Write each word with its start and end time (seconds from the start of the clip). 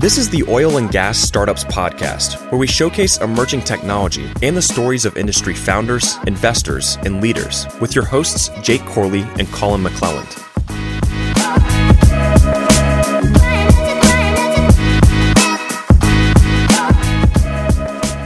This 0.00 0.16
is 0.16 0.30
the 0.30 0.42
Oil 0.48 0.78
and 0.78 0.90
Gas 0.90 1.18
Startups 1.18 1.62
Podcast, 1.64 2.50
where 2.50 2.58
we 2.58 2.66
showcase 2.66 3.18
emerging 3.18 3.60
technology 3.60 4.26
and 4.40 4.56
the 4.56 4.62
stories 4.62 5.04
of 5.04 5.18
industry 5.18 5.52
founders, 5.52 6.16
investors, 6.26 6.96
and 7.04 7.20
leaders 7.20 7.66
with 7.82 7.94
your 7.94 8.06
hosts, 8.06 8.48
Jake 8.62 8.82
Corley 8.86 9.20
and 9.38 9.46
Colin 9.52 9.82
McClelland. 9.82 10.38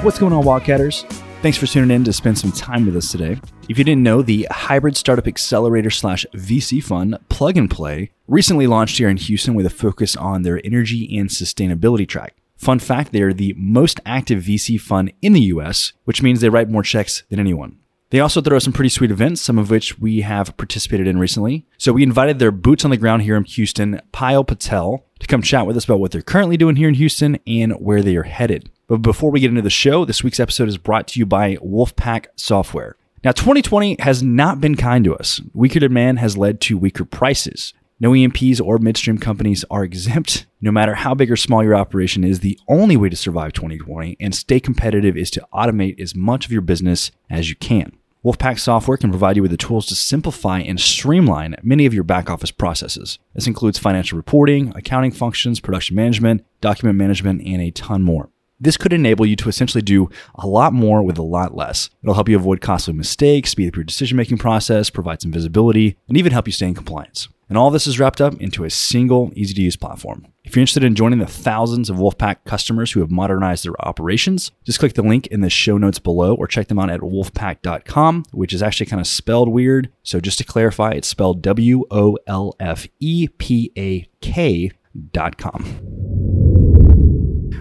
What's 0.04 0.20
going 0.20 0.32
on, 0.32 0.44
Wildcatters? 0.44 1.02
Thanks 1.42 1.58
for 1.58 1.66
tuning 1.66 1.90
in 1.90 2.04
to 2.04 2.12
spend 2.12 2.38
some 2.38 2.52
time 2.52 2.86
with 2.86 2.94
us 2.96 3.10
today. 3.10 3.40
If 3.66 3.78
you 3.78 3.84
didn't 3.84 4.02
know, 4.02 4.20
the 4.20 4.46
Hybrid 4.50 4.94
Startup 4.94 5.26
Accelerator 5.26 5.88
slash 5.88 6.26
VC 6.34 6.84
Fund 6.84 7.16
Plug 7.30 7.56
and 7.56 7.70
Play 7.70 8.10
recently 8.28 8.66
launched 8.66 8.98
here 8.98 9.08
in 9.08 9.16
Houston 9.16 9.54
with 9.54 9.64
a 9.64 9.70
focus 9.70 10.14
on 10.16 10.42
their 10.42 10.60
energy 10.62 11.16
and 11.16 11.30
sustainability 11.30 12.06
track. 12.06 12.34
Fun 12.58 12.78
fact, 12.78 13.12
they 13.12 13.22
are 13.22 13.32
the 13.32 13.54
most 13.56 14.00
active 14.04 14.42
VC 14.42 14.78
fund 14.78 15.12
in 15.22 15.32
the 15.32 15.40
US, 15.42 15.94
which 16.04 16.22
means 16.22 16.40
they 16.40 16.50
write 16.50 16.68
more 16.68 16.82
checks 16.82 17.22
than 17.30 17.40
anyone. 17.40 17.78
They 18.10 18.20
also 18.20 18.42
throw 18.42 18.58
some 18.58 18.74
pretty 18.74 18.90
sweet 18.90 19.10
events, 19.10 19.40
some 19.40 19.58
of 19.58 19.70
which 19.70 19.98
we 19.98 20.20
have 20.20 20.56
participated 20.58 21.06
in 21.06 21.18
recently. 21.18 21.66
So 21.78 21.94
we 21.94 22.02
invited 22.02 22.38
their 22.38 22.52
boots 22.52 22.84
on 22.84 22.90
the 22.90 22.98
ground 22.98 23.22
here 23.22 23.34
in 23.34 23.44
Houston, 23.44 24.00
Payal 24.12 24.46
Patel, 24.46 25.04
to 25.20 25.26
come 25.26 25.40
chat 25.40 25.66
with 25.66 25.76
us 25.78 25.86
about 25.86 26.00
what 26.00 26.10
they're 26.10 26.20
currently 26.20 26.58
doing 26.58 26.76
here 26.76 26.88
in 26.88 26.94
Houston 26.94 27.38
and 27.46 27.72
where 27.72 28.02
they 28.02 28.14
are 28.16 28.24
headed. 28.24 28.70
But 28.88 28.98
before 28.98 29.30
we 29.30 29.40
get 29.40 29.48
into 29.48 29.62
the 29.62 29.70
show, 29.70 30.04
this 30.04 30.22
week's 30.22 30.38
episode 30.38 30.68
is 30.68 30.76
brought 30.76 31.08
to 31.08 31.18
you 31.18 31.24
by 31.24 31.56
WolfePak 31.56 32.26
Software. 32.36 32.96
Now, 33.24 33.32
2020 33.32 33.96
has 34.00 34.22
not 34.22 34.60
been 34.60 34.76
kind 34.76 35.02
to 35.06 35.16
us. 35.16 35.40
Weaker 35.54 35.80
demand 35.80 36.18
has 36.18 36.36
led 36.36 36.60
to 36.62 36.76
weaker 36.76 37.06
prices. 37.06 37.72
No 37.98 38.14
E&Ps 38.14 38.60
or 38.60 38.78
midstream 38.78 39.16
companies 39.16 39.64
are 39.70 39.82
exempt. 39.82 40.44
No 40.60 40.70
matter 40.70 40.94
how 40.94 41.14
big 41.14 41.30
or 41.30 41.36
small 41.36 41.64
your 41.64 41.74
operation 41.74 42.22
is, 42.22 42.40
the 42.40 42.58
only 42.68 42.98
way 42.98 43.08
to 43.08 43.16
survive 43.16 43.54
2020 43.54 44.18
and 44.20 44.34
stay 44.34 44.60
competitive 44.60 45.16
is 45.16 45.30
to 45.30 45.48
automate 45.54 45.98
as 45.98 46.14
much 46.14 46.44
of 46.44 46.52
your 46.52 46.60
business 46.60 47.12
as 47.30 47.48
you 47.48 47.56
can. 47.56 47.96
WolfePak 48.26 48.58
software 48.58 48.98
can 48.98 49.08
provide 49.08 49.36
you 49.36 49.42
with 49.42 49.50
the 49.50 49.56
tools 49.56 49.86
to 49.86 49.94
simplify 49.94 50.60
and 50.60 50.78
streamline 50.78 51.56
many 51.62 51.86
of 51.86 51.94
your 51.94 52.04
back 52.04 52.28
office 52.28 52.50
processes. 52.50 53.18
This 53.34 53.46
includes 53.46 53.78
financial 53.78 54.16
reporting, 54.16 54.70
accounting 54.76 55.12
functions, 55.12 55.60
production 55.60 55.96
management, 55.96 56.44
document 56.60 56.98
management, 56.98 57.42
and 57.46 57.62
a 57.62 57.70
ton 57.70 58.02
more. 58.02 58.28
This 58.64 58.78
could 58.78 58.94
enable 58.94 59.26
you 59.26 59.36
to 59.36 59.50
essentially 59.50 59.82
do 59.82 60.08
a 60.36 60.46
lot 60.46 60.72
more 60.72 61.02
with 61.02 61.18
a 61.18 61.22
lot 61.22 61.54
less. 61.54 61.90
It'll 62.02 62.14
help 62.14 62.30
you 62.30 62.36
avoid 62.36 62.62
costly 62.62 62.94
mistakes, 62.94 63.50
speed 63.50 63.68
up 63.68 63.76
your 63.76 63.84
decision 63.84 64.16
making 64.16 64.38
process, 64.38 64.88
provide 64.88 65.20
some 65.20 65.30
visibility, 65.30 65.98
and 66.08 66.16
even 66.16 66.32
help 66.32 66.48
you 66.48 66.52
stay 66.52 66.68
in 66.68 66.74
compliance. 66.74 67.28
And 67.50 67.58
all 67.58 67.70
this 67.70 67.86
is 67.86 68.00
wrapped 68.00 68.22
up 68.22 68.40
into 68.40 68.64
a 68.64 68.70
single, 68.70 69.30
easy 69.36 69.52
to 69.52 69.60
use 69.60 69.76
platform. 69.76 70.26
If 70.44 70.56
you're 70.56 70.62
interested 70.62 70.82
in 70.82 70.94
joining 70.94 71.18
the 71.18 71.26
thousands 71.26 71.90
of 71.90 71.98
WolfePak 71.98 72.46
customers 72.46 72.92
who 72.92 73.00
have 73.00 73.10
modernized 73.10 73.66
their 73.66 73.86
operations, 73.86 74.50
just 74.64 74.78
click 74.78 74.94
the 74.94 75.02
link 75.02 75.26
in 75.26 75.42
the 75.42 75.50
show 75.50 75.76
notes 75.76 75.98
below 75.98 76.34
or 76.34 76.46
check 76.46 76.68
them 76.68 76.78
out 76.78 76.88
at 76.88 77.00
wolfepak.com, 77.00 78.24
which 78.32 78.54
is 78.54 78.62
actually 78.62 78.86
kind 78.86 79.00
of 79.00 79.06
spelled 79.06 79.50
weird. 79.50 79.92
So 80.02 80.20
just 80.20 80.38
to 80.38 80.44
clarify, 80.44 80.92
it's 80.92 81.08
spelled 81.08 81.42
W 81.42 81.84
O 81.90 82.16
L 82.26 82.54
F 82.58 82.86
E 82.98 83.28
P 83.28 83.72
A 83.76 84.08
K.com. 84.22 86.03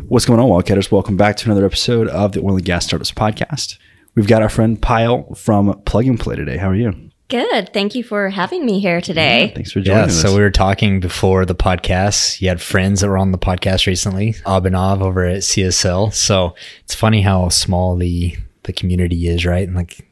What's 0.08 0.26
going 0.26 0.40
on, 0.40 0.48
Wildcatters? 0.50 0.92
Welcome 0.92 1.18
back 1.18 1.38
to 1.38 1.46
another 1.50 1.66
episode 1.66 2.08
of 2.10 2.34
the 2.34 2.42
Oil 2.42 2.56
and 2.56 2.66
Gas 2.66 2.86
Startups 2.86 3.12
Podcast. 3.12 3.78
We've 4.16 4.28
got 4.28 4.42
our 4.42 4.50
friend 4.50 4.80
Payal 4.80 5.36
from 5.38 5.82
Plug 5.86 6.06
and 6.06 6.20
Play 6.20 6.36
today. 6.36 6.58
How 6.58 6.70
are 6.70 6.76
you? 6.76 7.10
Good. 7.30 7.74
Thank 7.74 7.96
you 7.96 8.04
for 8.04 8.30
having 8.30 8.66
me 8.66 8.80
here 8.80 9.02
today. 9.02 9.48
Yeah, 9.48 9.54
thanks 9.56 9.72
for 9.72 9.80
joining 9.82 10.02
Yeah, 10.02 10.06
us. 10.08 10.22
so 10.22 10.36
we 10.36 10.42
were 10.42 10.52
talking 10.52 11.00
before 11.00 11.46
the 11.46 11.56
podcast. 11.56 12.42
You 12.42 12.50
had 12.50 12.62
friends 12.62 13.02
that 13.02 13.08
were 13.10 13.18
on 13.18 13.32
the 13.32 13.38
podcast 13.40 13.88
recently, 13.88 14.34
Abhinav 14.46 15.02
over 15.02 15.26
at 15.26 15.38
CSL. 15.42 16.14
So 16.14 16.54
it's 16.84 16.94
funny 16.96 17.22
how 17.22 17.50
small 17.50 17.96
the 17.96 18.36
the 18.64 18.74
community 18.74 19.28
is, 19.28 19.46
right? 19.46 19.68
And 19.68 19.76
like, 19.76 20.08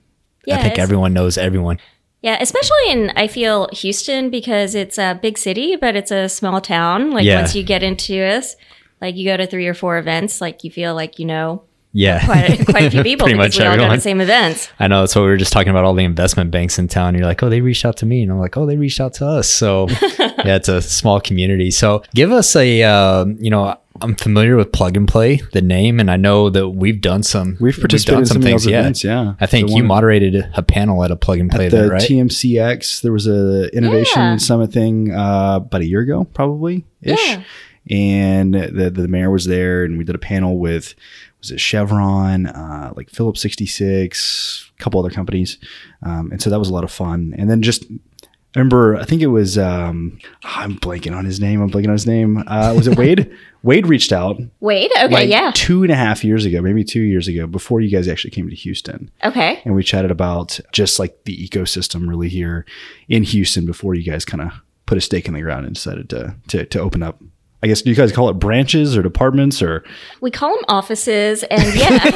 Yeah, 0.46 0.58
I 0.58 0.62
think 0.64 0.80
everyone 0.80 1.14
knows 1.14 1.38
everyone. 1.38 1.80
Yeah, 2.22 2.38
especially 2.42 2.90
in 2.90 3.12
I 3.16 3.28
feel 3.28 3.70
Houston 3.74 4.30
because 4.30 4.74
it's 4.74 4.98
a 4.98 5.20
big 5.22 5.38
city, 5.38 5.76
but 5.76 5.96
it's 5.96 6.12
a 6.12 6.28
small 6.28 6.60
town. 6.60 7.12
Like 7.12 7.26
Yeah. 7.26 7.38
once 7.42 7.56
you 7.56 7.64
get 7.64 7.84
into 7.84 8.14
this, 8.14 8.56
like 9.02 9.16
you 9.16 9.26
go 9.26 9.36
to 9.38 9.48
three 9.48 9.68
or 9.68 9.74
four 9.74 9.98
events, 9.98 10.40
like 10.42 10.64
you 10.64 10.72
feel 10.72 10.94
like 10.96 11.20
you 11.20 11.26
know 11.26 11.64
Yeah, 11.94 12.24
quite 12.26 12.60
a, 12.62 12.66
quite 12.66 12.84
a 12.86 12.92
few 12.92 13.04
people 13.10 13.26
Pretty 13.26 13.38
much 13.38 13.58
we 13.58 13.66
all 13.66 13.72
go 13.72 13.78
to 13.78 13.82
everyone. 13.84 13.98
the 13.98 14.02
same 14.02 14.22
events. 14.22 14.70
I 14.80 14.88
know. 14.88 15.06
So 15.08 15.22
we 15.24 15.28
were 15.30 15.38
just 15.38 15.52
talking 15.52 15.70
about 15.72 15.84
all 15.84 15.94
the 15.94 16.04
investment 16.06 16.52
banks 16.52 16.80
in 16.80 16.88
town. 16.88 17.16
You're 17.16 17.26
like, 17.26 17.42
oh, 17.44 17.50
they 17.50 17.62
reached 17.62 17.84
out 17.86 17.98
to 17.98 18.06
me, 18.06 18.22
and 18.24 18.32
I'm 18.32 18.40
like, 18.40 18.56
oh, 18.58 18.66
they 18.66 18.78
reached 18.78 19.02
out 19.02 19.14
to 19.16 19.26
us. 19.28 19.50
So 19.50 19.88
yeah, 20.20 20.56
it's 20.56 20.70
a 20.70 20.82
small 20.82 21.20
community. 21.20 21.72
So 21.72 22.04
give 22.16 22.32
us 22.32 22.56
a, 22.56 22.84
uh, 22.84 23.26
you 23.40 23.50
know, 23.50 23.76
I'm 24.04 24.16
familiar 24.16 24.56
with 24.56 24.72
Plug 24.72 24.96
and 24.98 25.08
Play, 25.08 25.42
the 25.54 25.62
name, 25.62 26.00
and 26.00 26.10
I 26.10 26.16
know 26.16 26.50
that 26.50 26.70
we've 26.70 27.02
done 27.02 27.22
some. 27.24 27.58
We've 27.60 27.78
participated 27.78 28.20
in 28.22 28.26
some 28.26 28.38
of 28.38 28.44
those 28.44 28.66
events, 28.66 29.04
yeah. 29.04 29.34
I 29.40 29.46
think 29.46 29.68
The 29.68 29.74
you 29.74 29.84
one- 29.84 29.88
moderated 29.88 30.50
a 30.56 30.64
panel 30.64 31.04
at 31.04 31.12
a 31.12 31.16
Plug 31.18 31.40
and 31.40 31.52
Play 31.52 31.66
At 31.66 31.72
the 31.72 31.78
event, 31.86 31.92
right? 31.92 32.02
TMCX, 32.02 33.02
there 33.02 33.12
was 33.12 33.28
a 33.28 33.70
innovation 33.76 34.22
Yeah. 34.22 34.38
summit 34.38 34.72
thing 34.72 35.12
uh, 35.14 35.58
about 35.58 35.82
a 35.82 35.86
year 35.86 36.00
ago, 36.00 36.24
probably 36.24 36.86
ish. 37.02 37.20
Yeah. 37.30 37.44
And 37.91 38.53
the 38.53 38.90
the 38.90 39.07
mayor 39.07 39.29
was 39.29 39.46
there, 39.46 39.84
and 39.84 39.97
we 39.97 40.03
did 40.03 40.16
a 40.16 40.19
panel 40.19 40.57
with 40.57 40.96
was 41.40 41.52
it 41.52 41.59
Chevron, 41.59 42.46
uh, 42.46 42.94
like 42.96 43.09
Phillips 43.09 43.41
66, 43.41 44.72
a 44.78 44.81
couple 44.81 45.00
other 45.00 45.09
companies, 45.09 45.57
um, 46.03 46.31
and 46.31 46.41
so 46.41 46.50
that 46.50 46.59
was 46.59 46.69
a 46.69 46.74
lot 46.74 46.84
of 46.84 46.91
fun. 46.91 47.34
And 47.38 47.50
then 47.50 47.62
just 47.62 47.84
I 48.53 48.59
remember, 48.59 48.97
I 48.97 49.06
think 49.06 49.22
it 49.22 49.28
was 49.28 49.57
um, 49.57 50.19
I'm 50.44 50.78
blanking 50.78 51.16
on 51.16 51.24
his 51.24 51.40
name. 51.40 51.62
I'm 51.62 51.72
blanking 51.72 51.88
on 51.88 51.94
his 51.94 52.06
name. 52.06 52.44
Uh, 52.46 52.74
was 52.75 52.85
it 52.85 52.97
Wade? 52.97 53.31
Wade 53.63 53.88
reached 53.88 54.12
out 54.12 54.41
Wait, 54.59 54.91
okay, 54.97 55.13
like 55.13 55.29
yeah, 55.29 55.52
two 55.53 55.84
and 55.84 55.91
a 55.91 55.96
half 55.96 56.23
years 56.23 56.46
ago, 56.46 56.62
maybe 56.62 56.84
two 56.84 57.02
years 57.02 57.28
ago, 57.28 57.47
before 57.47 57.79
you 57.79 57.90
guys 57.90 58.08
actually 58.08 58.31
came 58.31 58.50
to 58.50 58.56
Houston 58.56 59.12
okay. 59.23 59.62
and 59.63 59.75
we 59.75 59.84
chatted 59.84 60.09
about 60.09 60.59
just 60.72 60.97
like 60.97 61.23
the 61.25 61.47
ecosystem 61.47 62.09
really 62.09 62.28
here 62.28 62.66
in 63.08 63.23
Houston 63.23 63.66
before 63.66 63.94
you 63.94 64.03
guys 64.03 64.25
kind 64.25 64.41
of 64.41 64.52
put 64.88 64.97
a 64.97 65.02
stake 65.02 65.28
in 65.28 65.35
the 65.35 65.41
ground 65.41 65.66
and 65.66 65.75
decided 65.75 66.09
to 66.09 66.35
to 66.47 66.66
to 66.66 66.79
open 66.79 67.03
up. 67.03 67.22
I 67.64 67.68
guess 67.68 67.82
do 67.84 67.90
you 67.92 67.96
guys 67.96 68.12
call 68.12 68.28
it 68.30 68.34
branches 68.34 68.98
or 68.98 69.04
departments 69.04 69.62
or 69.62 69.84
We 70.20 70.32
call 70.32 70.50
them 70.56 70.64
offices, 70.68 71.44
and 71.44 71.62
yeah, 71.76 72.00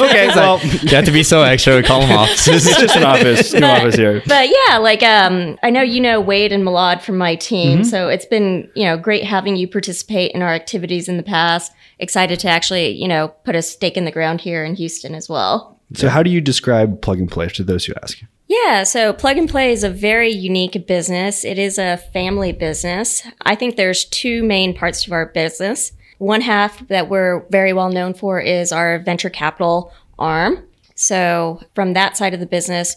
okay 0.00 0.28
well 0.28 0.60
you 0.64 0.88
have 0.90 1.04
to 1.06 1.10
be 1.10 1.22
so 1.24 1.42
extra. 1.42 1.76
We 1.76 1.82
call 1.82 2.00
them 2.00 2.12
offices. 2.16 2.66
it's 2.66 2.80
just 2.80 2.96
an 2.96 3.02
office 3.04 3.52
new 3.52 3.66
office 3.66 3.96
here 3.96 4.22
but 4.26 4.48
yeah, 4.48 4.78
like 4.78 5.02
um, 5.02 5.58
I 5.62 5.70
know 5.70 5.82
you 5.82 6.00
know 6.00 6.20
Wade 6.20 6.52
and 6.52 6.62
Malad 6.64 7.02
from 7.02 7.18
my 7.18 7.34
team, 7.34 7.78
Mm-hmm. 7.80 7.82
so 7.84 8.08
it's 8.08 8.26
been 8.26 8.70
you 8.74 8.84
know 8.84 8.96
great 8.96 9.24
having 9.24 9.56
you 9.56 9.66
participate 9.66 10.30
in 10.32 10.42
our 10.42 10.52
activities 10.54 11.08
in 11.08 11.16
the 11.16 11.22
past. 11.22 11.72
Excited 11.98 12.38
to 12.40 12.48
actually 12.48 12.90
you 12.90 13.08
know 13.08 13.28
put 13.44 13.54
a 13.56 13.62
stake 13.62 13.96
in 13.96 14.04
the 14.04 14.12
ground 14.12 14.40
here 14.42 14.64
in 14.64 14.74
Houston 14.76 15.14
as 15.14 15.28
well. 15.28 15.80
so 15.94 16.08
how 16.08 16.22
do 16.22 16.30
you 16.30 16.40
describe 16.40 17.00
plug 17.02 17.18
and 17.18 17.30
play 17.30 17.48
to 17.48 17.64
those 17.64 17.84
who 17.86 17.94
ask 18.02 18.20
Yeah, 18.62 18.84
so 18.84 19.12
Plug 19.12 19.36
and 19.36 19.48
Play 19.48 19.72
is 19.72 19.82
a 19.82 19.90
very 19.90 20.30
unique 20.30 20.86
business. 20.86 21.44
It 21.44 21.58
is 21.58 21.76
a 21.76 21.96
family 21.96 22.52
business. 22.52 23.26
I 23.42 23.56
think 23.56 23.74
there's 23.74 24.04
two 24.04 24.44
main 24.44 24.74
parts 24.74 25.02
to 25.04 25.12
our 25.12 25.26
business. 25.26 25.92
One 26.18 26.40
half 26.40 26.86
that 26.88 27.08
we're 27.08 27.44
very 27.50 27.72
well 27.72 27.90
known 27.90 28.14
for 28.14 28.40
is 28.40 28.70
our 28.70 29.00
venture 29.00 29.30
capital 29.30 29.92
arm. 30.18 30.64
So, 30.94 31.62
from 31.74 31.94
that 31.94 32.16
side 32.16 32.32
of 32.32 32.38
the 32.38 32.46
business, 32.46 32.94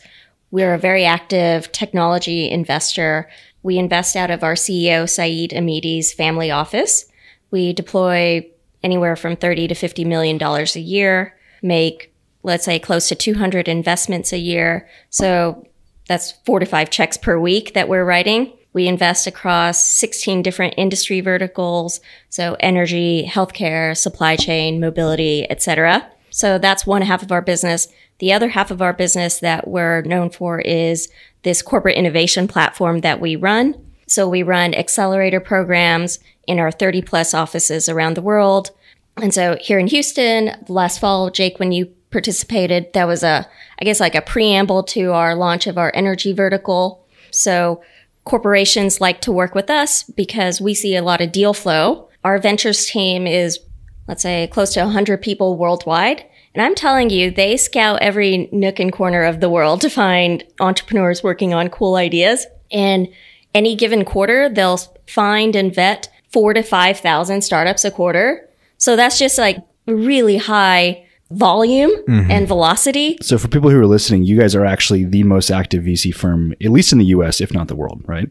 we're 0.52 0.76
a 0.76 0.80
very 0.80 1.06
active 1.06 1.72
technology 1.72 2.50
investor. 2.50 3.28
We 3.64 3.80
invest 3.80 4.16
out 4.16 4.30
of 4.30 4.44
our 4.44 4.54
CEO, 4.54 5.10
Saeed 5.10 5.52
Amidi's 5.52 6.14
family 6.14 6.52
office. 6.52 7.06
We 7.50 7.74
deploy 7.74 8.48
anywhere 8.84 9.16
from 9.16 9.36
30 9.36 9.70
to 9.70 9.76
50 9.76 10.06
million 10.06 10.38
dollars 10.38 10.76
a 10.76 10.82
year, 10.82 11.36
make 11.64 12.14
let's 12.44 12.66
say 12.66 12.80
close 12.80 13.08
to 13.10 13.16
200 13.16 13.68
investments 13.68 14.32
a 14.32 14.38
year. 14.38 14.88
So 15.10 15.68
that's 16.08 16.32
four 16.46 16.60
to 16.60 16.66
five 16.66 16.90
checks 16.90 17.18
per 17.18 17.38
week 17.38 17.74
that 17.74 17.90
we're 17.90 18.06
writing. 18.06 18.54
We 18.74 18.88
invest 18.88 19.28
across 19.28 19.86
16 19.86 20.44
different 20.44 20.76
industry 20.78 21.20
verticals, 21.20 22.00
so 22.30 22.56
energy, 22.60 23.28
healthcare, 23.28 23.98
supply 23.98 24.36
chain, 24.36 24.80
mobility, 24.80 25.50
etc. 25.50 26.10
So 26.30 26.58
that's 26.60 26.86
one 26.86 27.02
half 27.02 27.24
of 27.24 27.32
our 27.32 27.42
business. 27.42 27.88
The 28.20 28.34
other 28.34 28.50
half 28.50 28.72
of 28.72 28.82
our 28.82 28.94
business 28.94 29.40
that 29.40 29.68
we're 29.68 30.02
known 30.04 30.30
for 30.30 30.60
is 30.60 31.10
this 31.44 31.62
corporate 31.62 31.98
innovation 31.98 32.48
platform 32.48 33.02
that 33.02 33.20
we 33.20 33.36
run. 33.36 33.74
So 34.08 34.30
we 34.30 34.44
run 34.44 34.74
accelerator 34.74 35.40
programs 35.40 36.20
in 36.46 36.60
our 36.60 36.72
30 36.72 37.02
plus 37.02 37.34
offices 37.34 37.90
around 37.90 38.16
the 38.16 38.22
world. 38.22 38.72
And 39.18 39.34
so 39.34 39.58
here 39.60 39.80
in 39.80 39.88
Houston, 39.88 40.52
last 40.68 41.00
fall, 41.00 41.30
Jake, 41.30 41.60
when 41.60 41.72
you 41.72 41.92
participated, 42.12 42.94
that 42.94 43.08
was 43.08 43.24
a, 43.24 43.48
I 43.80 43.86
guess, 43.86 44.00
like 44.00 44.16
a 44.16 44.22
preamble 44.22 44.84
to 44.84 45.12
our 45.12 45.36
launch 45.36 45.68
of 45.68 45.78
our 45.78 45.92
energy 45.94 46.34
vertical. 46.34 47.06
So 47.32 47.82
corporations 48.24 49.02
like 49.02 49.22
to 49.22 49.32
work 49.32 49.56
with 49.56 49.70
us 49.70 50.04
because 50.04 50.62
we 50.62 50.74
see 50.74 50.96
a 50.96 51.02
lot 51.02 51.22
of 51.22 51.32
deal 51.32 51.54
flow. 51.54 52.10
Our 52.24 52.40
ventures 52.40 52.86
team 52.86 53.26
is, 53.28 53.60
let's 54.08 54.22
say, 54.22 54.48
close 54.48 54.74
to 54.74 54.82
100 54.82 55.22
people 55.22 55.58
worldwide. 55.58 56.26
And 56.54 56.66
I'm 56.66 56.76
telling 56.76 57.10
you, 57.10 57.30
they 57.30 57.56
scout 57.56 58.02
every 58.02 58.50
nook 58.52 58.80
and 58.80 58.92
corner 58.92 59.24
of 59.24 59.40
the 59.40 59.50
world 59.50 59.82
to 59.82 59.90
find 59.90 60.44
entrepreneurs 60.60 61.24
working 61.24 61.54
on 61.54 61.70
cool 61.70 61.96
ideas. 61.96 62.48
And 62.72 63.08
any 63.54 63.76
given 63.76 64.04
quarter, 64.04 64.50
they'll 64.50 64.80
find 65.08 65.56
and 65.56 65.74
vet 65.74 66.10
four 66.30 66.54
to 66.54 66.64
5,000 66.64 67.42
startups 67.42 67.86
a 67.86 67.92
quarter. 67.92 68.50
So 68.78 68.96
that's 68.96 69.20
just 69.20 69.38
like 69.38 69.58
really 69.86 70.38
high 70.38 71.07
volume 71.32 71.92
and 72.08 72.48
velocity. 72.48 73.18
So 73.22 73.38
for 73.38 73.48
people 73.48 73.70
who 73.70 73.80
are 73.80 73.86
listening, 73.86 74.24
you 74.24 74.40
guys 74.40 74.56
are 74.56 74.66
actually 74.66 75.04
the 75.04 75.24
most 75.24 75.52
active 75.52 75.84
VC 75.84 76.14
firm, 76.14 76.54
at 76.64 76.72
least 76.72 76.92
in 76.94 77.00
the 77.00 77.06
US, 77.06 77.42
if 77.42 77.54
not 77.54 77.68
the 77.68 77.76
world, 77.76 78.02
right? 78.06 78.30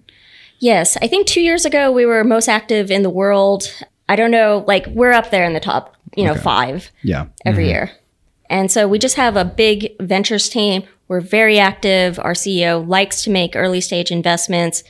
Yes, 0.58 0.96
I 1.02 1.06
think 1.06 1.26
two 1.26 1.42
years 1.42 1.64
ago 1.66 1.92
we 1.92 2.06
were 2.06 2.24
most 2.24 2.48
active 2.48 2.90
in 2.90 3.02
the 3.02 3.10
world. 3.10 3.64
I 4.08 4.16
don't 4.16 4.30
know, 4.30 4.64
like 4.66 4.86
we're 4.86 5.12
up 5.12 5.30
there 5.30 5.44
in 5.44 5.52
the 5.52 5.60
top, 5.60 5.94
you 6.16 6.24
know, 6.24 6.34
five 6.34 6.90
Yeah. 7.02 7.26
every 7.44 7.68
year. 7.68 7.90
And 8.48 8.70
so 8.70 8.86
we 8.88 8.98
just 8.98 9.16
have 9.16 9.36
a 9.36 9.44
big 9.44 9.92
ventures 10.00 10.48
team. 10.48 10.84
We're 11.08 11.20
very 11.20 11.58
active. 11.58 12.18
Our 12.18 12.32
CEO 12.32 12.86
likes 12.86 13.22
to 13.24 13.30
make 13.30 13.54
early 13.56 13.80
stage 13.80 14.10
investments. 14.10 14.82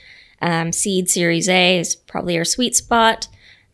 Um, 0.43 0.71
seed 0.73 1.09
Series 1.09 1.49
A 1.49 1.79
is 1.79 1.95
probably 1.97 2.37
our 2.39 2.45
sweet 2.45 2.77
spot. 2.77 3.27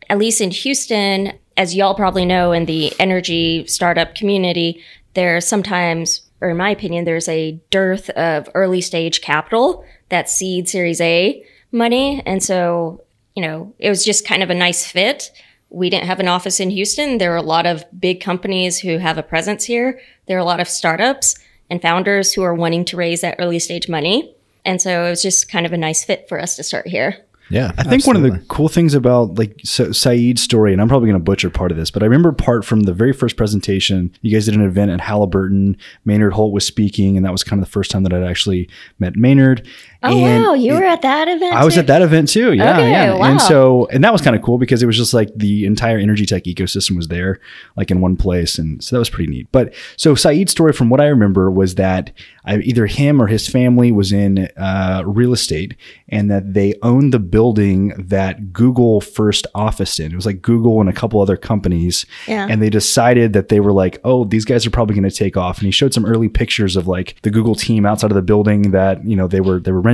At 0.09 0.17
least 0.17 0.41
in 0.41 0.51
Houston, 0.51 1.33
as 1.57 1.75
y'all 1.75 1.95
probably 1.95 2.25
know, 2.25 2.51
in 2.51 2.65
the 2.65 2.93
energy 2.99 3.65
startup 3.67 4.15
community, 4.15 4.83
there's 5.13 5.47
sometimes, 5.47 6.21
or 6.41 6.49
in 6.49 6.57
my 6.57 6.69
opinion, 6.69 7.05
there's 7.05 7.27
a 7.27 7.59
dearth 7.69 8.09
of 8.11 8.49
early 8.53 8.81
stage 8.81 9.21
capital, 9.21 9.85
that 10.09 10.29
seed 10.29 10.67
Series 10.67 11.01
A 11.01 11.43
money. 11.71 12.21
And 12.25 12.43
so, 12.43 13.03
you 13.35 13.41
know, 13.41 13.73
it 13.79 13.89
was 13.89 14.05
just 14.05 14.27
kind 14.27 14.43
of 14.43 14.49
a 14.49 14.55
nice 14.55 14.85
fit. 14.85 15.31
We 15.69 15.89
didn't 15.89 16.07
have 16.07 16.19
an 16.19 16.27
office 16.27 16.59
in 16.59 16.69
Houston. 16.69 17.17
There 17.17 17.33
are 17.33 17.37
a 17.37 17.41
lot 17.41 17.65
of 17.65 17.83
big 17.99 18.21
companies 18.21 18.79
who 18.79 18.99
have 18.99 19.17
a 19.17 19.23
presence 19.23 19.63
here. 19.65 19.99
There 20.27 20.37
are 20.37 20.41
a 20.41 20.45
lot 20.45 20.59
of 20.59 20.67
startups 20.67 21.35
and 21.69 21.81
founders 21.81 22.33
who 22.33 22.43
are 22.43 22.53
wanting 22.53 22.85
to 22.85 22.97
raise 22.97 23.21
that 23.21 23.37
early 23.39 23.57
stage 23.59 23.89
money. 23.89 24.35
And 24.65 24.81
so 24.81 25.05
it 25.05 25.09
was 25.09 25.21
just 25.21 25.49
kind 25.49 25.65
of 25.65 25.73
a 25.73 25.77
nice 25.77 26.03
fit 26.03 26.29
for 26.29 26.39
us 26.39 26.55
to 26.55 26.63
start 26.63 26.87
here. 26.87 27.25
Yeah. 27.53 27.71
I 27.77 27.83
think 27.83 28.07
one 28.07 28.15
of 28.15 28.23
the 28.23 28.39
cool 28.47 28.67
things 28.67 28.95
about 28.95 29.37
like 29.37 29.59
Sa- 29.63 29.91
Saeed's 29.91 30.41
story, 30.41 30.73
and 30.73 30.81
I'm 30.81 30.87
probably 30.87 31.07
going 31.09 31.19
to 31.19 31.23
butcher 31.23 31.49
part 31.49 31.71
of 31.71 31.77
this, 31.77 31.91
but 31.91 32.01
I 32.01 32.05
remember 32.07 32.31
part 32.31 32.65
from 32.65 32.81
the 32.81 32.93
very 32.93 33.13
first 33.13 33.37
presentation. 33.37 34.11
You 34.21 34.31
guys 34.35 34.45
did 34.45 34.55
an 34.55 34.65
event 34.65 34.89
at 34.91 35.01
Halliburton. 35.01 35.77
Maynard 36.03 36.33
Holt 36.33 36.51
was 36.51 36.65
speaking, 36.65 37.15
and 37.15 37.25
that 37.25 37.31
was 37.31 37.43
kind 37.43 37.61
of 37.61 37.67
the 37.67 37.71
first 37.71 37.91
time 37.91 38.03
that 38.03 38.13
I'd 38.13 38.23
actually 38.23 38.69
met 38.97 39.15
Maynard. 39.15 39.67
Oh, 40.03 40.09
And 40.25 40.43
wow. 40.43 40.53
You 40.53 40.73
it- 40.73 40.79
were 40.79 40.83
at 40.85 41.01
that 41.01 41.27
event? 41.27 41.55
I 41.55 41.63
was 41.65 41.77
at 41.77 41.87
that 41.87 42.01
event 42.01 42.29
too. 42.29 42.53
Yeah, 42.53 42.73
Okay, 42.73 42.91
yeah. 42.91 43.13
wow. 43.15 43.23
And 43.31 43.41
so, 43.41 43.87
and 43.91 44.03
that 44.03 44.11
was 44.11 44.21
kind 44.21 44.35
of 44.35 44.41
cool 44.41 44.57
because 44.57 44.83
it 44.83 44.85
was 44.85 44.97
just 44.97 45.13
like 45.13 45.29
the 45.35 45.65
entire 45.65 45.97
energy 45.97 46.25
tech 46.25 46.43
ecosystem 46.43 46.95
was 46.97 47.07
there, 47.07 47.39
like 47.77 47.89
in 47.91 48.01
one 48.01 48.17
place, 48.17 48.57
and 48.57 48.83
so 48.83 48.95
that 48.95 48.99
was 48.99 49.09
pretty 49.09 49.31
neat. 49.31 49.47
But 49.51 49.73
so 49.97 50.13
Saeed's 50.15 50.51
story, 50.51 50.73
from 50.73 50.89
what 50.89 50.99
I 51.01 51.05
remember, 51.05 51.49
was 51.49 51.75
that 51.75 52.11
I, 52.45 52.57
either 52.57 52.85
him 52.85 53.21
or 53.21 53.27
his 53.27 53.47
family 53.47 53.91
was 53.91 54.11
in 54.11 54.49
uh, 54.57 55.03
real 55.05 55.31
estate, 55.33 55.75
and 56.09 56.29
that 56.29 56.53
they 56.53 56.73
owned 56.83 57.13
the 57.13 57.19
building 57.19 57.93
that 57.97 58.51
Google 58.51 58.99
first 59.01 59.47
officed 59.55 59.99
in. 59.99 60.11
It 60.11 60.15
was 60.15 60.25
like 60.25 60.41
Google 60.41 60.79
and 60.81 60.89
a 60.89 60.93
couple 60.93 61.21
other 61.21 61.37
companies, 61.37 62.05
Yeah. 62.27 62.47
and 62.49 62.61
they 62.61 62.69
decided 62.69 63.33
that 63.33 63.47
they 63.49 63.59
were 63.59 63.71
like, 63.71 63.99
oh, 64.03 64.25
these 64.25 64.43
guys 64.45 64.65
are 64.65 64.69
probably 64.69 64.95
going 64.95 65.09
to 65.09 65.15
take 65.15 65.37
off. 65.37 65.57
And 65.59 65.65
he 65.65 65.71
showed 65.71 65.93
some 65.93 66.05
early 66.05 66.27
pictures 66.29 66.75
of 66.75 66.87
like 66.87 67.15
the 67.21 67.29
Google 67.31 67.55
team 67.55 67.85
outside 67.85 68.11
of 68.11 68.15
the 68.15 68.21
building 68.21 68.71
that 68.71 69.05
you 69.05 69.15
know 69.15 69.27
they 69.27 69.39
were 69.41 69.59
they 69.59 69.71
were 69.71 69.81
renting, 69.81 69.92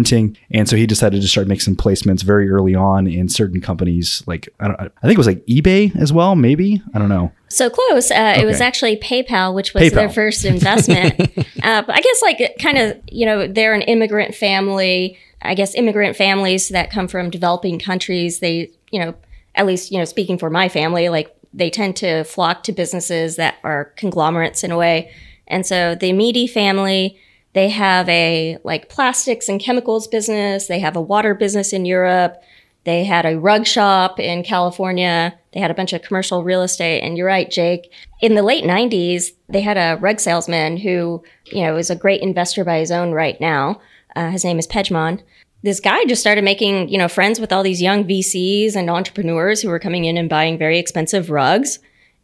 and 0.51 0.67
so 0.67 0.75
he 0.75 0.85
decided 0.85 1.21
to 1.21 1.27
start 1.27 1.47
making 1.47 1.61
some 1.61 1.75
placements 1.75 2.23
very 2.23 2.49
early 2.49 2.75
on 2.75 3.07
in 3.07 3.29
certain 3.29 3.61
companies. 3.61 4.23
Like 4.27 4.49
I, 4.59 4.67
don't, 4.67 4.79
I 4.79 5.01
think 5.01 5.13
it 5.13 5.17
was 5.17 5.27
like 5.27 5.45
eBay 5.45 5.95
as 5.95 6.13
well, 6.13 6.35
maybe 6.35 6.81
I 6.93 6.99
don't 6.99 7.09
know. 7.09 7.31
So 7.49 7.69
close. 7.69 8.11
Uh, 8.11 8.35
It 8.37 8.45
was 8.45 8.61
actually 8.61 8.97
PayPal, 8.97 9.53
which 9.53 9.73
was 9.73 9.83
PayPal. 9.83 9.95
their 9.95 10.09
first 10.09 10.45
investment. 10.45 11.19
uh, 11.63 11.81
but 11.81 11.95
I 11.95 12.01
guess, 12.01 12.21
like, 12.21 12.57
kind 12.59 12.77
of, 12.77 12.97
you 13.07 13.25
know, 13.25 13.47
they're 13.47 13.73
an 13.73 13.81
immigrant 13.81 14.35
family. 14.35 15.17
I 15.41 15.55
guess 15.55 15.73
immigrant 15.73 16.15
families 16.15 16.69
that 16.69 16.91
come 16.91 17.07
from 17.07 17.29
developing 17.29 17.79
countries, 17.79 18.39
they, 18.39 18.69
you 18.91 18.99
know, 18.99 19.15
at 19.55 19.65
least, 19.65 19.91
you 19.91 19.97
know, 19.97 20.05
speaking 20.05 20.37
for 20.37 20.49
my 20.49 20.69
family, 20.69 21.09
like, 21.09 21.35
they 21.51 21.71
tend 21.71 21.95
to 21.97 22.23
flock 22.23 22.61
to 22.63 22.71
businesses 22.71 23.35
that 23.37 23.55
are 23.63 23.85
conglomerates 23.95 24.63
in 24.63 24.71
a 24.71 24.77
way. 24.77 25.11
And 25.47 25.65
so 25.65 25.95
the 25.95 26.11
Amidi 26.11 26.47
family, 26.47 27.19
they 27.53 27.69
have 27.69 28.07
a 28.09 28.57
like 28.63 28.89
plastics 28.89 29.49
and 29.49 29.59
chemicals 29.59 30.07
business. 30.07 30.67
They 30.67 30.79
have 30.79 30.95
a 30.95 31.01
water 31.01 31.33
business 31.33 31.73
in 31.73 31.85
Europe. 31.85 32.41
They 32.83 33.03
had 33.03 33.25
a 33.25 33.39
rug 33.39 33.65
shop 33.65 34.19
in 34.19 34.43
California. 34.43 35.37
They 35.53 35.59
had 35.59 35.71
a 35.71 35.75
bunch 35.75 35.93
of 35.93 36.01
commercial 36.01 36.43
real 36.43 36.61
estate. 36.61 37.01
And 37.01 37.17
you're 37.17 37.27
right, 37.27 37.49
Jake. 37.49 37.91
In 38.21 38.35
the 38.35 38.43
late 38.43 38.63
90s, 38.63 39.31
they 39.47 39.61
had 39.61 39.77
a 39.77 39.99
rug 39.99 40.19
salesman 40.19 40.77
who, 40.77 41.23
you 41.45 41.63
know, 41.63 41.75
is 41.75 41.89
a 41.89 41.95
great 41.95 42.21
investor 42.21 42.63
by 42.63 42.79
his 42.79 42.91
own 42.91 43.11
right 43.11 43.39
now. 43.41 43.81
Uh, 44.15 44.29
his 44.29 44.43
name 44.43 44.59
is 44.59 44.67
Pejman. 44.67 45.21
This 45.61 45.79
guy 45.79 46.05
just 46.05 46.21
started 46.21 46.43
making, 46.43 46.89
you 46.89 46.97
know, 46.97 47.09
friends 47.09 47.39
with 47.39 47.51
all 47.51 47.63
these 47.63 47.81
young 47.81 48.05
VCs 48.05 48.75
and 48.75 48.89
entrepreneurs 48.89 49.61
who 49.61 49.69
were 49.69 49.79
coming 49.79 50.05
in 50.05 50.15
and 50.17 50.29
buying 50.29 50.57
very 50.57 50.79
expensive 50.79 51.29
rugs. 51.29 51.79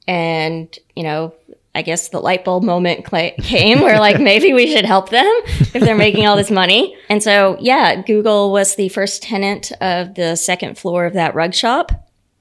And, 0.07 0.77
you 0.95 1.03
know, 1.03 1.33
I 1.75 1.81
guess 1.81 2.07
the 2.07 2.19
light 2.19 2.45
bulb 2.45 2.63
moment 2.63 3.05
came 3.05 3.81
where 3.81 3.99
like 3.99 4.19
maybe 4.31 4.53
we 4.53 4.73
should 4.73 4.85
help 4.85 5.09
them 5.09 5.29
if 5.45 5.73
they're 5.73 5.95
making 5.95 6.25
all 6.25 6.37
this 6.37 6.49
money. 6.49 6.95
And 7.09 7.21
so, 7.21 7.57
yeah, 7.59 8.01
Google 8.01 8.51
was 8.51 8.75
the 8.75 8.89
first 8.89 9.21
tenant 9.21 9.71
of 9.81 10.15
the 10.15 10.35
second 10.35 10.77
floor 10.77 11.05
of 11.05 11.13
that 11.13 11.35
rug 11.35 11.53
shop. 11.53 11.91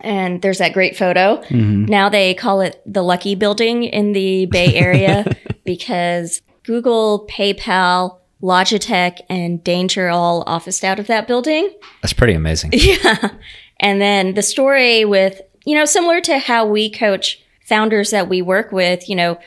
And 0.00 0.40
there's 0.42 0.58
that 0.58 0.72
great 0.72 0.96
photo. 0.96 1.42
Mm-hmm. 1.42 1.86
Now 1.86 2.08
they 2.08 2.34
call 2.34 2.60
it 2.60 2.80
the 2.86 3.02
Lucky 3.02 3.34
Building 3.34 3.84
in 3.84 4.12
the 4.12 4.46
Bay 4.46 4.74
Area 4.74 5.24
because 5.64 6.42
Google, 6.62 7.26
PayPal, 7.28 8.18
Logitech, 8.42 9.20
and 9.28 9.64
Danger 9.64 10.08
all 10.10 10.44
officed 10.46 10.84
out 10.84 10.98
of 10.98 11.06
that 11.06 11.26
building. 11.26 11.70
That's 12.02 12.12
pretty 12.12 12.34
amazing. 12.34 12.72
Yeah. 12.74 13.30
And 13.80 14.00
then 14.00 14.34
the 14.34 14.42
story 14.42 15.04
with, 15.04 15.40
you 15.66 15.74
know, 15.74 15.84
similar 15.84 16.20
to 16.22 16.38
how 16.38 16.64
we 16.64 16.90
coach 16.90 17.43
founders 17.64 18.10
that 18.10 18.28
we 18.28 18.42
work 18.42 18.72
with, 18.72 19.08
you 19.08 19.16
know, 19.16 19.38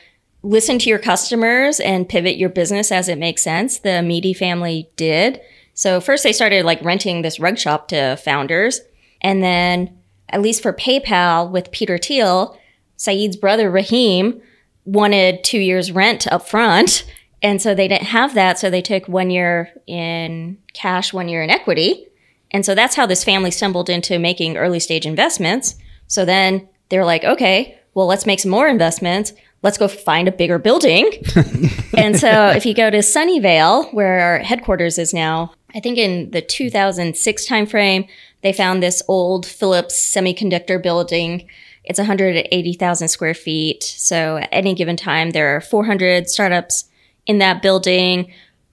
listen 0.43 0.79
to 0.79 0.89
your 0.89 0.99
customers 0.99 1.79
and 1.79 2.09
pivot 2.09 2.37
your 2.37 2.49
business 2.49 2.91
as 2.91 3.09
it 3.09 3.17
makes 3.17 3.43
sense. 3.43 3.79
The 3.79 3.89
Amidi 3.89 4.35
family 4.35 4.89
did. 4.95 5.41
So 5.73 5.99
first 5.99 6.23
they 6.23 6.33
started 6.33 6.65
like 6.65 6.83
renting 6.83 7.21
this 7.21 7.39
rug 7.39 7.57
shop 7.57 7.87
to 7.89 8.17
founders. 8.17 8.81
And 9.21 9.43
then, 9.43 9.97
at 10.29 10.41
least 10.41 10.61
for 10.61 10.73
PayPal 10.73 11.49
with 11.49 11.71
Peter 11.71 11.97
Thiel, 11.97 12.59
Saeed's 12.97 13.37
brother 13.37 13.71
Rahim 13.71 14.41
wanted 14.83 15.43
two 15.43 15.59
years 15.59 15.91
rent 15.91 16.27
up 16.27 16.47
front. 16.47 17.05
And 17.41 17.61
so 17.61 17.73
they 17.73 17.87
didn't 17.87 18.07
have 18.07 18.33
that. 18.33 18.59
So 18.59 18.69
they 18.69 18.81
took 18.81 19.07
one 19.07 19.29
year 19.29 19.71
in 19.85 20.57
cash, 20.73 21.13
one 21.13 21.29
year 21.29 21.43
in 21.43 21.49
equity. 21.49 22.07
And 22.51 22.65
so 22.65 22.75
that's 22.75 22.95
how 22.95 23.05
this 23.05 23.23
family 23.23 23.51
stumbled 23.51 23.89
into 23.89 24.19
making 24.19 24.57
early 24.57 24.79
stage 24.79 25.05
investments. 25.05 25.75
So 26.07 26.25
then 26.25 26.67
they're 26.89 27.05
like, 27.05 27.23
okay, 27.23 27.76
well, 27.97 28.05
let's 28.05 28.27
make 28.27 28.39
some 28.39 28.51
more 28.51 28.67
investments. 28.67 29.33
Let's 29.63 29.79
go 29.79 29.87
find 29.87 30.27
a 30.27 30.31
bigger 30.31 30.59
building. 30.59 31.11
and 31.97 32.15
so 32.15 32.49
if 32.49 32.63
you 32.63 32.75
go 32.75 32.91
to 32.91 32.99
Sunnyvale, 32.99 33.91
where 33.91 34.19
our 34.19 34.37
headquarters 34.37 34.99
is 34.99 35.15
now, 35.15 35.51
I 35.73 35.79
think 35.79 35.97
in 35.97 36.29
the 36.29 36.43
2006 36.43 37.49
timeframe, 37.49 38.07
they 38.43 38.53
found 38.53 38.83
this 38.83 39.01
old 39.07 39.47
Philips 39.47 39.95
semiconductor 39.95 40.81
building. 40.81 41.49
It's 41.85 41.97
180,000 41.97 43.07
square 43.07 43.33
feet. 43.33 43.81
So 43.81 44.37
at 44.37 44.49
any 44.51 44.75
given 44.75 44.95
time, 44.95 45.31
there 45.31 45.55
are 45.55 45.61
400 45.61 46.29
startups 46.29 46.85
in 47.25 47.39
that 47.39 47.63
building 47.63 48.31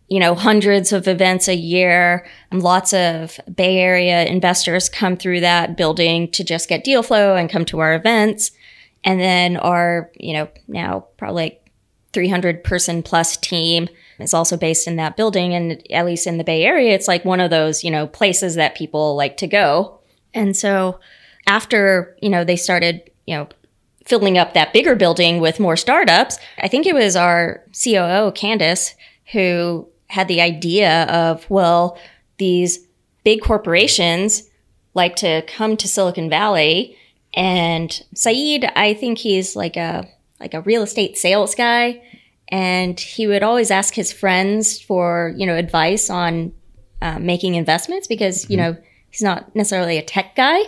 you 0.09 0.21
know, 0.21 0.35
hundreds 0.35 0.93
of 0.93 1.09
events 1.09 1.49
a 1.49 1.57
year. 1.57 2.27
And 2.53 2.63
lots 2.63 2.93
of 2.93 3.41
Bay 3.53 3.79
Area 3.79 4.27
investors 4.27 4.91
come 4.91 5.17
through 5.17 5.41
that 5.41 5.79
building 5.79 6.31
to 6.33 6.45
just 6.45 6.69
get 6.69 6.85
deal 6.85 7.03
flow 7.03 7.37
and 7.37 7.49
come 7.49 7.65
to 7.65 7.81
our 7.81 7.95
events. 7.95 8.51
And 9.05 9.21
then 9.21 9.57
our, 9.57 10.11
you 10.19 10.33
know, 10.33 10.49
now 10.67 11.07
probably 11.17 11.59
300 12.13 12.65
person 12.65 13.03
plus 13.03 13.37
team 13.37 13.89
is 14.19 14.33
also 14.33 14.57
based 14.57 14.87
in 14.87 14.97
that 14.97 15.17
building. 15.17 15.55
And 15.55 15.85
at 15.93 16.07
least 16.07 16.27
in 16.27 16.39
the 16.39 16.45
Bay 16.45 16.65
Area, 16.65 16.95
it's 16.95 17.09
like 17.09 17.25
one 17.25 17.41
of 17.41 17.51
those, 17.51 17.85
you 17.85 17.91
know, 17.91 18.07
places 18.07 18.55
that 18.55 18.77
people 18.77 19.17
like 19.17 19.37
to 19.39 19.47
go. 19.47 20.01
And 20.33 20.57
so 20.57 21.01
after, 21.47 22.17
you 22.23 22.31
know, 22.31 22.45
they 22.45 22.57
started, 22.57 23.11
you 23.27 23.37
know, 23.37 23.49
filling 24.07 24.39
up 24.39 24.55
that 24.55 24.73
bigger 24.73 24.95
building 24.95 25.41
with 25.41 25.61
more 25.61 25.77
startups, 25.77 26.39
I 26.59 26.69
think 26.69 26.87
it 26.87 26.95
was 26.95 27.17
our 27.17 27.65
COO, 27.73 28.33
Candace, 28.33 28.95
who 29.33 29.89
had 30.09 30.29
the 30.29 30.41
idea 30.41 31.05
of, 31.05 31.49
well, 31.51 31.99
these 32.39 32.87
big 33.25 33.41
corporations 33.43 34.49
like 34.95 35.17
to 35.17 35.43
come 35.47 35.77
to 35.77 35.89
Silicon 35.89 36.31
Valley 36.31 36.97
and 37.35 38.03
Saeed, 38.15 38.65
I 38.77 38.95
think 38.95 39.19
he's 39.19 39.57
like 39.57 39.77
a 39.77 40.09
like 40.41 40.55
a 40.55 40.61
real 40.61 40.83
estate 40.83 41.17
sales 41.17 41.55
guy 41.55 42.03
and 42.49 42.99
he 42.99 43.27
would 43.27 43.43
always 43.43 43.71
ask 43.71 43.95
his 43.95 44.13
friends 44.13 44.81
for, 44.81 45.33
you 45.37 45.47
know, 45.47 45.57
advice 45.57 46.11
on 46.11 46.53
uh, 47.01 47.19
making 47.19 47.55
investments 47.55 48.07
because, 48.07 48.49
you 48.51 48.57
know, 48.57 48.77
he's 49.11 49.23
not 49.23 49.55
necessarily 49.55 49.99
a 49.99 50.03
tech 50.03 50.37
guy. 50.37 50.61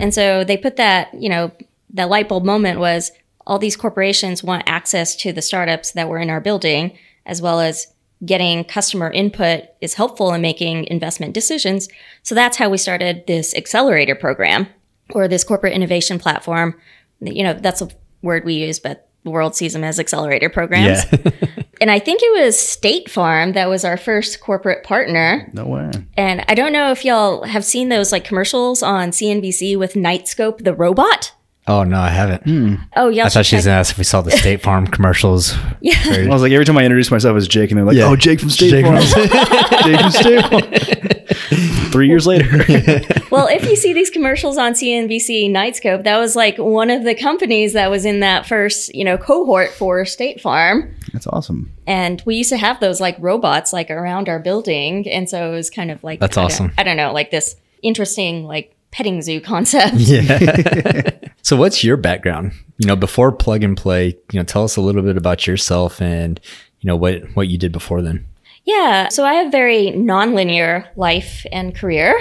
And 0.00 0.14
so 0.14 0.44
they 0.44 0.56
put 0.56 0.76
that, 0.76 1.12
you 1.14 1.28
know, 1.28 1.50
that 1.94 2.08
light 2.08 2.28
bulb 2.28 2.44
moment 2.44 2.78
was 2.78 3.10
all 3.46 3.58
these 3.58 3.76
corporations 3.76 4.44
want 4.44 4.62
access 4.66 5.16
to 5.16 5.32
the 5.32 5.42
startups 5.42 5.92
that 5.92 6.08
were 6.08 6.18
in 6.18 6.30
our 6.30 6.40
building, 6.40 6.96
as 7.26 7.42
well 7.42 7.60
as 7.60 7.86
getting 8.24 8.64
customer 8.64 9.10
input 9.10 9.64
is 9.80 9.94
helpful 9.94 10.32
in 10.34 10.40
making 10.40 10.84
investment 10.86 11.34
decisions. 11.34 11.88
So 12.22 12.34
that's 12.34 12.56
how 12.56 12.68
we 12.68 12.78
started 12.78 13.26
this 13.26 13.54
accelerator 13.54 14.14
program. 14.14 14.66
Or 15.14 15.28
this 15.28 15.44
corporate 15.44 15.72
innovation 15.72 16.18
platform. 16.18 16.74
You 17.20 17.42
know, 17.42 17.54
that's 17.54 17.80
a 17.82 17.88
word 18.22 18.44
we 18.44 18.54
use, 18.54 18.78
but 18.78 19.08
the 19.24 19.30
world 19.30 19.56
sees 19.56 19.72
them 19.72 19.84
as 19.84 19.98
accelerator 19.98 20.48
programs. 20.48 21.04
Yeah. 21.12 21.30
And 21.80 21.92
I 21.92 22.00
think 22.00 22.20
it 22.24 22.44
was 22.44 22.58
State 22.58 23.08
Farm 23.08 23.52
that 23.52 23.68
was 23.68 23.84
our 23.84 23.96
first 23.96 24.40
corporate 24.40 24.82
partner. 24.82 25.48
No 25.52 25.64
way. 25.64 25.92
And 26.16 26.44
I 26.48 26.56
don't 26.56 26.72
know 26.72 26.90
if 26.90 27.04
y'all 27.04 27.44
have 27.44 27.64
seen 27.64 27.88
those 27.88 28.10
like 28.10 28.24
commercials 28.24 28.82
on 28.82 29.10
CNBC 29.12 29.78
with 29.78 29.92
Knightscope 29.94 30.64
the 30.64 30.74
robot. 30.74 31.32
oh 31.68 31.84
no, 31.84 32.00
I 32.00 32.08
haven't. 32.08 32.42
Hmm. 32.42 32.74
Oh, 32.96 33.10
yeah. 33.10 33.26
I 33.26 33.28
thought 33.28 33.46
she 33.46 33.54
was 33.54 33.66
gonna 33.66 33.76
ask 33.76 33.92
if 33.92 33.98
we 33.98 34.02
saw 34.02 34.22
the 34.22 34.30
State 34.42 34.60
Farm 34.60 34.88
commercials. 34.88 35.54
Yeah. 35.80 35.94
I 36.04 36.26
was 36.26 36.42
like, 36.42 36.50
every 36.50 36.64
time 36.64 36.76
I 36.78 36.84
introduce 36.84 37.12
myself 37.12 37.36
as 37.36 37.46
Jake, 37.46 37.70
and 37.70 37.78
they're 37.78 37.84
like, 37.86 37.96
Yeah. 37.96 38.06
oh, 38.08 38.16
Jake 38.16 38.40
from 38.40 38.50
State 38.50 38.70
Jake 38.70 38.84
Farm. 38.84 39.00
from- 39.00 39.22
Jake 39.84 40.00
from 40.00 40.10
State 40.10 40.44
Farm. 40.46 41.37
Three 41.90 42.08
years 42.08 42.26
later. 42.26 42.46
Well, 43.30 43.46
if 43.46 43.66
you 43.68 43.76
see 43.76 43.92
these 43.92 44.08
commercials 44.08 44.56
on 44.56 44.72
CNBC 44.72 45.50
Knightscope, 45.50 46.04
that 46.04 46.16
was 46.16 46.34
like 46.34 46.56
one 46.56 46.88
of 46.88 47.04
the 47.04 47.14
companies 47.14 47.74
that 47.74 47.90
was 47.90 48.06
in 48.06 48.20
that 48.20 48.46
first, 48.46 48.94
you 48.94 49.04
know, 49.04 49.18
cohort 49.18 49.70
for 49.70 50.06
State 50.06 50.40
Farm. 50.40 50.94
That's 51.12 51.26
awesome. 51.26 51.70
And 51.86 52.22
we 52.24 52.36
used 52.36 52.48
to 52.48 52.56
have 52.56 52.80
those 52.80 53.02
like 53.02 53.16
robots 53.20 53.70
like 53.74 53.90
around 53.90 54.30
our 54.30 54.38
building. 54.38 55.06
And 55.10 55.28
so 55.28 55.52
it 55.52 55.54
was 55.54 55.68
kind 55.68 55.90
of 55.90 56.02
like 56.02 56.20
That's 56.20 56.38
I 56.38 56.40
don't- 56.40 56.50
awesome. 56.50 56.72
I 56.78 56.82
don't 56.84 56.96
know, 56.96 57.12
like 57.12 57.30
this 57.30 57.54
interesting 57.82 58.44
like 58.44 58.74
petting 58.92 59.20
zoo 59.20 59.42
concept. 59.42 59.94
Yeah. 59.98 61.10
so 61.42 61.56
what's 61.56 61.84
your 61.84 61.98
background? 61.98 62.52
You 62.78 62.86
know, 62.86 62.96
before 62.96 63.30
plug 63.30 63.62
and 63.62 63.76
play, 63.76 64.16
you 64.32 64.40
know, 64.40 64.42
tell 64.44 64.64
us 64.64 64.76
a 64.76 64.80
little 64.80 65.02
bit 65.02 65.18
about 65.18 65.46
yourself 65.46 66.00
and 66.00 66.40
you 66.80 66.88
know 66.88 66.96
what 66.96 67.22
what 67.34 67.48
you 67.48 67.58
did 67.58 67.72
before 67.72 68.00
then. 68.00 68.24
Yeah, 68.64 69.08
so 69.08 69.24
I 69.24 69.34
have 69.34 69.50
very 69.52 69.92
nonlinear 69.92 70.86
life 70.96 71.46
and 71.52 71.74
career, 71.74 72.18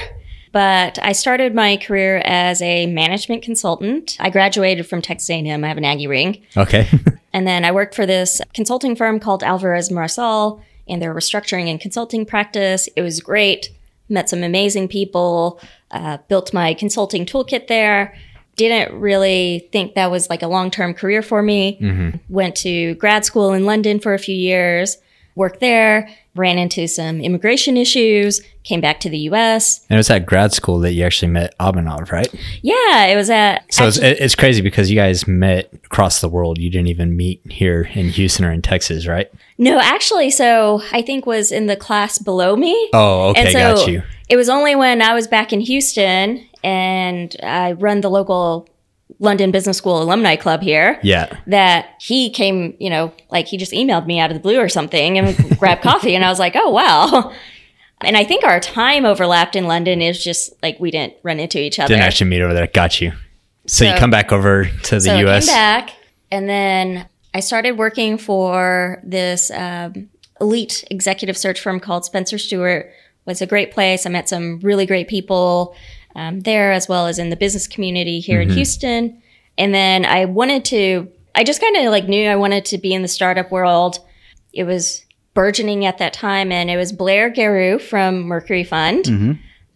but 0.54 0.98
I 1.02 1.12
started 1.12 1.54
my 1.54 1.78
career 1.78 2.22
as 2.24 2.62
a 2.62 2.86
management 2.88 3.44
consultant. 3.44 4.16
I 4.20 4.30
graduated 4.30 4.88
from 4.88 5.02
Texas 5.02 5.30
A&M. 5.30 5.64
I 5.64 5.68
have 5.68 5.78
an 5.78 5.86
Aggie 5.86 6.08
ring, 6.08 6.42
Okay. 6.56 6.88
and 7.34 7.46
then 7.46 7.66
I 7.66 7.72
worked 7.72 7.96
for 7.96 8.06
this 8.06 8.40
consulting 8.54 8.96
firm 8.96 9.20
called 9.20 9.44
Alvarez 9.44 9.92
Marsal 9.92 10.62
and 10.88 11.02
their 11.02 11.14
restructuring 11.14 11.70
and 11.70 11.82
consulting 11.82 12.26
practice. 12.26 12.88
It 12.96 13.02
was 13.02 13.20
great. 13.20 13.72
Met 14.10 14.30
some 14.30 14.42
amazing 14.42 14.88
people. 14.88 15.60
Uh, 15.92 16.18
built 16.30 16.54
my 16.54 16.74
consulting 16.74 17.26
toolkit 17.26 17.68
there. 17.68 18.18
Didn't 18.56 18.98
really 19.00 19.68
think 19.72 19.96
that 19.96 20.10
was 20.10 20.30
like 20.30 20.42
a 20.42 20.48
long 20.48 20.72
term 20.72 20.94
career 20.94 21.22
for 21.22 21.42
me. 21.44 22.20
Went 22.30 22.56
to 22.58 22.96
grad 22.96 23.26
school 23.26 23.52
in 23.54 23.66
London 23.66 24.00
for 24.00 24.14
a 24.14 24.20
few 24.20 24.36
years. 24.36 24.98
Worked 25.38 25.60
there. 25.60 26.10
Ran 26.36 26.58
into 26.58 26.88
some 26.88 27.22
immigration 27.22 27.78
issues. 27.78 28.42
Came 28.64 28.82
back 28.82 29.00
to 29.02 29.10
the 29.10 29.20
U.S. 29.20 29.86
and 29.88 29.96
it 29.96 30.00
was 30.00 30.10
at 30.10 30.26
grad 30.26 30.52
school 30.52 30.80
that 30.80 30.94
you 30.94 31.04
actually 31.06 31.32
met 31.32 31.56
Abhinav, 31.60 32.12
right? 32.12 32.28
Yeah, 32.64 33.06
it 33.06 33.16
was 33.16 33.30
at 33.30 33.72
So 33.72 33.88
it's, 33.88 33.98
it's 34.00 34.34
crazy 34.34 34.62
because 34.62 34.90
you 34.90 34.96
guys 34.96 35.28
met 35.28 35.70
across 35.86 36.22
the 36.22 36.28
world. 36.28 36.58
You 36.58 36.72
didn't 36.72 36.88
even 36.88 37.16
meet 37.16 37.42
here 37.52 37.84
in 37.94 38.10
Houston 38.10 38.46
or 38.46 38.52
in 38.52 38.64
Texas, 38.64 39.06
right? 39.06 39.32
No, 39.60 39.80
actually, 39.80 40.32
so 40.32 40.82
I 40.92 41.04
think 41.04 41.28
was 41.28 41.52
in 41.52 41.68
the 41.68 41.78
class 41.78 42.18
below 42.18 42.56
me. 42.56 42.90
Oh, 42.94 43.30
okay, 43.30 43.42
and 43.42 43.52
so 43.52 43.76
got 43.76 43.88
you. 43.88 44.04
It 44.30 44.38
was 44.38 44.50
only 44.50 44.76
when 44.76 45.04
I 45.04 45.14
was 45.14 45.28
back 45.28 45.54
in 45.54 45.60
Houston 45.62 46.46
and 46.64 47.36
I 47.44 47.74
run 47.74 48.02
the 48.02 48.10
local 48.10 48.68
London 49.20 49.52
Business 49.52 49.78
School 49.78 50.02
alumni 50.02 50.36
club 50.36 50.62
here 50.62 51.00
Yeah. 51.02 51.36
that 51.48 51.96
he 52.00 52.30
came, 52.30 52.76
you 52.80 52.90
know, 52.90 53.12
like 53.32 53.48
he 53.48 53.58
just 53.58 53.72
emailed 53.72 54.06
me 54.06 54.20
out 54.20 54.30
of 54.30 54.36
the 54.36 54.42
blue 54.42 54.60
or 54.60 54.70
something 54.70 55.18
and 55.18 55.36
grabbed 55.60 55.82
coffee 55.82 56.16
and 56.16 56.24
I 56.24 56.30
was 56.30 56.40
like, 56.40 56.56
"Oh, 56.56 56.70
wow." 56.70 57.34
And 58.02 58.16
I 58.16 58.24
think 58.24 58.44
our 58.44 58.60
time 58.60 59.06
overlapped 59.06 59.56
in 59.56 59.66
London 59.66 60.02
is 60.04 60.24
just 60.24 60.54
like 60.62 60.80
we 60.80 60.92
didn't 60.92 61.16
run 61.24 61.40
into 61.40 61.60
each 61.60 61.80
other. 61.80 61.88
Didn't 61.88 62.04
actually 62.04 62.30
meet 62.30 62.42
over 62.42 62.54
there. 62.54 62.68
Got 62.68 63.02
you. 63.02 63.14
So, 63.66 63.86
you 63.86 63.96
come 63.98 64.12
back 64.12 64.32
over 64.32 64.66
to 64.66 65.00
the 65.00 65.26
US? 65.26 65.46
so 65.48 65.52
I 65.52 65.56
came 65.56 65.56
back, 65.56 65.94
and 66.32 66.48
then 66.48 67.10
I 67.34 67.40
started 67.42 67.72
working 67.72 68.18
for 68.18 69.02
this 69.04 69.52
um, 69.52 70.10
elite 70.40 70.86
executive 70.90 71.38
search 71.38 71.60
firm 71.60 71.80
called 71.80 72.06
Spencer 72.06 72.38
Stuart. 72.38 72.86
It 72.86 72.94
was 73.26 73.42
a 73.42 73.48
great 73.48 73.72
place. 73.72 74.06
I 74.06 74.10
met 74.10 74.30
some 74.30 74.60
really 74.62 74.86
great 74.86 75.08
people 75.08 75.76
um, 76.18 76.42
there, 76.42 76.74
as 76.74 76.90
well 76.90 77.08
as 77.08 77.20
in 77.20 77.30
the 77.30 77.38
business 77.38 77.68
community 77.68 78.20
here 78.20 78.42
in 78.42 78.50
Houston. 78.50 79.22
And 79.58 79.74
then 79.74 80.04
I 80.04 80.26
wanted 80.26 80.66
to. 80.66 81.10
I 81.36 81.44
just 81.44 81.62
kind 81.62 81.78
of 81.78 81.92
like 81.92 82.08
knew 82.10 82.28
I 82.28 82.36
wanted 82.36 82.66
to 82.66 82.78
be 82.78 82.94
in 82.94 83.04
the 83.04 83.08
startup 83.08 83.52
world. 83.52 84.00
It 84.52 84.64
was 84.64 85.06
burgeoning 85.36 85.86
at 85.86 86.00
that 86.00 86.14
time, 86.14 86.52
and 86.52 86.70
it 86.70 86.78
was 86.78 86.92
Blair 86.92 87.30
Garrou 87.30 87.80
from 87.80 88.24
Mercury 88.24 88.64
Fund. 88.64 89.08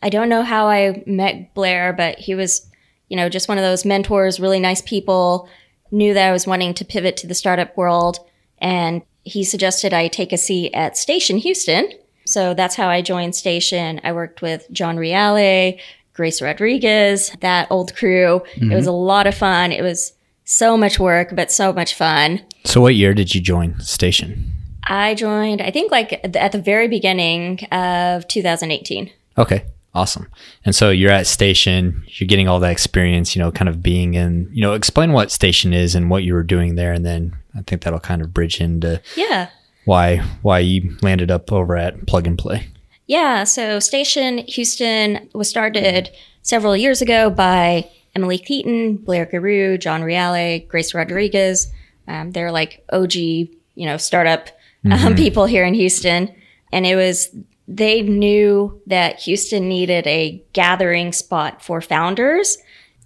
I 0.01 0.09
don't 0.09 0.29
know 0.29 0.41
how 0.41 0.67
I 0.67 1.03
met 1.05 1.53
Blair, 1.53 1.93
but 1.93 2.17
he 2.17 2.33
was, 2.33 2.67
you 3.07 3.15
know, 3.15 3.29
just 3.29 3.47
one 3.47 3.59
of 3.59 3.63
those 3.63 3.85
mentors, 3.85 4.39
really 4.39 4.59
nice 4.59 4.81
people, 4.81 5.47
knew 5.91 6.15
that 6.15 6.27
I 6.27 6.31
was 6.31 6.47
wanting 6.47 6.73
to 6.73 6.85
pivot 6.85 7.15
to 7.17 7.27
the 7.27 7.35
startup 7.35 7.77
world. 7.77 8.17
And 8.57 9.03
he 9.23 9.43
suggested 9.43 9.93
I 9.93 10.07
take 10.07 10.33
a 10.33 10.37
seat 10.37 10.71
at 10.73 10.97
Station 10.97 11.37
Houston. 11.37 11.91
So 12.25 12.55
that's 12.55 12.75
how 12.75 12.87
I 12.87 13.03
joined 13.03 13.35
Station. 13.35 14.01
I 14.03 14.13
worked 14.13 14.41
with 14.41 14.65
John 14.71 14.97
Reale, 14.97 15.77
Grace 16.21 16.39
Rodriguez, 16.39 17.35
that 17.39 17.65
old 17.71 17.95
crew. 17.95 18.43
It 18.55 18.69
was 18.75 18.85
mm-hmm. 18.85 18.89
a 18.89 18.91
lot 18.91 19.25
of 19.25 19.33
fun. 19.33 19.71
It 19.71 19.81
was 19.81 20.13
so 20.45 20.77
much 20.77 20.99
work, 20.99 21.35
but 21.35 21.51
so 21.51 21.73
much 21.73 21.95
fun. 21.95 22.45
So, 22.63 22.79
what 22.79 22.93
year 22.93 23.15
did 23.15 23.33
you 23.33 23.41
join 23.41 23.79
Station? 23.79 24.51
I 24.83 25.15
joined, 25.15 25.63
I 25.63 25.71
think, 25.71 25.91
like 25.91 26.21
at 26.23 26.51
the 26.51 26.61
very 26.61 26.87
beginning 26.87 27.63
of 27.71 28.27
2018. 28.27 29.09
Okay, 29.39 29.65
awesome. 29.95 30.27
And 30.63 30.75
so 30.75 30.91
you're 30.91 31.09
at 31.09 31.25
Station, 31.25 32.03
you're 32.05 32.27
getting 32.27 32.47
all 32.47 32.59
that 32.59 32.71
experience, 32.71 33.35
you 33.35 33.41
know, 33.41 33.51
kind 33.51 33.67
of 33.67 33.81
being 33.81 34.13
in, 34.13 34.47
you 34.53 34.61
know, 34.61 34.73
explain 34.73 35.13
what 35.13 35.31
Station 35.31 35.73
is 35.73 35.95
and 35.95 36.11
what 36.11 36.21
you 36.23 36.35
were 36.35 36.43
doing 36.43 36.75
there, 36.75 36.93
and 36.93 37.03
then 37.03 37.35
I 37.57 37.63
think 37.63 37.81
that'll 37.81 37.99
kind 37.99 38.21
of 38.21 38.31
bridge 38.31 38.61
into 38.61 39.01
Yeah. 39.15 39.49
why 39.85 40.17
why 40.43 40.59
you 40.59 40.97
landed 41.01 41.31
up 41.31 41.51
over 41.51 41.75
at 41.75 42.05
Plug 42.05 42.27
and 42.27 42.37
Play. 42.37 42.67
Yeah, 43.11 43.43
so 43.43 43.81
Station 43.81 44.37
Houston 44.37 45.27
was 45.33 45.49
started 45.49 46.11
several 46.43 46.77
years 46.77 47.01
ago 47.01 47.29
by 47.29 47.89
Emily 48.15 48.37
Keaton, 48.37 48.95
Blair 48.95 49.25
Garrou, 49.25 49.77
John 49.77 50.01
Reale, 50.01 50.61
Grace 50.69 50.93
Rodriguez. 50.93 51.67
Um, 52.07 52.31
they're 52.31 52.53
like 52.53 52.85
OG, 52.89 53.15
you 53.15 53.49
know, 53.75 53.97
startup 53.97 54.47
um, 54.89 55.15
people 55.15 55.45
here 55.45 55.65
in 55.65 55.73
Houston. 55.73 56.33
And 56.71 56.85
it 56.85 56.95
was, 56.95 57.27
they 57.67 58.01
knew 58.01 58.81
that 58.87 59.19
Houston 59.19 59.67
needed 59.67 60.07
a 60.07 60.41
gathering 60.53 61.11
spot 61.11 61.61
for 61.61 61.81
founders. 61.81 62.57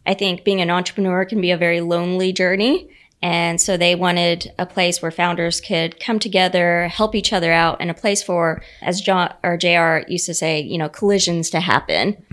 I 0.05 0.13
think 0.13 0.43
being 0.43 0.61
an 0.61 0.69
entrepreneur 0.69 1.25
can 1.25 1.41
be 1.41 1.49
a 1.49 1.57
very 1.57 1.81
lonely 1.81 2.31
journey. 2.31 2.94
And 3.25 3.59
so 3.59 3.75
they 3.75 3.95
wanted 3.95 4.53
a 4.59 4.67
place 4.67 5.01
where 5.01 5.09
founders 5.09 5.59
could 5.59 5.99
come 5.99 6.19
together, 6.19 6.87
help 6.89 7.15
each 7.15 7.33
other 7.33 7.51
out, 7.51 7.77
and 7.79 7.89
a 7.89 7.95
place 7.95 8.21
for, 8.21 8.61
as 8.83 9.01
John 9.01 9.33
or 9.41 9.57
JR 9.57 10.07
used 10.07 10.27
to 10.27 10.35
say, 10.35 10.61
you 10.61 10.77
know, 10.77 10.89
collisions 10.89 11.49
to 11.49 11.59
happen. 11.59 12.23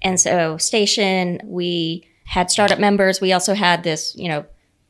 And 0.00 0.18
so 0.18 0.56
Station, 0.56 1.38
we 1.44 2.08
had 2.24 2.50
startup 2.50 2.78
members. 2.78 3.20
We 3.20 3.34
also 3.34 3.52
had 3.52 3.82
this, 3.82 4.16
you 4.16 4.26
know, 4.26 4.46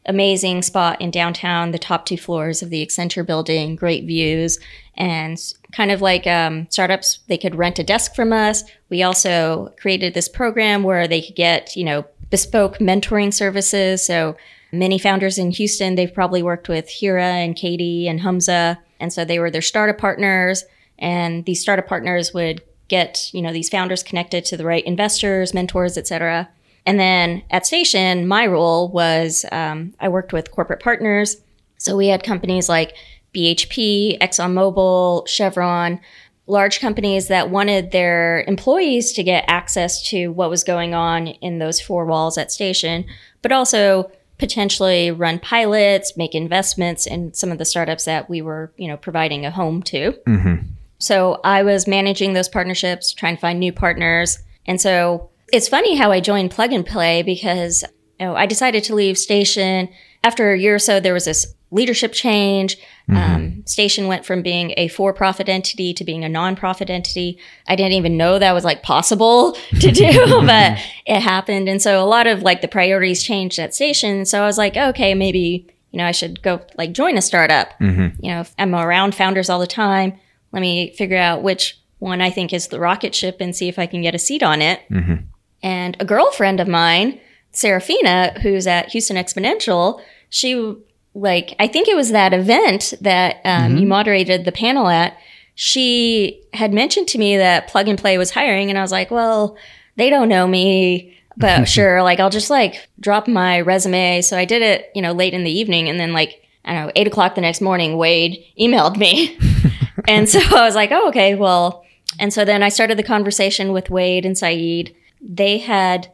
amazing 0.07 0.63
spot 0.63 1.01
in 1.01 1.11
downtown, 1.11 1.73
the 1.73 1.79
top 1.79 2.07
two 2.07 2.17
floors 2.17 2.63
of 2.63 2.71
the 2.71 2.87
Accenture 2.87 3.27
building, 3.27 3.75
great 3.75 4.05
views, 4.05 4.61
and 4.97 5.37
kind 5.73 5.91
of 5.91 6.01
like 6.01 6.25
um, 6.25 6.69
startups, 6.71 7.19
they 7.27 7.37
could 7.37 7.57
rent 7.57 7.81
a 7.81 7.83
desk 7.83 8.15
from 8.15 8.33
us. 8.33 8.63
We 8.91 9.03
also 9.03 9.75
created 9.77 10.15
this 10.15 10.29
program 10.29 10.85
where 10.85 11.09
they 11.09 11.21
could 11.21 11.35
get, 11.35 11.75
you 11.75 11.83
know, 11.83 12.05
bespoke 12.31 12.79
mentoring 12.79 13.35
services. 13.35 14.07
So 14.07 14.37
many 14.73 14.99
founders 14.99 15.39
in 15.39 15.51
Houston, 15.51 15.95
they've 15.95 16.13
probably 16.13 16.43
worked 16.43 16.69
with 16.69 16.89
Hira 16.89 17.25
and 17.25 17.55
Katie 17.55 18.09
and 18.09 18.21
Hamza. 18.21 18.79
And 18.99 19.13
so 19.13 19.25
they 19.25 19.39
were 19.39 19.51
their 19.51 19.63
startup 19.63 19.99
partners. 19.99 20.65
And 20.99 21.45
these 21.45 21.61
startup 21.61 21.87
partners 21.87 22.33
would 22.33 22.63
get, 22.89 23.31
you 23.33 23.43
know, 23.43 23.53
these 23.53 23.69
founders 23.69 24.03
connected 24.03 24.45
to 24.47 24.57
the 24.57 24.65
right 24.65 24.85
investors, 24.85 25.55
mentors, 25.55 25.97
et 25.97 26.07
cetera. 26.07 26.49
And 26.87 26.99
then 26.99 27.43
at 27.51 27.67
Station, 27.67 28.27
my 28.27 28.47
role 28.47 28.89
was 28.89 29.45
um, 29.53 29.95
I 30.01 30.09
worked 30.09 30.33
with 30.33 30.51
corporate 30.51 30.81
partners. 30.81 31.37
So 31.79 31.97
we 31.97 32.09
had 32.09 32.23
companies 32.23 32.69
like 32.69 32.97
BHP, 33.35 34.19
ExxonMobil, 34.21 35.27
Chevron, 35.29 36.01
large 36.47 36.81
companies 36.81 37.29
that 37.29 37.51
wanted 37.51 37.93
their 37.93 38.45
employees 38.47 39.13
to 39.13 39.23
get 39.23 39.45
access 39.47 40.09
to 40.11 40.29
what 40.29 40.51
was 40.51 40.65
going 40.65 40.93
on 40.95 41.29
in 41.29 41.59
those 41.59 41.81
four 41.81 42.05
walls 42.05 42.37
at 42.37 42.53
Station, 42.53 43.05
but 43.43 43.53
also 43.53 44.11
potentially 44.43 45.13
run 45.13 45.39
pilots, 45.39 46.17
make 46.17 46.35
investments 46.35 47.07
in 47.07 47.33
some 47.33 47.53
of 47.53 47.59
the 47.59 47.65
startups 47.65 48.07
that 48.07 48.29
we 48.29 48.43
were, 48.43 48.73
you 48.77 48.89
know, 48.89 48.97
providing 48.97 49.47
a 49.47 49.53
home 49.53 49.85
to. 49.85 50.11
Mm-hmm. 50.27 50.67
So 50.99 51.41
I 51.45 51.63
was 51.63 51.87
managing 51.87 52.33
those 52.33 52.49
partnerships, 52.49 53.13
trying 53.13 53.37
to 53.37 53.41
find 53.41 53.61
new 53.61 53.73
partners. 53.73 54.41
And 54.67 54.81
so 54.81 55.31
it's 55.53 55.69
funny 55.69 55.95
how 55.95 56.11
I 56.11 56.19
joined 56.19 56.51
Plug 56.51 56.73
and 56.73 56.85
Play 56.85 57.23
because 57.23 57.85
you 58.19 58.27
know, 58.27 58.35
I 58.35 58.47
decided 58.47 58.83
to 58.85 58.97
leave 58.97 59.17
Station. 59.17 59.89
After 60.25 60.53
a 60.53 60.59
year 60.59 60.75
or 60.75 60.81
so, 60.81 60.99
there 60.99 61.15
was 61.15 61.27
this 61.27 61.55
leadership 61.73 62.13
change. 62.13 62.77
Mm-hmm. 63.09 63.17
Um, 63.17 63.67
Station 63.67 64.07
went 64.07 64.25
from 64.25 64.43
being 64.43 64.75
a 64.77 64.89
for 64.89 65.13
profit 65.13 65.49
entity 65.49 65.93
to 65.95 66.05
being 66.05 66.25
a 66.25 66.29
nonprofit 66.29 66.91
entity. 66.91 67.39
I 67.67 67.75
didn't 67.75 67.95
even 67.95 68.17
know 68.17 68.39
that 68.39 68.53
was 68.53 68.65
like 68.65 68.83
possible 68.83 69.53
to 69.81 69.91
do, 69.91 70.13
but 70.47 70.79
it 71.07 71.21
happened. 71.21 71.69
And 71.69 71.83
so 71.83 72.03
a 72.03 72.07
lot 72.07 72.27
of 72.27 72.43
like 72.43 72.61
the 72.61 72.69
priorities 72.69 73.23
changed 73.23 73.59
at 73.59 73.75
Station. 73.75 74.25
So 74.25 74.43
I 74.43 74.47
was 74.47 74.59
like, 74.59 74.77
okay, 74.77 75.15
maybe, 75.15 75.67
you 75.91 75.99
know, 75.99 76.07
I 76.07 76.13
should 76.13 76.43
go 76.43 76.61
like 76.77 76.93
join 76.93 77.17
a 77.17 77.23
startup. 77.23 77.79
Mm-hmm. 77.81 78.25
You 78.25 78.31
know, 78.33 78.45
I'm 78.59 78.75
around 78.75 79.15
founders 79.15 79.49
all 79.51 79.59
the 79.59 79.67
time. 79.67 80.19
Let 80.53 80.61
me 80.61 80.95
figure 80.95 81.19
out 81.19 81.43
which 81.43 81.81
one 81.99 82.21
I 82.21 82.31
think 82.31 82.53
is 82.53 82.69
the 82.69 82.81
rocket 82.81 83.15
ship 83.15 83.39
and 83.41 83.57
see 83.57 83.69
if 83.69 83.79
I 83.79 83.87
can 83.87 84.03
get 84.03 84.15
a 84.15 84.19
seat 84.19 84.43
on 84.43 84.61
it. 84.61 84.81
Mm-hmm. 84.91 85.25
And 85.63 85.97
a 86.01 86.05
girlfriend 86.05 86.61
of 86.61 86.69
mine, 86.69 87.21
Serafina, 87.53 88.39
who's 88.43 88.67
at 88.67 88.91
Houston 88.91 89.17
Exponential, 89.17 90.03
she 90.29 90.77
like 91.15 91.55
I 91.59 91.69
think 91.69 91.89
it 91.89 91.97
was 91.97 92.11
that 92.11 92.33
event 92.33 92.95
that 93.01 93.41
um, 93.45 93.77
you 93.77 93.87
moderated 93.87 94.45
the 94.45 94.53
panel 94.53 94.89
at. 94.89 95.17
She 95.55 96.43
had 96.55 96.73
mentioned 96.73 97.09
to 97.09 97.19
me 97.19 97.37
that 97.37 97.69
Plug 97.69 97.89
and 97.89 97.99
Play 97.99 98.17
was 98.17 98.31
hiring, 98.31 98.71
and 98.71 98.79
I 98.79 98.83
was 98.83 98.93
like, 98.93 99.11
well, 99.11 99.57
they 99.97 100.09
don't 100.09 100.29
know 100.29 100.47
me, 100.47 101.17
but 101.37 101.65
sure, 101.69 102.03
like 102.03 102.21
I'll 102.21 102.31
just 102.31 102.51
like 102.51 102.89
drop 102.99 103.29
my 103.29 103.61
resume. 103.61 104.23
So 104.23 104.39
I 104.39 104.45
did 104.45 104.63
it, 104.63 104.91
you 104.95 105.03
know, 105.03 105.13
late 105.13 105.35
in 105.35 105.45
the 105.45 105.51
evening, 105.51 105.89
and 105.89 106.01
then 106.01 106.13
like 106.13 106.43
I 106.65 106.75
don't 106.75 106.87
know, 106.87 106.93
eight 106.97 107.07
o'clock 107.07 107.35
the 107.35 107.41
next 107.41 107.61
morning, 107.61 107.97
Wade 107.97 108.43
emailed 108.59 108.97
me, 108.97 109.39
and 110.09 110.29
so 110.29 110.41
I 110.41 110.65
was 110.65 110.75
like, 110.75 110.91
oh, 110.93 111.09
okay, 111.09 111.35
well, 111.35 111.85
and 112.19 112.33
so 112.33 112.45
then 112.45 112.63
I 112.63 112.71
started 112.71 112.99
the 112.99 113.03
conversation 113.03 113.73
with 113.73 113.91
Wade 113.91 114.25
and 114.25 114.39
Saeed. 114.39 114.95
They 115.21 115.59
had 115.59 116.11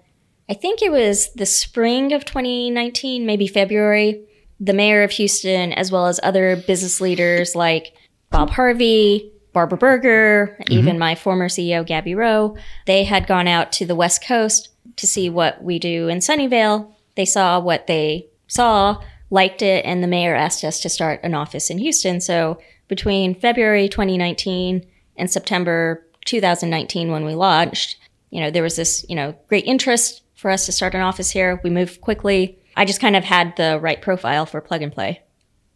I 0.48 0.54
think 0.54 0.80
it 0.80 0.90
was 0.90 1.30
the 1.34 1.46
spring 1.46 2.12
of 2.12 2.24
2019, 2.24 3.26
maybe 3.26 3.46
February, 3.46 4.22
the 4.60 4.72
mayor 4.72 5.02
of 5.02 5.12
Houston, 5.12 5.72
as 5.72 5.92
well 5.92 6.06
as 6.06 6.20
other 6.22 6.56
business 6.56 7.00
leaders 7.00 7.54
like 7.54 7.94
Bob 8.30 8.50
Harvey, 8.50 9.32
Barbara 9.52 9.78
Burger, 9.78 10.56
mm-hmm. 10.60 10.72
even 10.72 10.98
my 10.98 11.14
former 11.14 11.48
CEO, 11.48 11.86
Gabby 11.86 12.14
Rowe, 12.14 12.56
they 12.86 13.04
had 13.04 13.26
gone 13.26 13.48
out 13.48 13.72
to 13.72 13.86
the 13.86 13.94
West 13.94 14.24
Coast 14.24 14.68
to 14.96 15.06
see 15.06 15.30
what 15.30 15.62
we 15.62 15.78
do 15.78 16.08
in 16.08 16.18
Sunnyvale. 16.18 16.92
They 17.14 17.24
saw 17.24 17.58
what 17.58 17.86
they 17.86 18.28
saw, 18.46 19.02
liked 19.30 19.62
it, 19.62 19.84
and 19.84 20.02
the 20.02 20.08
mayor 20.08 20.34
asked 20.34 20.64
us 20.64 20.80
to 20.80 20.88
start 20.88 21.20
an 21.22 21.34
office 21.34 21.70
in 21.70 21.78
Houston. 21.78 22.20
So 22.20 22.60
between 22.88 23.34
February 23.34 23.88
2019 23.88 24.86
and 25.16 25.30
September 25.30 26.04
2019, 26.24 27.10
when 27.10 27.24
we 27.24 27.34
launched, 27.34 27.96
you 28.30 28.40
know, 28.40 28.50
there 28.50 28.62
was 28.62 28.76
this, 28.76 29.04
you 29.08 29.16
know, 29.16 29.34
great 29.48 29.64
interest 29.64 30.22
for 30.34 30.50
us 30.50 30.66
to 30.66 30.72
start 30.72 30.94
an 30.94 31.00
office 31.00 31.30
here. 31.30 31.60
We 31.64 31.70
moved 31.70 32.00
quickly. 32.00 32.58
I 32.78 32.84
just 32.84 33.00
kind 33.00 33.16
of 33.16 33.24
had 33.24 33.56
the 33.56 33.78
right 33.80 34.00
profile 34.00 34.46
for 34.46 34.60
plug 34.60 34.82
and 34.82 34.92
play. 34.92 35.20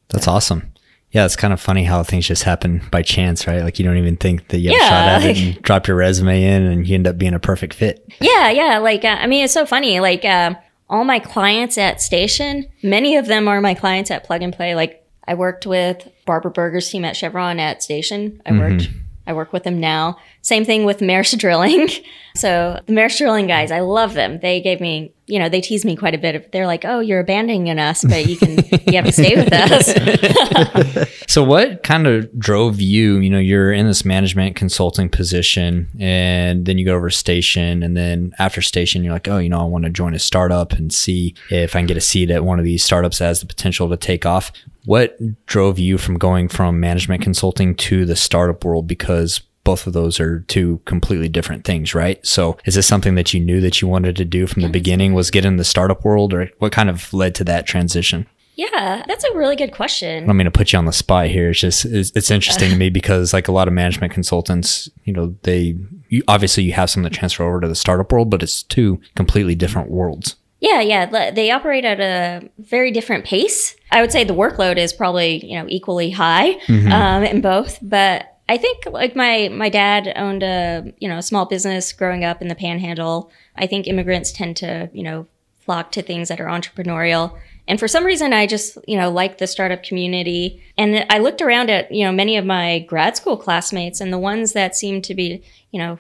That's 0.09 0.29
awesome. 0.29 0.73
Yeah, 1.11 1.27
it's 1.27 1.37
kind 1.37 1.53
of 1.53 1.61
funny 1.61 1.85
how 1.85 2.03
things 2.03 2.27
just 2.27 2.45
happen 2.45 2.81
by 2.91 3.03
chance, 3.03 3.47
right? 3.47 3.63
Like 3.63 3.79
you 3.79 3.85
don't 3.85 3.99
even 3.99 4.17
think 4.17 4.49
that 4.49 4.59
you 4.61 4.71
have 4.71 4.79
Yeah, 4.81 4.87
a 4.87 4.89
shot 4.89 5.09
at 5.09 5.37
it 5.37 5.39
and 5.57 5.63
drop 5.63 5.87
your 5.87 5.97
resume 5.97 6.43
in 6.43 6.63
and 6.63 6.87
you 6.87 6.95
end 6.95 7.07
up 7.07 7.19
being 7.19 7.35
a 7.35 7.39
perfect 7.39 7.75
fit. 7.75 8.09
Yeah, 8.21 8.51
yeah. 8.51 8.79
Like, 8.79 9.05
uh, 9.05 9.19
I 9.21 9.27
mean, 9.27 9.45
it's 9.45 9.53
so 9.53 9.67
funny. 9.67 10.01
Like, 10.01 10.25
uh, 10.25 10.55
all 10.89 11.05
my 11.05 11.19
clients 11.19 11.77
at 11.77 12.01
Station, 12.01 12.67
many 12.83 13.17
of 13.17 13.27
them 13.27 13.47
are 13.49 13.61
my 13.61 13.75
clients 13.75 14.11
at 14.11 14.25
Plug 14.25 14.41
and 14.41 14.55
Play. 14.55 14.75
Like, 14.75 15.07
I 15.27 15.35
worked 15.35 15.67
with 15.67 16.09
Barbara 16.25 16.51
Burger's 16.51 16.89
team 16.89 17.05
at 17.05 17.17
Chevron 17.17 17.59
at 17.61 17.83
Station. 17.83 18.41
I 18.47 18.53
worked, 18.53 18.89
I 19.27 19.33
work 19.35 19.53
with 19.53 19.65
them 19.65 19.81
now. 19.81 20.17
Same 20.43 20.65
thing 20.65 20.85
with 20.85 20.99
Maersk 20.99 21.39
Drilling. 21.39 21.89
So 22.35 22.81
the 22.87 22.95
Maersk 22.95 23.19
Drilling 23.19 23.47
guys, 23.47 23.71
I 23.71 23.81
love 23.81 24.15
them. 24.15 24.41
They 24.41 24.63
gave 24.63 24.81
me, 24.81 25.13
you 25.27 25.39
know, 25.39 25.51
they 25.51 25.61
tease 25.61 25.85
me 25.85 25.97
quite 25.97 26.15
a 26.15 26.19
bit. 26.19 26.51
They're 26.51 26.67
like, 26.67 26.83
"Oh, 26.87 27.01
you're 27.01 27.21
abandoning 27.21 27.79
us, 27.79 28.03
but 28.03 28.25
you 28.25 28.39
can, 28.39 28.57
you 28.87 28.95
have 28.95 29.05
to 29.05 29.13
stay 29.13 29.37
with 29.37 29.53
us." 29.53 31.09
So 31.29 31.43
what 31.43 31.83
kind 31.83 32.07
of 32.07 32.39
drove 32.39 32.81
you, 32.81 33.17
you 33.19 33.29
know, 33.29 33.39
you're 33.39 33.71
in 33.73 33.87
this 33.87 34.05
management 34.05 34.57
consulting 34.57 35.11
position 35.11 35.89
and 36.01 36.65
then 36.65 36.77
you 36.79 36.85
go 36.85 36.95
over 36.95 37.09
station 37.09 37.83
and 37.83 37.97
then 37.97 38.33
after 38.39 38.63
station 38.63 39.05
you're 39.05 39.13
like, 39.13 39.29
"Oh, 39.29 39.37
you 39.37 39.51
know, 39.51 39.61
I 39.61 39.65
want 39.65 39.85
to 39.85 39.91
join 39.91 40.15
a 40.15 40.19
startup 40.19 40.73
and 40.73 40.91
see 40.91 41.35
if 41.51 41.77
I 41.77 41.81
can 41.81 41.87
get 41.87 41.99
a 41.99 42.03
seat 42.03 42.31
at 42.31 42.45
one 42.47 42.59
of 42.59 42.65
these 42.65 42.83
startups 42.83 43.19
that 43.19 43.27
has 43.27 43.41
the 43.41 43.47
potential 43.47 43.91
to 43.91 43.97
take 43.99 44.25
off." 44.25 44.53
What 44.87 45.19
drove 45.45 45.79
you 45.79 45.99
from 45.99 46.17
going 46.17 46.49
from 46.49 46.81
management 46.81 47.23
consulting 47.23 47.75
to 47.77 48.07
the 48.07 48.17
startup 48.17 48.65
world 48.65 48.87
because 48.87 49.43
both 49.65 49.87
of 49.87 49.93
those 49.93 50.19
are 50.21 50.41
two 50.41 50.81
completely 50.85 51.29
different 51.29 51.65
things, 51.65 51.95
right? 51.95 52.25
So 52.27 52.59
is 52.65 52.75
this 52.75 52.87
something 52.87 53.15
that 53.15 53.33
you 53.33 53.41
knew 53.41 53.61
that 53.61 53.81
you 53.81 53.89
wanted 53.89 54.17
to 54.17 54.25
do 54.25 54.47
from 54.47 54.63
the 54.63 54.69
beginning 54.69 55.15
was 55.15 55.31
get 55.31 55.45
in 55.45 55.57
the 55.57 55.65
startup 55.65 56.05
world 56.05 56.35
or 56.35 56.51
what 56.59 56.73
kind 56.73 56.91
of 56.91 57.13
led 57.13 57.35
to 57.37 57.45
that 57.45 57.67
transition? 57.67 58.27
yeah, 58.55 59.03
that's 59.07 59.25
a 59.25 59.35
really 59.35 59.57
good 59.57 59.73
question. 59.73 60.25
I 60.25 60.27
don't 60.27 60.37
mean 60.37 60.45
to 60.45 60.51
put 60.51 60.73
you 60.73 60.79
on 60.79 60.85
the 60.85 60.93
spot 60.93 61.29
here. 61.29 61.51
It's 61.51 61.61
just 61.61 61.85
it's, 61.85 62.13
it's 62.15 62.31
interesting 62.31 62.71
to 62.71 62.77
me 62.83 62.91
because 62.91 63.33
like 63.33 63.49
a 63.49 63.53
lot 63.53 63.67
of 63.67 63.75
management 63.75 64.13
consultants, 64.13 64.91
you 65.05 65.13
know, 65.13 65.35
they 65.43 65.77
you, 66.09 66.23
obviously 66.29 66.63
you 66.63 66.73
have 66.73 66.91
some 66.91 67.03
that 67.05 67.13
transfer 67.13 67.45
over 67.45 67.61
to 67.61 67.69
the 67.69 67.75
startup 67.75 68.13
world, 68.13 68.31
but 68.31 68.43
it's 68.43 68.63
two 68.63 69.01
completely 69.15 69.55
different 69.55 69.91
worlds. 69.91 70.37
Yeah, 70.61 70.81
yeah. 70.81 71.31
They 71.33 71.51
operate 71.51 71.85
at 71.85 71.99
a 71.99 72.49
very 72.59 72.93
different 72.93 73.25
pace. 73.25 73.75
I 73.91 74.01
would 74.01 74.13
say 74.13 74.23
the 74.23 74.35
workload 74.35 74.77
is 74.77 74.93
probably, 74.93 75.45
you 75.45 75.59
know, 75.59 75.67
equally 75.69 76.11
high 76.11 76.53
um, 76.69 77.25
in 77.25 77.41
both. 77.41 77.81
But 77.83 78.32
I 78.53 78.59
think 78.59 78.85
like 78.85 79.17
my 79.17 79.49
my 79.49 79.71
dad 79.71 80.13
owned 80.15 80.43
a, 80.43 80.93
you 80.99 81.09
know, 81.09 81.17
a 81.17 81.23
small 81.23 81.47
business 81.47 81.91
growing 81.91 82.23
up 82.23 82.43
in 82.43 82.49
the 82.49 82.55
panhandle. 82.55 83.31
I 83.57 83.67
think 83.67 83.87
immigrants 83.87 84.31
tend 84.31 84.59
to, 84.59 84.91
you 84.93 85.03
know, 85.03 85.27
flock 85.61 85.91
to 85.93 86.03
things 86.03 86.29
that 86.29 86.39
are 86.39 86.45
entrepreneurial. 86.45 87.35
And 87.67 87.81
for 87.81 87.89
some 87.89 88.05
reason, 88.05 88.35
I 88.35 88.47
just, 88.47 88.77
you 88.87 88.99
know, 88.99 89.11
like 89.11 89.39
the 89.39 89.47
startup 89.47 89.83
community. 89.83 90.63
And 90.77 91.07
I 91.09 91.17
looked 91.17 91.41
around 91.41 91.71
at, 91.71 91.91
you 91.91 92.05
know, 92.05 92.13
many 92.13 92.37
of 92.37 92.45
my 92.45 92.81
grad 92.81 93.17
school 93.17 93.39
classmates 93.39 94.03
and 94.03 94.13
the 94.13 94.19
ones 94.19 94.53
that 94.53 94.77
seemed 94.77 95.05
to 95.05 95.15
be, 95.15 95.43
you 95.71 95.79
know, 95.79 95.99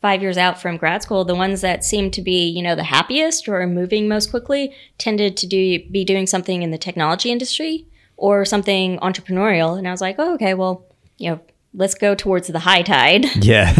five 0.00 0.22
years 0.22 0.38
out 0.38 0.58
from 0.58 0.78
grad 0.78 1.02
school, 1.02 1.26
the 1.26 1.34
ones 1.34 1.60
that 1.60 1.84
seemed 1.84 2.14
to 2.14 2.22
be, 2.22 2.48
you 2.48 2.62
know, 2.62 2.74
the 2.74 2.84
happiest 2.84 3.46
or 3.46 3.66
moving 3.66 4.08
most 4.08 4.30
quickly 4.30 4.74
tended 4.96 5.36
to 5.36 5.46
do 5.46 5.84
be 5.90 6.06
doing 6.06 6.26
something 6.26 6.62
in 6.62 6.70
the 6.70 6.78
technology 6.78 7.30
industry 7.30 7.86
or 8.16 8.46
something 8.46 8.98
entrepreneurial. 9.00 9.76
And 9.76 9.86
I 9.86 9.90
was 9.90 10.00
like, 10.00 10.16
oh, 10.18 10.32
okay, 10.36 10.54
well, 10.54 10.86
you 11.18 11.28
know, 11.28 11.40
let's 11.72 11.94
go 11.94 12.14
towards 12.14 12.48
the 12.48 12.58
high 12.60 12.82
tide. 12.82 13.26
Yeah, 13.40 13.74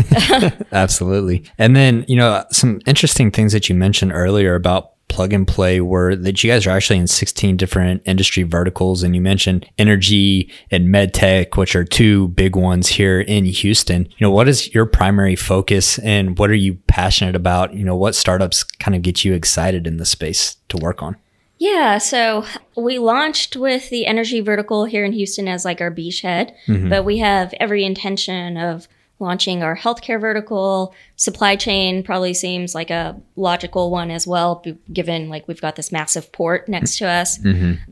absolutely. 0.72 1.44
And 1.58 1.76
then, 1.76 2.04
you 2.08 2.16
know, 2.16 2.44
some 2.50 2.80
interesting 2.86 3.30
things 3.30 3.52
that 3.52 3.68
you 3.68 3.74
mentioned 3.74 4.12
earlier 4.12 4.54
about 4.54 4.92
plug 5.08 5.32
and 5.32 5.46
play 5.46 5.80
were 5.80 6.16
that 6.16 6.42
you 6.42 6.50
guys 6.50 6.66
are 6.66 6.70
actually 6.70 6.98
in 6.98 7.06
16 7.06 7.56
different 7.56 8.02
industry 8.06 8.42
verticals. 8.42 9.02
And 9.02 9.14
you 9.14 9.20
mentioned 9.20 9.66
energy 9.76 10.50
and 10.70 10.88
med 10.88 11.12
tech, 11.12 11.56
which 11.56 11.76
are 11.76 11.84
two 11.84 12.28
big 12.28 12.56
ones 12.56 12.88
here 12.88 13.20
in 13.20 13.44
Houston. 13.44 14.06
You 14.06 14.26
know, 14.26 14.30
what 14.30 14.48
is 14.48 14.72
your 14.74 14.86
primary 14.86 15.36
focus 15.36 15.98
and 15.98 16.38
what 16.38 16.48
are 16.48 16.54
you 16.54 16.76
passionate 16.86 17.36
about? 17.36 17.74
You 17.74 17.84
know, 17.84 17.96
what 17.96 18.14
startups 18.14 18.62
kind 18.64 18.94
of 18.94 19.02
get 19.02 19.24
you 19.24 19.34
excited 19.34 19.86
in 19.86 19.98
the 19.98 20.06
space 20.06 20.56
to 20.70 20.78
work 20.78 21.02
on? 21.02 21.16
Yeah, 21.62 21.98
so 21.98 22.46
we 22.74 22.98
launched 22.98 23.54
with 23.54 23.90
the 23.90 24.06
energy 24.06 24.40
vertical 24.40 24.86
here 24.86 25.04
in 25.04 25.12
Houston 25.12 25.46
as 25.46 25.62
like 25.62 25.82
our 25.82 25.90
beachhead, 25.90 26.54
but 26.88 27.04
we 27.04 27.18
have 27.18 27.52
every 27.60 27.84
intention 27.84 28.56
of 28.56 28.88
launching 29.18 29.62
our 29.62 29.76
healthcare 29.76 30.18
vertical. 30.18 30.94
Supply 31.16 31.56
chain 31.56 32.02
probably 32.02 32.32
seems 32.32 32.74
like 32.74 32.88
a 32.88 33.20
logical 33.36 33.90
one 33.90 34.10
as 34.10 34.26
well, 34.26 34.64
given 34.90 35.28
like 35.28 35.46
we've 35.46 35.60
got 35.60 35.76
this 35.76 35.92
massive 35.92 36.32
port 36.32 36.66
next 36.66 36.96
to 36.96 37.06
us. 37.06 37.38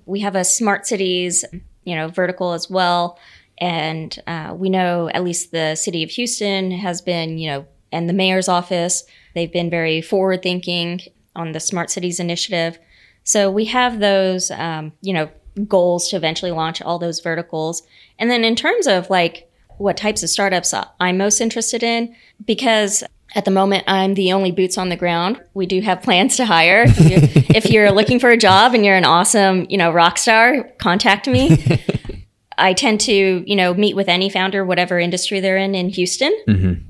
We 0.06 0.20
have 0.20 0.34
a 0.34 0.44
smart 0.44 0.86
cities, 0.86 1.44
you 1.84 1.94
know, 1.94 2.08
vertical 2.08 2.54
as 2.54 2.70
well, 2.70 3.18
and 3.58 4.18
uh, 4.26 4.54
we 4.56 4.70
know 4.70 5.10
at 5.10 5.22
least 5.24 5.50
the 5.50 5.74
city 5.74 6.02
of 6.02 6.08
Houston 6.12 6.70
has 6.70 7.02
been, 7.02 7.36
you 7.36 7.50
know, 7.50 7.66
and 7.92 8.08
the 8.08 8.14
mayor's 8.14 8.48
office, 8.48 9.04
they've 9.34 9.52
been 9.52 9.68
very 9.68 10.00
forward 10.00 10.42
thinking 10.42 11.02
on 11.36 11.52
the 11.52 11.60
smart 11.60 11.90
cities 11.90 12.18
initiative. 12.18 12.78
So 13.28 13.50
we 13.50 13.66
have 13.66 14.00
those, 14.00 14.50
um, 14.50 14.92
you 15.02 15.12
know, 15.12 15.28
goals 15.66 16.08
to 16.08 16.16
eventually 16.16 16.50
launch 16.50 16.80
all 16.80 16.98
those 16.98 17.20
verticals. 17.20 17.82
And 18.18 18.30
then 18.30 18.42
in 18.42 18.56
terms 18.56 18.86
of 18.86 19.10
like 19.10 19.52
what 19.76 19.98
types 19.98 20.22
of 20.22 20.30
startups 20.30 20.72
I'm 20.98 21.18
most 21.18 21.42
interested 21.42 21.82
in, 21.82 22.16
because 22.46 23.04
at 23.34 23.44
the 23.44 23.50
moment 23.50 23.84
I'm 23.86 24.14
the 24.14 24.32
only 24.32 24.50
boots 24.50 24.78
on 24.78 24.88
the 24.88 24.96
ground. 24.96 25.42
We 25.52 25.66
do 25.66 25.82
have 25.82 26.00
plans 26.00 26.38
to 26.38 26.46
hire. 26.46 26.84
If 26.86 27.00
you're, 27.00 27.44
if 27.56 27.70
you're 27.70 27.92
looking 27.92 28.18
for 28.18 28.30
a 28.30 28.36
job 28.38 28.72
and 28.72 28.82
you're 28.82 28.96
an 28.96 29.04
awesome, 29.04 29.66
you 29.68 29.76
know, 29.76 29.92
rock 29.92 30.16
star, 30.16 30.62
contact 30.78 31.28
me. 31.28 31.84
I 32.56 32.72
tend 32.72 32.98
to, 33.02 33.12
you 33.12 33.56
know, 33.56 33.74
meet 33.74 33.94
with 33.94 34.08
any 34.08 34.30
founder, 34.30 34.64
whatever 34.64 34.98
industry 34.98 35.40
they're 35.40 35.58
in 35.58 35.74
in 35.74 35.90
Houston. 35.90 36.32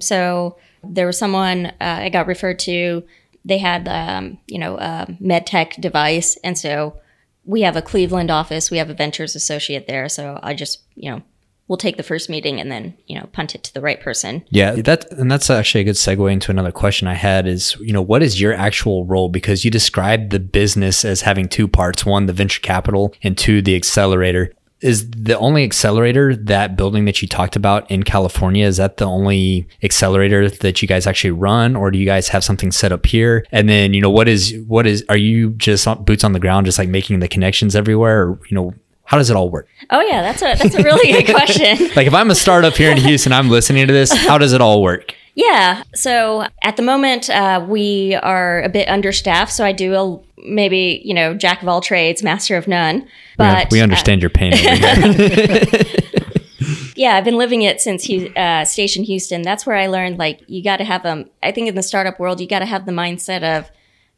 So 0.01 0.57
there 0.85 1.07
was 1.07 1.19
someone 1.19 1.67
uh, 1.67 1.73
I 1.81 2.11
got 2.11 2.29
referred 2.29 2.61
to. 2.61 3.03
They 3.49 3.59
had, 3.59 3.89
um, 3.89 4.39
you 4.47 4.59
know, 4.59 4.77
a 4.79 5.07
med 5.19 5.47
tech 5.47 5.77
device, 5.81 6.37
and 6.45 6.57
so 6.57 7.01
we 7.45 7.63
have 7.63 7.77
a 7.77 7.83
Cleveland 7.83 8.31
office. 8.31 8.71
We 8.71 8.77
have 8.77 8.91
a 8.91 8.95
ventures 8.95 9.35
associate 9.35 9.87
there. 9.87 10.09
So 10.11 10.39
I 10.43 10.53
just, 10.53 10.83
you 10.95 11.11
know, 11.11 11.23
we'll 11.67 11.79
take 11.79 11.97
the 11.97 12.03
first 12.03 12.29
meeting 12.29 12.61
and 12.61 12.71
then, 12.71 12.95
you 13.07 13.19
know, 13.19 13.27
punt 13.33 13.55
it 13.55 13.63
to 13.65 13.75
the 13.75 13.81
right 13.81 14.01
person. 14.01 14.45
Yeah, 14.51 14.73
that 14.73 15.11
and 15.13 15.31
that's 15.31 15.49
actually 15.49 15.83
a 15.83 15.85
good 15.85 15.95
segue 15.95 16.31
into 16.31 16.51
another 16.51 16.73
question 16.73 17.09
I 17.09 17.15
had 17.15 17.47
is, 17.47 17.75
you 17.81 17.93
know, 17.93 18.03
what 18.03 18.23
is 18.23 18.41
your 18.41 18.53
actual 18.53 19.07
role? 19.07 19.31
Because 19.31 19.65
you 19.65 19.71
described 19.71 20.31
the 20.31 20.41
business 20.41 21.05
as 21.05 21.23
having 21.23 21.49
two 21.49 21.69
parts, 21.69 22.05
one 22.05 22.27
the 22.27 22.35
venture 22.35 22.61
capital 22.61 23.15
and 23.23 23.37
two 23.37 23.63
the 23.63 23.77
accelerator. 23.77 24.53
Is 24.81 25.11
the 25.11 25.37
only 25.39 25.65
accelerator 25.65 26.37
that 26.37 26.77
building 26.77 27.05
that 27.07 27.21
you 27.21 27.27
talked 27.29 27.57
about 27.57 27.91
in 27.91 28.03
California 28.05 28.65
is 28.65 28.77
that 28.77 28.99
the 28.99 29.05
only 29.05 29.67
accelerator 29.83 30.49
that 30.49 30.81
you 30.81 30.87
guys 30.89 31.07
actually 31.07 31.33
run 31.33 31.75
or 31.75 31.91
do 31.91 31.99
you 31.99 32.07
guys 32.07 32.29
have 32.29 32.45
something 32.45 32.71
set 32.71 32.93
up 32.93 33.05
here? 33.07 33.45
And 33.51 33.69
then 33.69 33.93
you 33.95 34.01
know 34.01 34.11
what 34.11 34.29
is 34.29 34.55
what 34.67 34.87
is 34.87 35.05
are 35.09 35.17
you 35.17 35.51
just 35.51 35.87
boots 36.05 36.23
on 36.25 36.33
the 36.33 36.41
ground 36.41 36.67
just 36.67 36.79
like 36.79 36.89
making 36.89 37.19
the 37.21 37.29
connections 37.29 37.75
everywhere 37.75 38.23
or 38.23 38.41
you 38.49 38.55
know 38.55 38.75
how 39.05 39.17
does 39.17 39.31
it 39.31 39.37
all 39.37 39.49
work? 39.51 39.67
Oh 39.91 40.01
yeah, 40.03 40.21
that's 40.21 40.43
a 40.43 40.63
that's 40.63 40.75
a 40.75 40.83
really 40.83 41.23
good 41.23 41.35
question. 41.35 41.89
like 41.97 42.07
if 42.07 42.15
I'm 42.15 42.31
a 42.31 42.35
startup 42.35 42.75
here 42.75 42.91
in 42.91 42.99
Houston 42.99 43.33
I'm 43.33 43.49
listening 43.49 43.87
to 43.87 43.93
this 43.93 44.13
how 44.13 44.39
does 44.39 44.53
it 44.53 44.61
all 44.61 44.83
work 44.83 45.15
Yeah. 45.39 45.85
So 45.95 46.47
at 46.63 46.77
the 46.77 46.83
moment, 46.83 47.31
uh, 47.31 47.65
we 47.67 48.17
are 48.17 48.61
a 48.63 48.69
bit 48.69 48.89
understaffed. 48.89 49.53
So 49.53 49.65
I 49.65 49.71
do 49.71 49.95
a 49.95 50.19
maybe 50.45 51.01
you 51.05 51.15
know 51.15 51.33
jack 51.33 51.63
of 51.63 51.69
all 51.69 51.81
trades, 51.81 52.25
master 52.25 52.57
of 52.57 52.67
none. 52.67 53.07
But 53.37 53.71
we 53.71 53.79
uh, 53.79 53.85
understand 53.85 54.21
your 54.21 54.31
pain 54.31 54.53
yeah, 56.97 57.15
I've 57.15 57.25
been 57.25 57.39
living 57.39 57.63
it 57.63 57.81
since 57.81 58.11
uh, 58.11 58.65
Station 58.65 59.05
Houston. 59.05 59.43
That's 59.43 59.65
where 59.65 59.77
I 59.77 59.87
learned 59.87 60.19
like 60.19 60.41
you 60.49 60.61
got 60.61 60.79
to 60.79 60.85
have 60.85 61.07
um. 61.07 61.31
I 61.41 61.53
think 61.53 61.69
in 61.69 61.77
the 61.77 61.85
startup 61.85 62.19
world, 62.19 62.41
you 62.41 62.49
got 62.49 62.59
to 62.59 62.67
have 62.67 62.85
the 62.85 62.91
mindset 62.91 63.45
of 63.45 63.71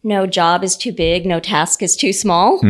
no 0.03 0.27
job 0.27 0.65
is 0.65 0.75
too 0.75 0.93
big, 0.93 1.27
no 1.27 1.39
task 1.39 1.83
is 1.83 1.97
too 1.97 2.15
small. 2.15 2.61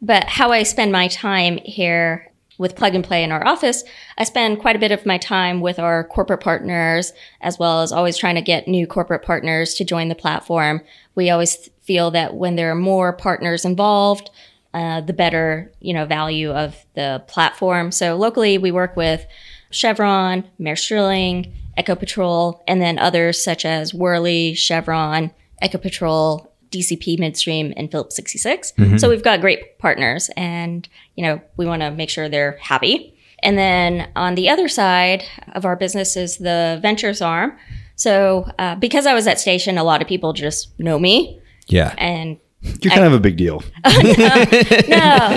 But 0.00 0.24
how 0.24 0.52
I 0.52 0.62
spend 0.62 0.92
my 0.92 1.08
time 1.08 1.58
here 1.64 2.30
with 2.58 2.76
Plug 2.76 2.94
and 2.94 3.04
Play 3.04 3.24
in 3.24 3.32
our 3.32 3.46
office, 3.46 3.84
I 4.18 4.24
spend 4.24 4.60
quite 4.60 4.76
a 4.76 4.78
bit 4.78 4.92
of 4.92 5.06
my 5.06 5.18
time 5.18 5.60
with 5.60 5.78
our 5.78 6.04
corporate 6.04 6.40
partners, 6.40 7.12
as 7.40 7.58
well 7.58 7.82
as 7.82 7.92
always 7.92 8.16
trying 8.16 8.36
to 8.36 8.42
get 8.42 8.68
new 8.68 8.86
corporate 8.86 9.22
partners 9.22 9.74
to 9.74 9.84
join 9.84 10.08
the 10.08 10.14
platform. 10.14 10.80
We 11.14 11.30
always 11.30 11.70
feel 11.82 12.10
that 12.12 12.34
when 12.34 12.56
there 12.56 12.70
are 12.70 12.76
more 12.76 13.12
partners 13.12 13.64
involved, 13.64 14.30
uh, 14.72 15.00
the 15.00 15.12
better 15.12 15.72
you 15.80 15.94
know 15.94 16.04
value 16.04 16.50
of 16.50 16.84
the 16.94 17.22
platform. 17.28 17.92
So 17.92 18.16
locally, 18.16 18.58
we 18.58 18.72
work 18.72 18.96
with 18.96 19.24
Chevron, 19.70 20.44
Maersk 20.60 20.88
Drilling, 20.88 21.52
Echo 21.76 21.94
Patrol, 21.94 22.62
and 22.66 22.80
then 22.80 22.98
others 22.98 23.42
such 23.42 23.64
as 23.64 23.94
Worley, 23.94 24.54
Chevron, 24.54 25.30
Ecopetrol, 25.62 26.48
DCP 26.74 27.18
Midstream, 27.18 27.72
and 27.76 27.90
Phillips 27.90 28.16
66. 28.16 28.72
So 28.96 29.08
we've 29.08 29.22
got 29.22 29.40
great 29.40 29.78
partners, 29.78 30.30
and 30.36 30.88
you 31.16 31.24
know 31.24 31.40
we 31.56 31.66
want 31.66 31.82
to 31.82 31.90
make 31.90 32.10
sure 32.10 32.28
they're 32.28 32.58
happy. 32.60 33.16
And 33.42 33.56
then 33.58 34.10
on 34.16 34.34
the 34.34 34.48
other 34.48 34.68
side 34.68 35.22
of 35.52 35.64
our 35.64 35.76
business 35.76 36.16
is 36.16 36.38
the 36.38 36.78
ventures 36.82 37.20
arm. 37.20 37.56
So 37.96 38.50
uh, 38.58 38.74
because 38.76 39.06
I 39.06 39.14
was 39.14 39.26
at 39.26 39.38
station, 39.38 39.78
a 39.78 39.84
lot 39.84 40.02
of 40.02 40.08
people 40.08 40.32
just 40.32 40.78
know 40.80 40.98
me, 40.98 41.40
yeah 41.68 41.94
and 41.98 42.38
You're 42.80 42.92
kind 42.92 43.04
of 43.06 43.12
a 43.12 43.20
big 43.20 43.36
deal. 43.36 43.62
no, 43.84 43.92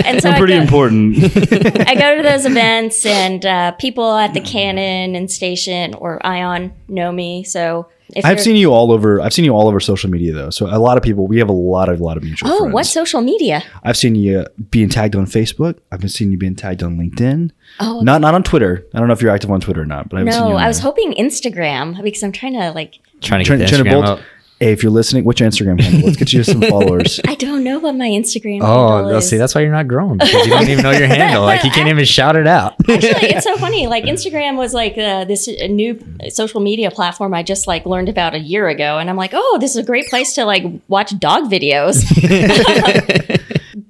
and 0.06 0.22
so 0.22 0.30
I'm 0.30 0.38
Pretty 0.38 0.54
go- 0.54 0.62
important. 0.62 1.16
I 1.88 1.94
go 1.94 2.16
to 2.16 2.22
those 2.22 2.46
events, 2.46 3.04
and 3.04 3.44
uh, 3.44 3.72
people 3.72 4.10
at 4.16 4.32
the 4.34 4.40
Cannon 4.40 5.14
and 5.14 5.30
Station 5.30 5.94
or 5.94 6.24
Ion 6.26 6.72
know 6.88 7.12
me. 7.12 7.44
So 7.44 7.88
if 8.16 8.24
I've 8.24 8.40
seen 8.40 8.56
you 8.56 8.72
all 8.72 8.90
over. 8.92 9.20
I've 9.20 9.32
seen 9.32 9.44
you 9.44 9.52
all 9.52 9.68
over 9.68 9.80
social 9.80 10.08
media 10.10 10.32
though. 10.32 10.50
So 10.50 10.66
a 10.66 10.78
lot 10.78 10.96
of 10.96 11.02
people. 11.02 11.26
We 11.26 11.38
have 11.38 11.48
a 11.48 11.52
lot 11.52 11.88
of 11.88 12.00
a 12.00 12.04
lot 12.04 12.16
of 12.16 12.22
mutual 12.22 12.50
Oh, 12.50 12.58
friends. 12.60 12.74
what 12.74 12.86
social 12.86 13.20
media? 13.20 13.62
I've 13.82 13.96
seen 13.96 14.14
you 14.14 14.46
being 14.70 14.88
tagged 14.88 15.14
on 15.16 15.26
Facebook. 15.26 15.78
I've 15.92 16.00
been 16.00 16.08
seeing 16.08 16.32
you 16.32 16.38
being 16.38 16.54
tagged 16.56 16.82
on 16.82 16.96
LinkedIn. 16.98 17.50
Oh, 17.80 18.00
Not 18.00 18.20
not 18.20 18.34
on 18.34 18.42
Twitter. 18.42 18.86
I 18.94 18.98
don't 18.98 19.08
know 19.08 19.12
if 19.14 19.20
you're 19.22 19.30
active 19.30 19.50
on 19.50 19.60
Twitter 19.60 19.82
or 19.82 19.86
not, 19.86 20.08
but 20.08 20.16
I 20.16 20.20
haven't 20.20 20.32
seen 20.34 20.44
you. 20.46 20.50
no, 20.50 20.56
I 20.56 20.68
was 20.68 20.78
hoping 20.78 21.12
Instagram 21.14 22.02
because 22.02 22.22
I'm 22.22 22.32
trying 22.32 22.54
to 22.54 22.70
like. 22.72 22.98
trying 23.20 23.40
to 23.40 23.44
Trying, 23.44 23.58
get 23.60 23.70
the 23.70 23.76
trying 23.76 23.84
to 23.84 23.90
Instagram 23.90 24.04
bolt. 24.06 24.20
Up. 24.58 24.64
Hey, 24.64 24.72
if 24.72 24.82
you're 24.82 24.92
listening, 24.92 25.24
what's 25.24 25.40
your 25.40 25.48
Instagram 25.48 25.80
handle? 25.80 26.02
Let's 26.06 26.16
get 26.16 26.32
you 26.32 26.42
some 26.42 26.60
followers. 26.60 27.20
I 27.28 27.34
don't 27.36 27.64
know 27.64 27.78
what 27.78 27.94
my 27.94 28.08
Instagram. 28.08 28.60
Oh, 28.62 28.88
handle 28.88 29.08
they'll 29.08 29.18
is. 29.18 29.28
see. 29.28 29.36
That's 29.36 29.54
why 29.54 29.62
you're 29.62 29.72
not 29.72 29.88
growing 29.88 30.18
because 30.18 30.46
you 30.46 30.52
don't 30.52 30.68
even 30.68 30.82
know 30.82 30.90
your 30.90 31.06
handle. 31.06 31.42
Like 31.42 31.64
you 31.64 31.70
can't 31.70 31.88
even 31.88 32.04
shout 32.04 32.36
it 32.36 32.46
out. 32.46 32.74
Actually, 32.88 33.28
it's 33.30 33.44
so 33.44 33.56
funny. 33.56 33.86
Like 33.86 34.04
Instagram 34.04 34.56
was 34.56 34.74
like 34.74 34.98
uh, 34.98 35.24
this 35.24 35.48
uh, 35.48 35.66
new 35.68 35.98
social 36.30 36.60
media 36.60 36.90
platform 36.90 37.34
I 37.34 37.42
just 37.42 37.66
like 37.66 37.86
learned 37.86 38.08
about 38.08 38.34
a 38.34 38.38
year 38.38 38.68
ago, 38.68 38.98
and 38.98 39.08
I'm 39.08 39.16
like, 39.16 39.30
oh, 39.32 39.58
this 39.60 39.72
is 39.72 39.76
a 39.76 39.84
great 39.84 40.06
place 40.06 40.34
to 40.34 40.44
like 40.44 40.64
watch 40.88 41.16
dog 41.18 41.50
videos. 41.50 42.04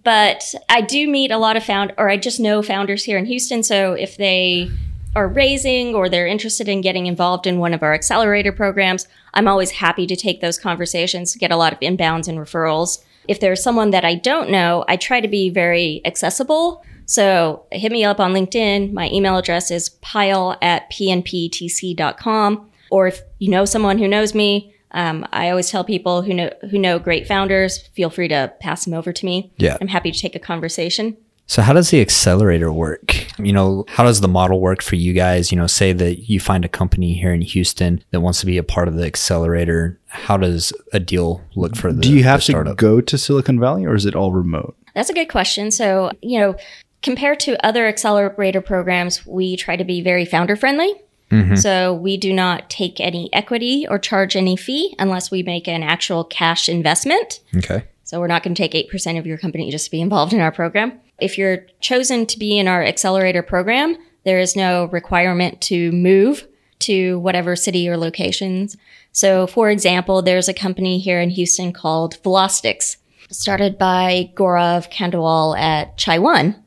but 0.04 0.54
I 0.68 0.80
do 0.82 1.08
meet 1.08 1.30
a 1.30 1.38
lot 1.38 1.56
of 1.56 1.64
found, 1.64 1.92
or 1.96 2.08
I 2.08 2.16
just 2.16 2.40
know 2.40 2.62
founders 2.62 3.04
here 3.04 3.18
in 3.18 3.26
Houston. 3.26 3.62
So 3.62 3.94
if 3.94 4.16
they 4.16 4.70
are 5.16 5.26
raising 5.26 5.94
or 5.94 6.08
they're 6.08 6.26
interested 6.26 6.68
in 6.68 6.80
getting 6.80 7.06
involved 7.06 7.46
in 7.46 7.58
one 7.58 7.74
of 7.74 7.82
our 7.82 7.94
accelerator 7.94 8.52
programs, 8.52 9.08
I'm 9.38 9.46
always 9.46 9.70
happy 9.70 10.04
to 10.08 10.16
take 10.16 10.40
those 10.40 10.58
conversations, 10.58 11.36
get 11.36 11.52
a 11.52 11.56
lot 11.56 11.72
of 11.72 11.78
inbounds 11.78 12.26
and 12.26 12.38
referrals. 12.38 13.04
If 13.28 13.38
there's 13.38 13.62
someone 13.62 13.90
that 13.90 14.04
I 14.04 14.16
don't 14.16 14.50
know, 14.50 14.84
I 14.88 14.96
try 14.96 15.20
to 15.20 15.28
be 15.28 15.48
very 15.48 16.00
accessible. 16.04 16.82
So 17.06 17.64
hit 17.70 17.92
me 17.92 18.02
up 18.02 18.18
on 18.18 18.32
LinkedIn. 18.32 18.92
My 18.92 19.08
email 19.10 19.36
address 19.36 19.70
is 19.70 19.90
payal 20.02 20.58
at 20.60 20.90
pnptc.com. 20.90 22.68
Or 22.90 23.06
if 23.06 23.20
you 23.38 23.48
know 23.48 23.64
someone 23.64 23.98
who 23.98 24.08
knows 24.08 24.34
me, 24.34 24.74
um, 24.90 25.24
I 25.32 25.50
always 25.50 25.70
tell 25.70 25.84
people 25.84 26.22
who 26.22 26.34
know 26.34 26.50
who 26.72 26.78
know 26.78 26.98
great 26.98 27.28
founders, 27.28 27.78
feel 27.94 28.10
free 28.10 28.26
to 28.28 28.52
pass 28.58 28.86
them 28.86 28.94
over 28.94 29.12
to 29.12 29.24
me. 29.24 29.52
Yeah. 29.58 29.76
I'm 29.80 29.86
happy 29.86 30.10
to 30.10 30.18
take 30.18 30.34
a 30.34 30.40
conversation. 30.40 31.16
So 31.48 31.62
how 31.62 31.72
does 31.72 31.88
the 31.88 32.00
accelerator 32.02 32.70
work? 32.70 33.26
You 33.38 33.54
know, 33.54 33.86
how 33.88 34.04
does 34.04 34.20
the 34.20 34.28
model 34.28 34.60
work 34.60 34.82
for 34.82 34.96
you 34.96 35.14
guys? 35.14 35.50
You 35.50 35.56
know, 35.56 35.66
say 35.66 35.94
that 35.94 36.28
you 36.28 36.40
find 36.40 36.62
a 36.62 36.68
company 36.68 37.14
here 37.14 37.32
in 37.32 37.40
Houston 37.40 38.04
that 38.10 38.20
wants 38.20 38.40
to 38.40 38.46
be 38.46 38.58
a 38.58 38.62
part 38.62 38.86
of 38.86 38.96
the 38.96 39.06
accelerator. 39.06 39.98
How 40.08 40.36
does 40.36 40.74
a 40.92 41.00
deal 41.00 41.42
look 41.56 41.74
for 41.74 41.90
the 41.90 42.02
Do 42.02 42.12
you 42.12 42.22
have 42.24 42.42
to 42.44 42.74
go 42.76 43.00
to 43.00 43.18
Silicon 43.18 43.58
Valley 43.58 43.86
or 43.86 43.94
is 43.94 44.04
it 44.04 44.14
all 44.14 44.30
remote? 44.32 44.76
That's 44.94 45.08
a 45.08 45.14
good 45.14 45.30
question. 45.30 45.70
So, 45.70 46.10
you 46.20 46.38
know, 46.38 46.54
compared 47.02 47.40
to 47.40 47.64
other 47.64 47.86
accelerator 47.86 48.60
programs, 48.60 49.26
we 49.26 49.56
try 49.56 49.76
to 49.76 49.84
be 49.84 50.02
very 50.02 50.26
founder 50.26 50.54
friendly. 50.54 50.92
Mm-hmm. 51.30 51.56
So, 51.56 51.94
we 51.94 52.16
do 52.16 52.32
not 52.32 52.70
take 52.70 53.00
any 53.00 53.32
equity 53.34 53.86
or 53.86 53.98
charge 53.98 54.34
any 54.34 54.56
fee 54.56 54.94
unless 54.98 55.30
we 55.30 55.42
make 55.42 55.68
an 55.68 55.82
actual 55.82 56.24
cash 56.24 56.68
investment. 56.68 57.40
Okay. 57.56 57.84
So, 58.04 58.18
we're 58.18 58.28
not 58.28 58.42
going 58.42 58.54
to 58.54 58.68
take 58.68 58.90
8% 58.90 59.18
of 59.18 59.26
your 59.26 59.36
company 59.36 59.70
just 59.70 59.84
to 59.84 59.90
be 59.90 60.00
involved 60.00 60.32
in 60.32 60.40
our 60.40 60.50
program. 60.50 60.98
If 61.18 61.36
you're 61.36 61.66
chosen 61.80 62.26
to 62.26 62.38
be 62.38 62.58
in 62.58 62.68
our 62.68 62.82
accelerator 62.82 63.42
program, 63.42 63.96
there 64.24 64.38
is 64.38 64.54
no 64.54 64.84
requirement 64.86 65.60
to 65.62 65.90
move 65.92 66.46
to 66.80 67.18
whatever 67.20 67.56
city 67.56 67.88
or 67.88 67.96
locations. 67.96 68.76
So, 69.12 69.46
for 69.46 69.70
example, 69.70 70.22
there's 70.22 70.48
a 70.48 70.54
company 70.54 70.98
here 70.98 71.20
in 71.20 71.30
Houston 71.30 71.72
called 71.72 72.22
Velostics, 72.22 72.96
started 73.30 73.78
by 73.78 74.30
Gaurav 74.34 74.92
Khandelwal 74.92 75.58
at 75.58 75.96
ChaiOne. 75.96 76.62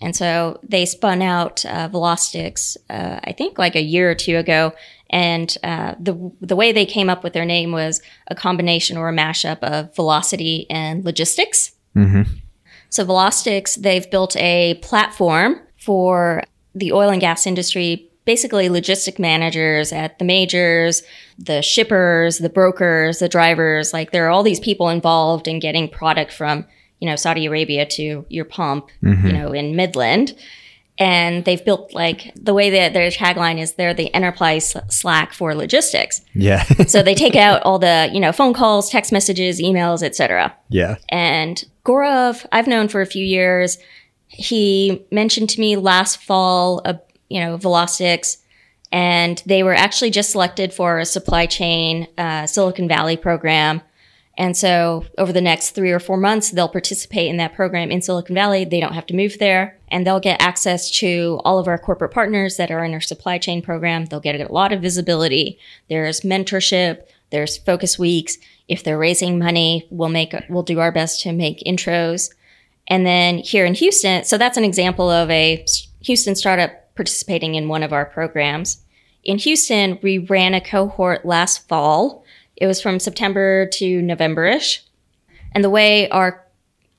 And 0.00 0.14
so 0.14 0.60
they 0.62 0.86
spun 0.86 1.22
out 1.22 1.64
uh, 1.64 1.88
Velostics, 1.88 2.76
uh, 2.88 3.18
I 3.24 3.32
think 3.32 3.58
like 3.58 3.74
a 3.74 3.82
year 3.82 4.08
or 4.08 4.14
two 4.14 4.36
ago. 4.36 4.72
And 5.10 5.56
uh, 5.64 5.94
the 5.98 6.30
the 6.40 6.54
way 6.54 6.70
they 6.70 6.86
came 6.86 7.10
up 7.10 7.24
with 7.24 7.32
their 7.32 7.46
name 7.46 7.72
was 7.72 8.00
a 8.28 8.34
combination 8.34 8.96
or 8.96 9.08
a 9.08 9.12
mashup 9.12 9.58
of 9.60 9.94
velocity 9.96 10.66
and 10.70 11.04
logistics. 11.04 11.72
So 12.90 13.04
Velostics, 13.04 13.80
they've 13.80 14.10
built 14.10 14.36
a 14.36 14.74
platform 14.82 15.60
for 15.76 16.42
the 16.74 16.92
oil 16.92 17.10
and 17.10 17.20
gas 17.20 17.46
industry, 17.46 18.10
basically 18.24 18.68
logistic 18.68 19.18
managers 19.18 19.92
at 19.92 20.18
the 20.18 20.24
majors, 20.24 21.02
the 21.38 21.62
shippers, 21.62 22.38
the 22.38 22.48
brokers, 22.48 23.18
the 23.18 23.28
drivers. 23.28 23.92
Like 23.92 24.12
there 24.12 24.26
are 24.26 24.30
all 24.30 24.42
these 24.42 24.60
people 24.60 24.88
involved 24.88 25.48
in 25.48 25.60
getting 25.60 25.88
product 25.88 26.32
from, 26.32 26.66
you 27.00 27.08
know, 27.08 27.16
Saudi 27.16 27.46
Arabia 27.46 27.86
to 27.86 28.24
your 28.28 28.44
pump, 28.44 28.88
mm-hmm. 29.02 29.26
you 29.26 29.32
know, 29.32 29.52
in 29.52 29.76
Midland. 29.76 30.36
And 30.98 31.44
they've 31.44 31.64
built 31.64 31.94
like 31.94 32.32
the 32.34 32.52
way 32.52 32.70
that 32.70 32.92
their 32.92 33.08
tagline 33.10 33.58
is 33.58 33.74
they're 33.74 33.94
the 33.94 34.12
enterprise 34.12 34.76
Slack 34.88 35.32
for 35.32 35.54
logistics. 35.54 36.20
Yeah. 36.34 36.64
So 36.88 37.02
they 37.02 37.14
take 37.14 37.36
out 37.48 37.62
all 37.62 37.78
the, 37.78 38.10
you 38.12 38.18
know, 38.18 38.32
phone 38.32 38.54
calls, 38.54 38.90
text 38.90 39.12
messages, 39.12 39.60
emails, 39.60 40.02
etc. 40.02 40.56
yeah. 40.68 40.96
And 41.08 41.64
Gaurav, 41.84 42.44
I've 42.50 42.66
known 42.66 42.88
for 42.88 43.00
a 43.00 43.06
few 43.06 43.24
years. 43.24 43.78
He 44.26 45.06
mentioned 45.10 45.50
to 45.50 45.60
me 45.60 45.76
last 45.76 46.22
fall, 46.22 46.82
uh, 46.84 46.94
you 47.28 47.40
know, 47.40 47.56
Velostics, 47.56 48.38
and 48.92 49.42
they 49.46 49.62
were 49.62 49.74
actually 49.74 50.10
just 50.10 50.30
selected 50.30 50.72
for 50.72 50.98
a 50.98 51.04
supply 51.04 51.46
chain 51.46 52.08
uh, 52.16 52.46
Silicon 52.46 52.88
Valley 52.88 53.16
program. 53.16 53.82
And 54.38 54.56
so 54.56 55.04
over 55.18 55.32
the 55.32 55.40
next 55.40 55.70
three 55.70 55.90
or 55.90 55.98
four 55.98 56.16
months, 56.16 56.52
they'll 56.52 56.68
participate 56.68 57.28
in 57.28 57.38
that 57.38 57.54
program 57.54 57.90
in 57.90 58.00
Silicon 58.00 58.36
Valley. 58.36 58.64
They 58.64 58.78
don't 58.78 58.94
have 58.94 59.06
to 59.06 59.16
move 59.16 59.38
there 59.40 59.76
and 59.88 60.06
they'll 60.06 60.20
get 60.20 60.40
access 60.40 60.92
to 60.98 61.40
all 61.44 61.58
of 61.58 61.66
our 61.66 61.76
corporate 61.76 62.12
partners 62.12 62.56
that 62.56 62.70
are 62.70 62.84
in 62.84 62.94
our 62.94 63.00
supply 63.00 63.38
chain 63.38 63.62
program. 63.62 64.06
They'll 64.06 64.20
get 64.20 64.40
a 64.40 64.52
lot 64.52 64.72
of 64.72 64.80
visibility. 64.80 65.58
There's 65.88 66.20
mentorship. 66.20 67.02
There's 67.30 67.58
focus 67.58 67.98
weeks. 67.98 68.38
If 68.68 68.84
they're 68.84 68.96
raising 68.96 69.40
money, 69.40 69.88
we'll 69.90 70.08
make, 70.08 70.32
we'll 70.48 70.62
do 70.62 70.78
our 70.78 70.92
best 70.92 71.20
to 71.22 71.32
make 71.32 71.64
intros. 71.66 72.32
And 72.86 73.04
then 73.04 73.38
here 73.38 73.66
in 73.66 73.74
Houston, 73.74 74.24
so 74.24 74.38
that's 74.38 74.56
an 74.56 74.64
example 74.64 75.10
of 75.10 75.28
a 75.30 75.66
Houston 76.02 76.36
startup 76.36 76.94
participating 76.94 77.56
in 77.56 77.68
one 77.68 77.82
of 77.82 77.92
our 77.92 78.04
programs. 78.04 78.82
In 79.24 79.38
Houston, 79.38 79.98
we 80.00 80.18
ran 80.18 80.54
a 80.54 80.60
cohort 80.60 81.26
last 81.26 81.66
fall. 81.68 82.24
It 82.60 82.66
was 82.66 82.80
from 82.82 82.98
September 82.98 83.66
to 83.74 84.02
November-ish. 84.02 84.84
And 85.52 85.64
the 85.64 85.70
way 85.70 86.08
our 86.10 86.44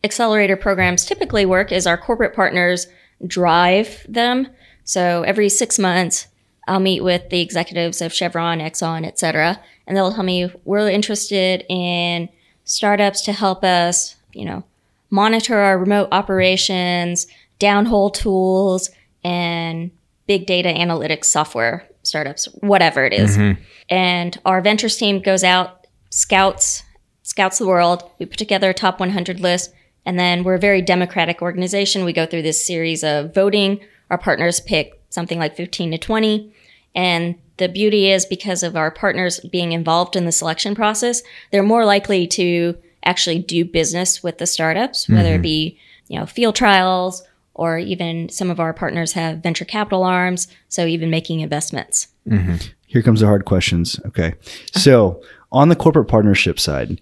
accelerator 0.03 0.55
programs 0.55 1.05
typically 1.05 1.45
work 1.45 1.71
is 1.71 1.85
our 1.85 1.97
corporate 1.97 2.33
partners 2.33 2.87
drive 3.27 4.05
them. 4.07 4.47
So 4.85 5.23
every 5.23 5.49
six 5.49 5.77
months, 5.77 6.27
I'll 6.67 6.79
meet 6.79 7.03
with 7.03 7.29
the 7.29 7.41
executives 7.41 8.01
of 8.01 8.13
Chevron, 8.13 8.59
Exxon, 8.59 9.05
et 9.05 9.19
cetera, 9.19 9.59
and 9.85 9.97
they'll 9.97 10.13
tell 10.13 10.23
me 10.23 10.51
we're 10.63 10.89
interested 10.89 11.65
in 11.67 12.29
startups 12.63 13.21
to 13.21 13.33
help 13.33 13.63
us, 13.63 14.15
you 14.33 14.45
know, 14.45 14.63
monitor 15.09 15.57
our 15.57 15.77
remote 15.77 16.09
operations, 16.11 17.27
downhole 17.59 18.13
tools, 18.13 18.89
and 19.23 19.91
big 20.27 20.45
data 20.45 20.69
analytics 20.69 21.25
software 21.25 21.88
startups, 22.09 22.45
whatever 22.61 23.05
it 23.05 23.13
is. 23.13 23.37
Mm-hmm. 23.37 23.61
And 23.89 24.39
our 24.45 24.61
ventures 24.61 24.97
team 24.97 25.21
goes 25.21 25.43
out, 25.43 25.87
scouts, 26.09 26.83
scouts 27.23 27.59
the 27.59 27.67
world. 27.67 28.09
We 28.19 28.25
put 28.25 28.37
together 28.37 28.71
a 28.71 28.73
top 28.73 28.99
100 28.99 29.39
list, 29.39 29.71
and 30.05 30.19
then 30.19 30.43
we're 30.43 30.55
a 30.55 30.59
very 30.59 30.81
democratic 30.81 31.41
organization. 31.41 32.03
We 32.03 32.13
go 32.13 32.25
through 32.25 32.41
this 32.41 32.65
series 32.65 33.03
of 33.03 33.33
voting. 33.33 33.79
Our 34.09 34.17
partners 34.17 34.59
pick 34.59 35.01
something 35.09 35.39
like 35.39 35.55
15 35.55 35.91
to 35.91 35.97
20. 35.97 36.53
And 36.95 37.35
the 37.57 37.69
beauty 37.69 38.09
is 38.09 38.25
because 38.25 38.63
of 38.63 38.75
our 38.75 38.89
partners 38.89 39.39
being 39.51 39.71
involved 39.71 40.15
in 40.15 40.25
the 40.25 40.31
selection 40.31 40.75
process, 40.75 41.21
they're 41.51 41.63
more 41.63 41.85
likely 41.85 42.25
to 42.27 42.75
actually 43.03 43.39
do 43.39 43.63
business 43.65 44.23
with 44.23 44.37
the 44.37 44.47
startups, 44.47 45.07
whether 45.07 45.29
it 45.29 45.35
mm-hmm. 45.35 45.41
be, 45.41 45.79
you 46.07 46.19
know, 46.19 46.25
field 46.25 46.55
trials 46.55 47.23
or 47.59 47.77
even 47.77 48.29
some 48.29 48.49
of 48.49 48.59
our 48.59 48.73
partners 48.73 49.11
have 49.11 49.43
venture 49.43 49.65
capital 49.65 50.03
arms, 50.03 50.47
so 50.69 50.85
even 50.85 51.09
making 51.09 51.41
investments. 51.41 52.07
Mm-hmm. 52.27 52.55
Here 52.87 53.01
comes 53.01 53.19
the 53.19 53.25
hard 53.25 53.43
questions. 53.43 53.99
Okay. 54.05 54.33
So 54.73 55.21
on 55.51 55.67
the 55.67 55.75
corporate 55.75 56.07
partnership 56.07 56.57
side, 56.57 57.01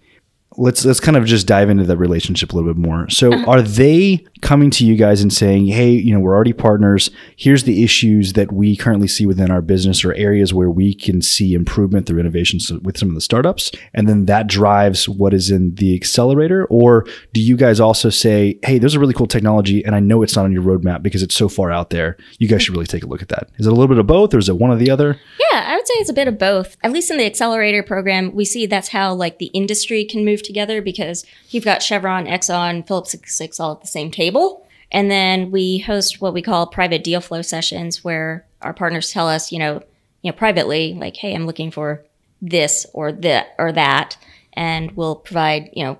let's 0.58 0.84
let's 0.84 1.00
kind 1.00 1.16
of 1.16 1.26
just 1.26 1.48
dive 1.48 1.70
into 1.70 1.84
the 1.84 1.96
relationship 1.96 2.52
a 2.52 2.56
little 2.56 2.74
bit 2.74 2.80
more. 2.80 3.08
So 3.10 3.32
uh-huh. 3.32 3.46
are 3.50 3.62
they 3.62 4.26
coming 4.42 4.72
to 4.72 4.86
you 4.86 4.96
guys 4.96 5.22
and 5.22 5.32
saying, 5.32 5.68
"Hey, 5.68 5.92
you 5.92 6.14
know, 6.14 6.20
we're 6.20 6.36
already 6.36 6.54
partners. 6.54 7.10
Here's 7.36 7.64
the 7.64 7.84
issues 7.84 8.34
that 8.34 8.52
we 8.52 8.76
currently 8.76 9.08
see 9.08 9.26
within 9.26 9.52
our 9.52 9.62
business 9.62 10.04
or 10.04 10.14
areas 10.14 10.54
where 10.54 10.70
we 10.70 10.94
can 10.94 11.22
see 11.22 11.54
improvement 11.54 12.06
through 12.06 12.20
innovations 12.20 12.72
with 12.72 12.98
some 12.98 13.10
of 13.10 13.16
the 13.16 13.22
startups." 13.22 13.72
And 13.94 14.10
then 14.10 14.26
that 14.26 14.48
drives 14.48 15.08
what 15.08 15.34
is 15.34 15.52
in 15.52 15.76
the 15.76 15.96
accelerator 15.96 16.66
or 16.66 17.06
do 17.34 17.42
you 17.42 17.56
guys 17.56 17.80
also 17.80 18.10
say, 18.10 18.60
"Hey, 18.64 18.80
there's 18.80 18.96
a 18.96 19.00
really 19.00 19.14
cool 19.14 19.28
technology 19.28 19.86
and 19.86 19.96
I 19.96 20.00
know 20.00 20.24
it's 20.24 20.36
not 20.36 20.46
on 20.46 20.52
your 20.52 20.64
roadmap 20.64 21.04
because 21.04 21.24
it's 21.24 21.36
so 21.36 21.48
far 21.48 21.72
out 21.72 21.92
there. 21.92 22.18
You 22.40 22.48
guys 22.48 22.64
should 22.64 22.74
really 22.74 22.88
take 22.88 23.04
a 23.04 23.08
look 23.08 23.22
at 23.22 23.30
that." 23.30 23.50
Is 23.58 23.68
it 23.68 23.70
a 23.70 23.76
little 23.76 23.88
bit 23.88 24.00
of 24.00 24.08
both 24.08 24.34
or 24.34 24.40
is 24.40 24.50
it 24.50 24.58
one 24.58 24.72
or 24.72 24.76
the 24.76 24.90
other? 24.90 25.20
Yeah, 25.52 25.66
I 25.68 25.76
would 25.76 25.88
say 25.88 25.94
it's 25.96 26.10
a 26.10 26.14
bit 26.14 26.28
of 26.28 26.40
both. 26.40 26.76
At 26.84 26.92
least 26.92 27.12
in 27.12 27.18
the 27.18 27.26
accelerator 27.26 27.84
program, 27.84 28.34
we 28.34 28.46
see 28.46 28.66
that's 28.66 28.90
how 28.90 29.14
like 29.14 29.38
the 29.38 29.48
industry 29.48 30.04
can 30.04 30.26
move 30.26 30.42
together 30.48 30.82
because 30.82 31.26
you've 31.50 31.66
got 31.66 31.84
Chevron, 31.84 32.26
Exxon, 32.26 32.88
Phillips 32.88 33.12
66 33.12 33.60
all 33.60 33.74
at 33.74 33.82
the 33.82 33.88
same 33.88 34.10
table. 34.10 34.66
And 34.92 35.12
then 35.12 35.52
we 35.52 35.80
host 35.80 36.22
what 36.22 36.34
we 36.34 36.42
call 36.42 36.66
private 36.68 37.04
deal 37.04 37.22
flow 37.22 37.42
sessions 37.42 38.04
where 38.04 38.46
our 38.62 38.74
partners 38.74 39.12
tell 39.12 39.28
us, 39.28 39.52
you 39.52 39.60
know, 39.60 39.84
you 40.22 40.32
know, 40.32 40.38
privately, 40.38 40.94
like, 40.94 41.18
hey, 41.18 41.36
I'm 41.36 41.46
looking 41.46 41.72
for 41.72 42.04
this 42.42 42.86
or 42.94 43.12
that 43.12 43.54
or 43.60 43.72
that. 43.74 44.18
And 44.54 44.92
we'll 44.96 45.16
provide, 45.16 45.70
you 45.74 45.84
know, 45.84 46.00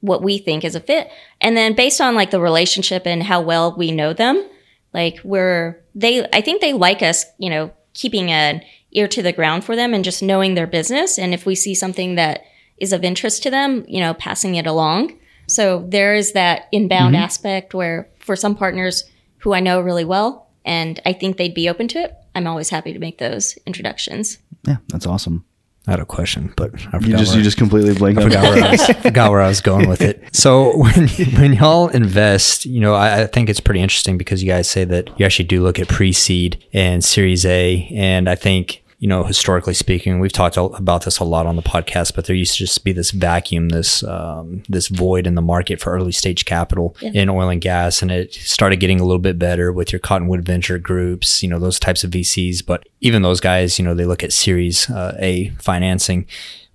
what 0.00 0.22
we 0.22 0.38
think 0.38 0.64
is 0.64 0.74
a 0.74 0.80
fit. 0.80 1.10
And 1.40 1.56
then 1.56 1.74
based 1.74 2.00
on 2.00 2.14
like 2.14 2.30
the 2.30 2.40
relationship 2.40 3.06
and 3.06 3.22
how 3.22 3.40
well 3.40 3.74
we 3.76 3.90
know 3.90 4.12
them, 4.12 4.48
like 4.92 5.18
we're 5.24 5.80
they 5.94 6.24
I 6.32 6.40
think 6.40 6.60
they 6.60 6.72
like 6.72 7.02
us, 7.02 7.24
you 7.38 7.50
know, 7.50 7.72
keeping 7.94 8.30
an 8.30 8.62
ear 8.92 9.08
to 9.08 9.22
the 9.22 9.32
ground 9.32 9.64
for 9.64 9.76
them 9.76 9.92
and 9.92 10.04
just 10.04 10.22
knowing 10.22 10.54
their 10.54 10.66
business. 10.66 11.18
And 11.18 11.34
if 11.34 11.44
we 11.44 11.54
see 11.54 11.74
something 11.74 12.14
that 12.14 12.44
is 12.78 12.92
of 12.92 13.04
interest 13.04 13.42
to 13.42 13.50
them, 13.50 13.84
you 13.88 14.00
know, 14.00 14.14
passing 14.14 14.54
it 14.54 14.66
along. 14.66 15.18
So 15.46 15.84
there 15.88 16.14
is 16.14 16.32
that 16.32 16.68
inbound 16.72 17.14
mm-hmm. 17.14 17.24
aspect 17.24 17.74
where 17.74 18.08
for 18.18 18.36
some 18.36 18.56
partners 18.56 19.04
who 19.38 19.54
I 19.54 19.60
know 19.60 19.80
really 19.80 20.04
well 20.04 20.48
and 20.64 21.00
I 21.06 21.12
think 21.12 21.36
they'd 21.36 21.54
be 21.54 21.68
open 21.68 21.88
to 21.88 21.98
it, 21.98 22.14
I'm 22.34 22.46
always 22.46 22.68
happy 22.68 22.92
to 22.92 22.98
make 22.98 23.18
those 23.18 23.56
introductions. 23.66 24.38
Yeah, 24.66 24.76
that's 24.88 25.06
awesome. 25.06 25.44
I 25.86 25.92
had 25.92 26.00
a 26.00 26.04
question, 26.04 26.52
but 26.56 26.74
I 26.74 26.98
forgot 26.98 27.04
You 27.04 27.16
just 27.16 27.30
where- 27.30 27.38
you 27.38 27.44
just 27.44 27.56
completely 27.56 27.94
blanked 27.94 28.20
forgot 28.20 28.42
where 28.42 28.64
I 28.64 28.70
was, 28.72 28.86
forgot 29.02 29.30
where 29.30 29.40
I 29.40 29.46
was 29.46 29.60
going 29.60 29.88
with 29.88 30.02
it. 30.02 30.24
So 30.32 30.76
when 30.76 31.08
when 31.08 31.52
y'all 31.52 31.88
invest, 31.88 32.66
you 32.66 32.80
know, 32.80 32.94
I, 32.94 33.22
I 33.22 33.26
think 33.26 33.48
it's 33.48 33.60
pretty 33.60 33.80
interesting 33.80 34.18
because 34.18 34.42
you 34.42 34.50
guys 34.50 34.68
say 34.68 34.84
that 34.84 35.08
you 35.18 35.24
actually 35.24 35.44
do 35.44 35.62
look 35.62 35.78
at 35.78 35.86
pre-seed 35.86 36.64
and 36.72 37.04
Series 37.04 37.46
A, 37.46 37.88
and 37.94 38.28
I 38.28 38.34
think 38.34 38.82
you 38.98 39.08
know 39.08 39.24
historically 39.24 39.74
speaking, 39.74 40.20
we've 40.20 40.32
talked 40.32 40.56
about 40.56 41.04
this 41.04 41.18
a 41.18 41.24
lot 41.24 41.46
on 41.46 41.56
the 41.56 41.62
podcast, 41.62 42.14
but 42.14 42.24
there 42.24 42.36
used 42.36 42.54
to 42.54 42.58
just 42.58 42.82
be 42.84 42.92
this 42.92 43.10
vacuum, 43.10 43.68
this 43.68 44.02
um, 44.02 44.62
this 44.68 44.88
void 44.88 45.26
in 45.26 45.34
the 45.34 45.42
market 45.42 45.80
for 45.80 45.92
early 45.92 46.12
stage 46.12 46.44
capital 46.44 46.96
in 47.02 47.28
oil 47.28 47.48
and 47.48 47.60
gas, 47.60 48.02
and 48.02 48.10
it 48.10 48.32
started 48.34 48.80
getting 48.80 49.00
a 49.00 49.04
little 49.04 49.20
bit 49.20 49.38
better 49.38 49.72
with 49.72 49.92
your 49.92 50.00
Cottonwood 50.00 50.44
Venture 50.44 50.78
groups, 50.78 51.42
you 51.42 51.48
know, 51.48 51.58
those 51.58 51.78
types 51.78 52.04
of 52.04 52.10
VCs. 52.10 52.64
But 52.64 52.88
even 53.00 53.22
those 53.22 53.40
guys, 53.40 53.78
you 53.78 53.84
know, 53.84 53.94
they 53.94 54.06
look 54.06 54.24
at 54.24 54.32
Series 54.32 54.88
uh, 54.90 55.16
A 55.20 55.50
financing 55.58 56.26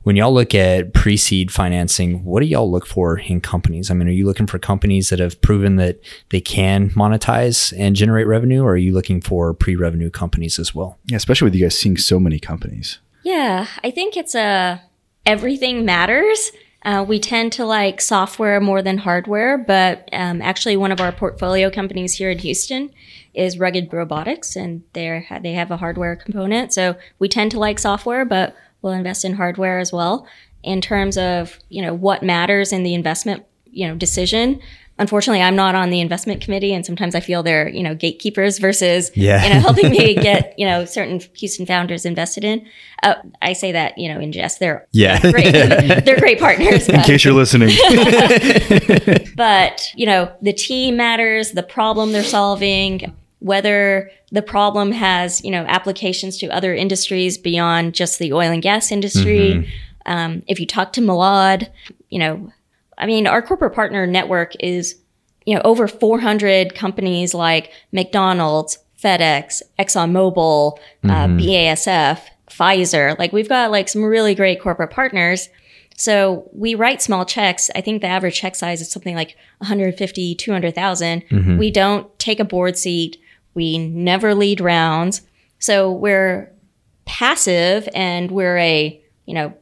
when 0.03 0.15
y'all 0.15 0.33
look 0.33 0.55
at 0.55 0.93
pre-seed 0.93 1.51
financing, 1.51 2.23
what 2.23 2.41
do 2.41 2.47
y'all 2.47 2.69
look 2.69 2.87
for 2.87 3.19
in 3.19 3.39
companies? 3.39 3.91
I 3.91 3.93
mean, 3.93 4.07
are 4.07 4.11
you 4.11 4.25
looking 4.25 4.47
for 4.47 4.57
companies 4.57 5.09
that 5.09 5.19
have 5.19 5.41
proven 5.41 5.75
that 5.75 5.99
they 6.29 6.41
can 6.41 6.89
monetize 6.91 7.73
and 7.77 7.95
generate 7.95 8.27
revenue, 8.27 8.63
or 8.63 8.71
are 8.71 8.77
you 8.77 8.93
looking 8.93 9.21
for 9.21 9.53
pre-revenue 9.53 10.09
companies 10.09 10.57
as 10.57 10.73
well? 10.73 10.97
Yeah, 11.05 11.17
especially 11.17 11.45
with 11.45 11.55
you 11.55 11.65
guys 11.65 11.77
seeing 11.77 11.97
so 11.97 12.19
many 12.19 12.39
companies. 12.39 12.99
Yeah, 13.23 13.67
I 13.83 13.91
think 13.91 14.17
it's 14.17 14.33
a 14.33 14.81
everything 15.25 15.85
matters. 15.85 16.51
Uh, 16.83 17.05
we 17.07 17.19
tend 17.19 17.53
to 17.53 17.63
like 17.63 18.01
software 18.01 18.59
more 18.59 18.81
than 18.81 18.97
hardware, 18.97 19.55
but 19.55 20.09
um, 20.13 20.41
actually, 20.41 20.75
one 20.75 20.91
of 20.91 20.99
our 20.99 21.11
portfolio 21.11 21.69
companies 21.69 22.15
here 22.15 22.31
in 22.31 22.39
Houston 22.39 22.89
is 23.35 23.59
Rugged 23.59 23.93
Robotics, 23.93 24.55
and 24.55 24.81
they 24.93 25.27
they 25.43 25.53
have 25.53 25.69
a 25.69 25.77
hardware 25.77 26.15
component. 26.15 26.73
So 26.73 26.95
we 27.19 27.29
tend 27.29 27.51
to 27.51 27.59
like 27.59 27.77
software, 27.77 28.25
but 28.25 28.55
we'll 28.81 28.93
invest 28.93 29.25
in 29.25 29.33
hardware 29.33 29.79
as 29.79 29.91
well. 29.93 30.27
In 30.63 30.79
terms 30.81 31.17
of 31.17 31.57
you 31.69 31.81
know 31.81 31.93
what 31.93 32.21
matters 32.23 32.71
in 32.71 32.83
the 32.83 32.93
investment 32.93 33.43
you 33.65 33.87
know 33.87 33.95
decision. 33.95 34.59
Unfortunately, 34.99 35.41
I'm 35.41 35.55
not 35.55 35.73
on 35.73 35.89
the 35.89 35.99
investment 35.99 36.41
committee, 36.41 36.73
and 36.75 36.85
sometimes 36.85 37.15
I 37.15 37.21
feel 37.21 37.41
they're 37.41 37.67
you 37.67 37.81
know 37.81 37.95
gatekeepers 37.95 38.59
versus 38.59 39.09
Yeah. 39.15 39.43
you 39.43 39.49
know 39.51 39.59
helping 39.59 39.89
me 39.89 40.13
get 40.29 40.53
you 40.59 40.67
know 40.67 40.85
certain 40.85 41.19
Houston 41.37 41.65
founders 41.65 42.05
invested 42.05 42.43
in. 42.43 42.67
Uh, 43.01 43.15
I 43.41 43.53
say 43.53 43.71
that 43.71 43.97
you 43.97 44.13
know 44.13 44.19
in 44.19 44.31
jest. 44.31 44.59
They're 44.59 44.85
Yeah. 44.91 45.17
they're 45.17 45.31
great. 45.31 45.51
they're 46.05 46.19
great 46.19 46.39
partners. 46.39 46.87
In 46.87 46.97
but- 46.97 47.05
case 47.05 47.25
you're 47.25 47.33
listening. 47.33 47.69
but 49.35 49.87
you 49.95 50.05
know 50.05 50.31
the 50.41 50.53
team 50.53 50.97
matters 50.97 51.51
the 51.51 51.63
problem 51.63 52.11
they're 52.11 52.23
solving 52.23 53.15
whether 53.41 54.09
the 54.31 54.41
problem 54.41 54.91
has 54.91 55.43
you 55.43 55.51
know 55.51 55.65
applications 55.67 56.37
to 56.37 56.47
other 56.47 56.73
industries 56.73 57.37
beyond 57.37 57.93
just 57.93 58.19
the 58.19 58.31
oil 58.31 58.51
and 58.51 58.61
gas 58.61 58.91
industry 58.91 59.67
um, 60.05 60.41
if 60.47 60.59
you 60.59 60.65
talk 60.65 60.93
to 60.93 61.01
Malad, 61.01 61.69
you 62.09 62.19
know 62.19 62.51
i 62.97 63.05
mean 63.05 63.27
our 63.27 63.41
corporate 63.41 63.73
partner 63.73 64.05
network 64.05 64.53
is 64.59 64.95
you 65.45 65.55
know 65.55 65.61
over 65.65 65.87
400 65.87 66.75
companies 66.75 67.33
like 67.33 67.71
mcdonald's 67.91 68.77
fedex 69.01 69.61
exxonmobil 69.79 70.77
uh, 71.05 71.27
basf 71.27 72.19
pfizer 72.49 73.17
like 73.17 73.33
we've 73.33 73.49
got 73.49 73.71
like 73.71 73.89
some 73.89 74.03
really 74.03 74.35
great 74.35 74.61
corporate 74.61 74.91
partners 74.91 75.49
so 75.97 76.49
we 76.51 76.73
write 76.73 76.99
small 76.99 77.25
checks. 77.25 77.69
I 77.75 77.81
think 77.81 78.01
the 78.01 78.07
average 78.07 78.35
check 78.35 78.55
size 78.55 78.81
is 78.81 78.89
something 78.89 79.15
like 79.15 79.35
150, 79.59 80.33
200,000. 80.33 81.23
We 81.59 81.69
don't 81.69 82.17
take 82.17 82.39
a 82.39 82.43
board 82.43 82.75
seat. 82.75 83.17
We 83.53 83.77
never 83.77 84.33
lead 84.33 84.61
rounds. 84.61 85.21
So 85.59 85.91
we're 85.91 86.51
passive 87.05 87.87
and 87.93 88.31
we're 88.31 88.57
a, 88.57 89.01
you 89.25 89.33
know, 89.33 89.53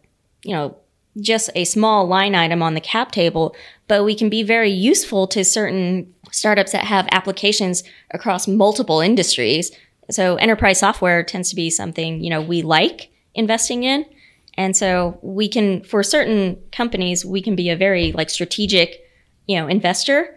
you 0.43 0.53
know, 0.53 0.77
just 1.19 1.49
a 1.55 1.65
small 1.65 2.07
line 2.07 2.35
item 2.35 2.61
on 2.61 2.73
the 2.73 2.81
cap 2.81 3.11
table, 3.11 3.55
but 3.87 4.03
we 4.03 4.15
can 4.15 4.29
be 4.29 4.43
very 4.43 4.69
useful 4.69 5.27
to 5.27 5.43
certain 5.43 6.13
startups 6.31 6.71
that 6.71 6.85
have 6.85 7.07
applications 7.11 7.83
across 8.11 8.47
multiple 8.47 9.01
industries. 9.01 9.71
So 10.11 10.35
enterprise 10.35 10.79
software 10.79 11.23
tends 11.23 11.49
to 11.49 11.55
be 11.55 11.69
something, 11.69 12.23
you 12.23 12.29
know, 12.29 12.41
we 12.41 12.61
like 12.61 13.11
investing 13.33 13.83
in. 13.83 14.05
And 14.55 14.75
so 14.75 15.17
we 15.21 15.47
can, 15.47 15.83
for 15.83 16.03
certain 16.03 16.61
companies, 16.71 17.25
we 17.25 17.41
can 17.41 17.55
be 17.55 17.69
a 17.69 17.75
very 17.75 18.11
like 18.11 18.29
strategic, 18.29 19.01
you 19.47 19.57
know, 19.57 19.67
investor. 19.67 20.35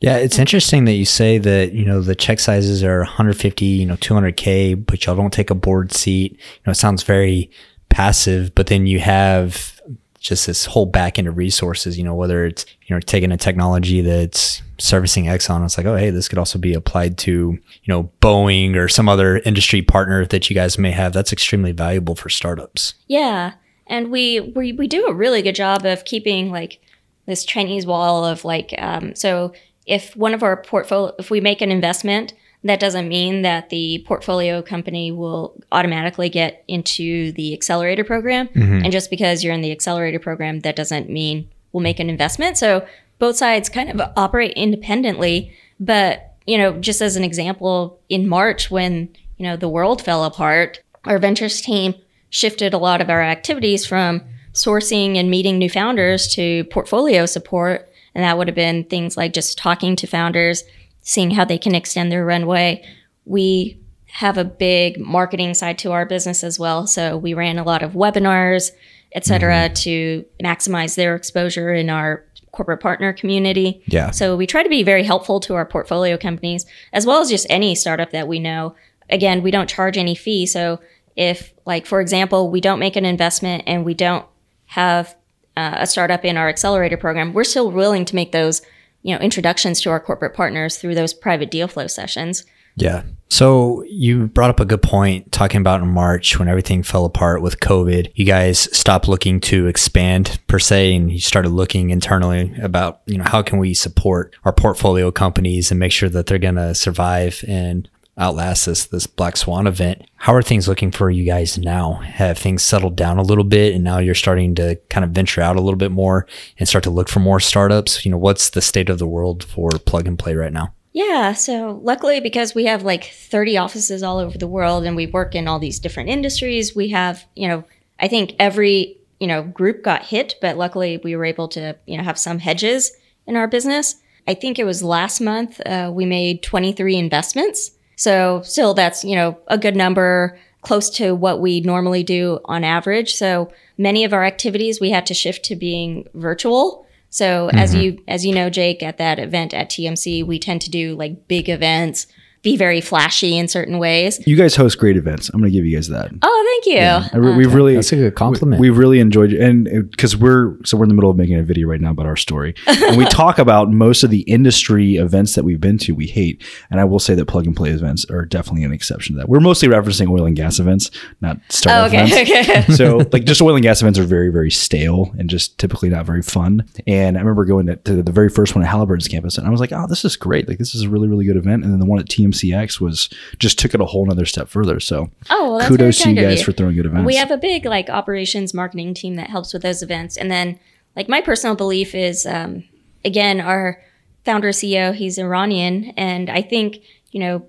Yeah, 0.00 0.16
it's 0.16 0.38
interesting 0.38 0.86
that 0.86 0.94
you 0.94 1.04
say 1.04 1.38
that 1.38 1.72
you 1.72 1.84
know 1.84 2.00
the 2.00 2.14
check 2.14 2.40
sizes 2.40 2.82
are 2.82 3.00
150, 3.00 3.64
you 3.64 3.86
know, 3.86 3.96
200k, 3.96 4.86
but 4.86 5.04
y'all 5.04 5.16
don't 5.16 5.32
take 5.32 5.50
a 5.50 5.54
board 5.54 5.92
seat. 5.92 6.32
You 6.32 6.62
know, 6.66 6.70
it 6.72 6.76
sounds 6.76 7.02
very 7.02 7.50
passive, 7.90 8.54
but 8.54 8.68
then 8.68 8.86
you 8.86 9.00
have 9.00 9.80
just 10.18 10.46
this 10.46 10.66
whole 10.66 10.86
back 10.86 11.18
end 11.18 11.28
of 11.28 11.36
resources. 11.36 11.98
You 11.98 12.04
know, 12.04 12.14
whether 12.14 12.46
it's 12.46 12.64
you 12.86 12.96
know 12.96 13.00
taking 13.00 13.30
a 13.30 13.36
technology 13.36 14.00
that's 14.00 14.62
servicing 14.78 15.26
Exxon, 15.26 15.64
it's 15.64 15.76
like, 15.76 15.86
oh, 15.86 15.96
hey, 15.96 16.10
this 16.10 16.28
could 16.28 16.38
also 16.38 16.58
be 16.58 16.72
applied 16.72 17.18
to 17.18 17.30
you 17.30 17.60
know 17.88 18.10
Boeing 18.22 18.76
or 18.76 18.88
some 18.88 19.08
other 19.08 19.38
industry 19.38 19.82
partner 19.82 20.24
that 20.26 20.48
you 20.48 20.54
guys 20.54 20.78
may 20.78 20.92
have. 20.92 21.12
That's 21.12 21.32
extremely 21.32 21.72
valuable 21.72 22.14
for 22.14 22.30
startups. 22.30 22.94
Yeah. 23.06 23.52
And 23.90 24.12
we, 24.12 24.38
we, 24.40 24.72
we 24.72 24.86
do 24.86 25.06
a 25.08 25.12
really 25.12 25.42
good 25.42 25.56
job 25.56 25.84
of 25.84 26.04
keeping 26.04 26.52
like 26.52 26.80
this 27.26 27.44
Chinese 27.44 27.84
wall 27.84 28.24
of 28.24 28.44
like, 28.44 28.72
um, 28.78 29.16
so 29.16 29.52
if 29.86 30.14
one 30.16 30.34
of 30.34 30.42
our 30.42 30.56
portfolio, 30.56 31.14
if 31.18 31.30
we 31.30 31.40
make 31.40 31.60
an 31.60 31.70
investment, 31.70 32.32
that 32.62 32.80
doesn't 32.80 33.08
mean 33.08 33.42
that 33.42 33.70
the 33.70 34.04
portfolio 34.06 34.60
company 34.60 35.10
will 35.10 35.54
automatically 35.72 36.28
get 36.28 36.62
into 36.68 37.32
the 37.32 37.54
accelerator 37.54 38.04
program. 38.04 38.48
Mm-hmm. 38.48 38.84
And 38.84 38.92
just 38.92 39.08
because 39.08 39.42
you're 39.42 39.54
in 39.54 39.62
the 39.62 39.72
accelerator 39.72 40.18
program, 40.18 40.60
that 40.60 40.76
doesn't 40.76 41.08
mean 41.08 41.48
we'll 41.72 41.82
make 41.82 42.00
an 42.00 42.10
investment. 42.10 42.58
So 42.58 42.86
both 43.18 43.36
sides 43.36 43.68
kind 43.68 43.90
of 43.90 44.12
operate 44.16 44.52
independently. 44.56 45.56
But, 45.78 46.34
you 46.46 46.58
know, 46.58 46.78
just 46.78 47.00
as 47.00 47.16
an 47.16 47.24
example, 47.24 47.98
in 48.10 48.28
March, 48.28 48.70
when, 48.70 49.08
you 49.38 49.44
know, 49.44 49.56
the 49.56 49.68
world 49.68 50.02
fell 50.02 50.24
apart, 50.24 50.80
our 51.04 51.18
ventures 51.18 51.62
team 51.62 51.94
shifted 52.28 52.74
a 52.74 52.78
lot 52.78 53.00
of 53.00 53.08
our 53.08 53.22
activities 53.22 53.86
from 53.86 54.22
sourcing 54.52 55.16
and 55.16 55.30
meeting 55.30 55.58
new 55.58 55.70
founders 55.70 56.28
to 56.34 56.64
portfolio 56.64 57.24
support. 57.24 57.89
And 58.14 58.24
that 58.24 58.36
would 58.36 58.48
have 58.48 58.56
been 58.56 58.84
things 58.84 59.16
like 59.16 59.32
just 59.32 59.58
talking 59.58 59.96
to 59.96 60.06
founders, 60.06 60.64
seeing 61.00 61.30
how 61.30 61.44
they 61.44 61.58
can 61.58 61.74
extend 61.74 62.10
their 62.10 62.24
runway. 62.24 62.84
We 63.24 63.80
have 64.06 64.36
a 64.36 64.44
big 64.44 64.98
marketing 64.98 65.54
side 65.54 65.78
to 65.78 65.92
our 65.92 66.04
business 66.04 66.42
as 66.42 66.58
well. 66.58 66.86
So 66.86 67.16
we 67.16 67.34
ran 67.34 67.58
a 67.58 67.62
lot 67.62 67.82
of 67.82 67.92
webinars, 67.92 68.72
et 69.12 69.24
cetera, 69.24 69.68
mm-hmm. 69.68 69.74
to 69.74 70.24
maximize 70.42 70.96
their 70.96 71.14
exposure 71.14 71.72
in 71.72 71.88
our 71.88 72.24
corporate 72.50 72.80
partner 72.80 73.12
community. 73.12 73.80
Yeah. 73.86 74.10
So 74.10 74.36
we 74.36 74.48
try 74.48 74.64
to 74.64 74.68
be 74.68 74.82
very 74.82 75.04
helpful 75.04 75.38
to 75.40 75.54
our 75.54 75.64
portfolio 75.64 76.16
companies, 76.16 76.66
as 76.92 77.06
well 77.06 77.20
as 77.20 77.30
just 77.30 77.46
any 77.48 77.76
startup 77.76 78.10
that 78.10 78.26
we 78.26 78.40
know. 78.40 78.74
Again, 79.08 79.42
we 79.42 79.52
don't 79.52 79.68
charge 79.68 79.96
any 79.96 80.16
fee. 80.16 80.46
So 80.46 80.80
if, 81.14 81.54
like, 81.64 81.86
for 81.86 82.00
example, 82.00 82.50
we 82.50 82.60
don't 82.60 82.80
make 82.80 82.96
an 82.96 83.04
investment 83.04 83.62
and 83.66 83.84
we 83.84 83.94
don't 83.94 84.26
have 84.66 85.14
uh, 85.60 85.76
a 85.78 85.86
startup 85.86 86.24
in 86.24 86.36
our 86.36 86.48
accelerator 86.48 86.96
program, 86.96 87.34
we're 87.34 87.44
still 87.44 87.70
willing 87.70 88.06
to 88.06 88.14
make 88.14 88.32
those, 88.32 88.62
you 89.02 89.14
know, 89.14 89.20
introductions 89.20 89.80
to 89.82 89.90
our 89.90 90.00
corporate 90.00 90.34
partners 90.34 90.78
through 90.78 90.94
those 90.94 91.12
private 91.12 91.50
deal 91.50 91.68
flow 91.68 91.86
sessions. 91.86 92.44
Yeah. 92.76 93.02
So 93.28 93.84
you 93.84 94.28
brought 94.28 94.50
up 94.50 94.60
a 94.60 94.64
good 94.64 94.82
point 94.82 95.30
talking 95.32 95.60
about 95.60 95.82
in 95.82 95.88
March 95.88 96.38
when 96.38 96.48
everything 96.48 96.82
fell 96.82 97.04
apart 97.04 97.42
with 97.42 97.60
COVID. 97.60 98.10
You 98.14 98.24
guys 98.24 98.74
stopped 98.76 99.06
looking 99.06 99.38
to 99.42 99.66
expand 99.66 100.40
per 100.46 100.58
se 100.58 100.94
and 100.94 101.12
you 101.12 101.20
started 101.20 101.50
looking 101.50 101.90
internally 101.90 102.54
about, 102.62 103.02
you 103.06 103.18
know, 103.18 103.24
how 103.24 103.42
can 103.42 103.58
we 103.58 103.74
support 103.74 104.34
our 104.44 104.52
portfolio 104.52 105.10
companies 105.10 105.70
and 105.70 105.78
make 105.78 105.92
sure 105.92 106.08
that 106.08 106.26
they're 106.26 106.38
going 106.38 106.54
to 106.54 106.74
survive 106.74 107.44
and 107.46 107.88
outlast 108.18 108.66
this 108.66 108.86
this 108.86 109.06
black 109.06 109.36
swan 109.36 109.66
event. 109.66 110.02
How 110.16 110.34
are 110.34 110.42
things 110.42 110.68
looking 110.68 110.90
for 110.90 111.10
you 111.10 111.24
guys 111.24 111.58
now? 111.58 111.94
Have 111.94 112.38
things 112.38 112.62
settled 112.62 112.96
down 112.96 113.18
a 113.18 113.22
little 113.22 113.44
bit 113.44 113.74
and 113.74 113.84
now 113.84 113.98
you're 113.98 114.14
starting 114.14 114.54
to 114.56 114.76
kind 114.88 115.04
of 115.04 115.10
venture 115.10 115.40
out 115.40 115.56
a 115.56 115.60
little 115.60 115.78
bit 115.78 115.90
more 115.90 116.26
and 116.58 116.68
start 116.68 116.84
to 116.84 116.90
look 116.90 117.08
for 117.08 117.20
more 117.20 117.40
startups? 117.40 118.04
You 118.04 118.10
know, 118.10 118.18
what's 118.18 118.50
the 118.50 118.60
state 118.60 118.90
of 118.90 118.98
the 118.98 119.06
world 119.06 119.44
for 119.44 119.70
plug 119.70 120.06
and 120.06 120.18
play 120.18 120.34
right 120.34 120.52
now? 120.52 120.74
Yeah, 120.92 121.34
so 121.34 121.80
luckily 121.82 122.20
because 122.20 122.54
we 122.54 122.64
have 122.64 122.82
like 122.82 123.04
30 123.04 123.56
offices 123.58 124.02
all 124.02 124.18
over 124.18 124.36
the 124.36 124.48
world 124.48 124.84
and 124.84 124.96
we 124.96 125.06
work 125.06 125.34
in 125.34 125.46
all 125.46 125.60
these 125.60 125.78
different 125.78 126.08
industries, 126.08 126.74
we 126.74 126.88
have, 126.88 127.24
you 127.36 127.46
know, 127.46 127.64
I 128.00 128.08
think 128.08 128.34
every, 128.40 128.98
you 129.20 129.28
know, 129.28 129.42
group 129.42 129.84
got 129.84 130.04
hit, 130.04 130.34
but 130.40 130.56
luckily 130.56 131.00
we 131.04 131.14
were 131.14 131.24
able 131.24 131.46
to, 131.48 131.76
you 131.86 131.96
know, 131.96 132.02
have 132.02 132.18
some 132.18 132.40
hedges 132.40 132.92
in 133.26 133.36
our 133.36 133.46
business. 133.46 133.96
I 134.26 134.34
think 134.34 134.58
it 134.58 134.64
was 134.64 134.82
last 134.82 135.20
month 135.20 135.60
uh, 135.64 135.92
we 135.94 136.06
made 136.06 136.42
23 136.42 136.96
investments. 136.96 137.70
So 138.00 138.40
still 138.40 138.72
that's, 138.72 139.04
you 139.04 139.14
know, 139.14 139.36
a 139.48 139.58
good 139.58 139.76
number 139.76 140.38
close 140.62 140.88
to 140.88 141.14
what 141.14 141.38
we 141.38 141.60
normally 141.60 142.02
do 142.02 142.40
on 142.46 142.64
average. 142.64 143.12
So 143.14 143.52
many 143.76 144.04
of 144.04 144.14
our 144.14 144.24
activities 144.24 144.80
we 144.80 144.88
had 144.88 145.04
to 145.04 145.12
shift 145.12 145.44
to 145.44 145.54
being 145.54 146.08
virtual. 146.14 146.86
So 147.10 147.50
as 147.52 147.74
mm-hmm. 147.74 147.80
you 147.82 148.02
as 148.08 148.24
you 148.24 148.34
know, 148.34 148.48
Jake, 148.48 148.82
at 148.82 148.96
that 148.96 149.18
event 149.18 149.52
at 149.52 149.68
TMC, 149.68 150.24
we 150.24 150.38
tend 150.38 150.62
to 150.62 150.70
do 150.70 150.94
like 150.94 151.28
big 151.28 151.50
events, 151.50 152.06
be 152.42 152.56
very 152.56 152.80
flashy 152.80 153.36
in 153.36 153.48
certain 153.48 153.78
ways. 153.78 154.18
You 154.26 154.36
guys 154.36 154.56
host 154.56 154.78
great 154.78 154.96
events. 154.96 155.28
I'm 155.28 155.40
going 155.40 155.52
to 155.52 155.56
give 155.56 155.66
you 155.66 155.76
guys 155.76 155.88
that. 155.88 156.10
Oh, 156.22 156.60
thank 156.64 156.74
you. 156.74 156.80
I 156.80 157.16
re- 157.16 157.32
uh, 157.32 157.36
we've 157.36 157.52
really 157.54 157.74
That's 157.74 157.92
a 157.92 157.96
good 157.96 158.14
compliment. 158.14 158.60
We, 158.60 158.68
have 158.68 158.78
really 158.78 158.98
enjoyed 159.00 159.32
it, 159.32 159.40
and 159.40 159.90
because 159.90 160.16
we're 160.16 160.56
so 160.64 160.76
we're 160.76 160.84
in 160.84 160.88
the 160.88 160.94
middle 160.94 161.10
of 161.10 161.16
making 161.16 161.36
a 161.38 161.42
video 161.42 161.68
right 161.68 161.80
now 161.80 161.90
about 161.90 162.06
our 162.06 162.16
story, 162.16 162.54
and 162.66 162.96
we 162.96 163.04
talk 163.06 163.38
about 163.38 163.70
most 163.70 164.02
of 164.04 164.10
the 164.10 164.20
industry 164.22 164.96
events 164.96 165.34
that 165.34 165.44
we've 165.44 165.60
been 165.60 165.78
to. 165.78 165.92
We 165.92 166.06
hate, 166.06 166.42
and 166.70 166.80
I 166.80 166.84
will 166.84 166.98
say 166.98 167.14
that 167.14 167.26
plug 167.26 167.46
and 167.46 167.54
play 167.54 167.70
events 167.70 168.04
are 168.10 168.24
definitely 168.24 168.64
an 168.64 168.72
exception 168.72 169.14
to 169.16 169.18
that. 169.20 169.28
We're 169.28 169.40
mostly 169.40 169.68
referencing 169.68 170.08
oil 170.10 170.24
and 170.24 170.34
gas 170.36 170.58
events, 170.58 170.90
not 171.20 171.36
Oh, 171.36 171.40
startup 171.50 171.88
okay, 171.88 172.22
events. 172.22 172.70
okay. 172.70 172.72
so 172.74 172.98
like 173.12 173.24
just 173.24 173.42
oil 173.42 173.54
and 173.54 173.62
gas 173.62 173.82
events 173.82 173.98
are 173.98 174.04
very 174.04 174.30
very 174.30 174.50
stale 174.50 175.12
and 175.18 175.28
just 175.28 175.58
typically 175.58 175.88
not 175.88 176.06
very 176.06 176.22
fun 176.22 176.66
and 176.86 177.16
i 177.16 177.20
remember 177.20 177.44
going 177.44 177.66
to, 177.66 177.76
to 177.76 178.02
the 178.02 178.12
very 178.12 178.28
first 178.28 178.54
one 178.54 178.62
at 178.64 178.70
halliburton's 178.70 179.08
campus 179.08 179.36
and 179.38 179.46
i 179.46 179.50
was 179.50 179.60
like 179.60 179.72
oh 179.72 179.86
this 179.88 180.04
is 180.04 180.16
great 180.16 180.48
like 180.48 180.58
this 180.58 180.74
is 180.74 180.82
a 180.82 180.88
really 180.88 181.08
really 181.08 181.24
good 181.24 181.36
event 181.36 181.64
and 181.64 181.72
then 181.72 181.80
the 181.80 181.86
one 181.86 181.98
at 181.98 182.08
tmcx 182.30 182.80
was 182.80 183.08
just 183.38 183.58
took 183.58 183.74
it 183.74 183.80
a 183.80 183.84
whole 183.84 184.06
nother 184.06 184.26
step 184.26 184.48
further 184.48 184.80
so 184.80 185.10
Oh, 185.30 185.56
well, 185.56 185.68
kudos 185.68 185.98
to 186.00 186.10
you 186.10 186.16
guys 186.20 186.42
for 186.42 186.52
throwing 186.52 186.76
good 186.76 186.86
events 186.86 187.06
We 187.06 187.16
have 187.16 187.30
a 187.30 187.36
big 187.36 187.64
like 187.64 187.88
operations 187.88 188.54
marketing 188.54 188.94
team 188.94 189.14
that 189.16 189.30
helps 189.30 189.52
with 189.52 189.62
those 189.62 189.82
events. 189.82 190.16
And 190.16 190.30
then 190.30 190.58
like 190.96 191.08
my 191.08 191.20
personal 191.20 191.54
belief 191.56 191.94
is 191.94 192.26
um, 192.26 192.64
again, 193.04 193.40
our 193.40 193.82
founder 194.24 194.50
CEO, 194.50 194.94
he's 194.94 195.18
Iranian. 195.18 195.92
And 195.96 196.28
I 196.30 196.42
think, 196.42 196.78
you 197.10 197.20
know, 197.20 197.46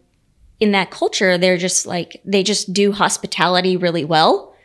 in 0.59 0.71
that 0.73 0.91
culture, 0.91 1.37
they're 1.37 1.57
just 1.57 1.85
like 1.85 2.21
they 2.23 2.43
just 2.43 2.71
do 2.73 2.91
hospitality 2.91 3.77
really 3.77 4.05
well. 4.05 4.55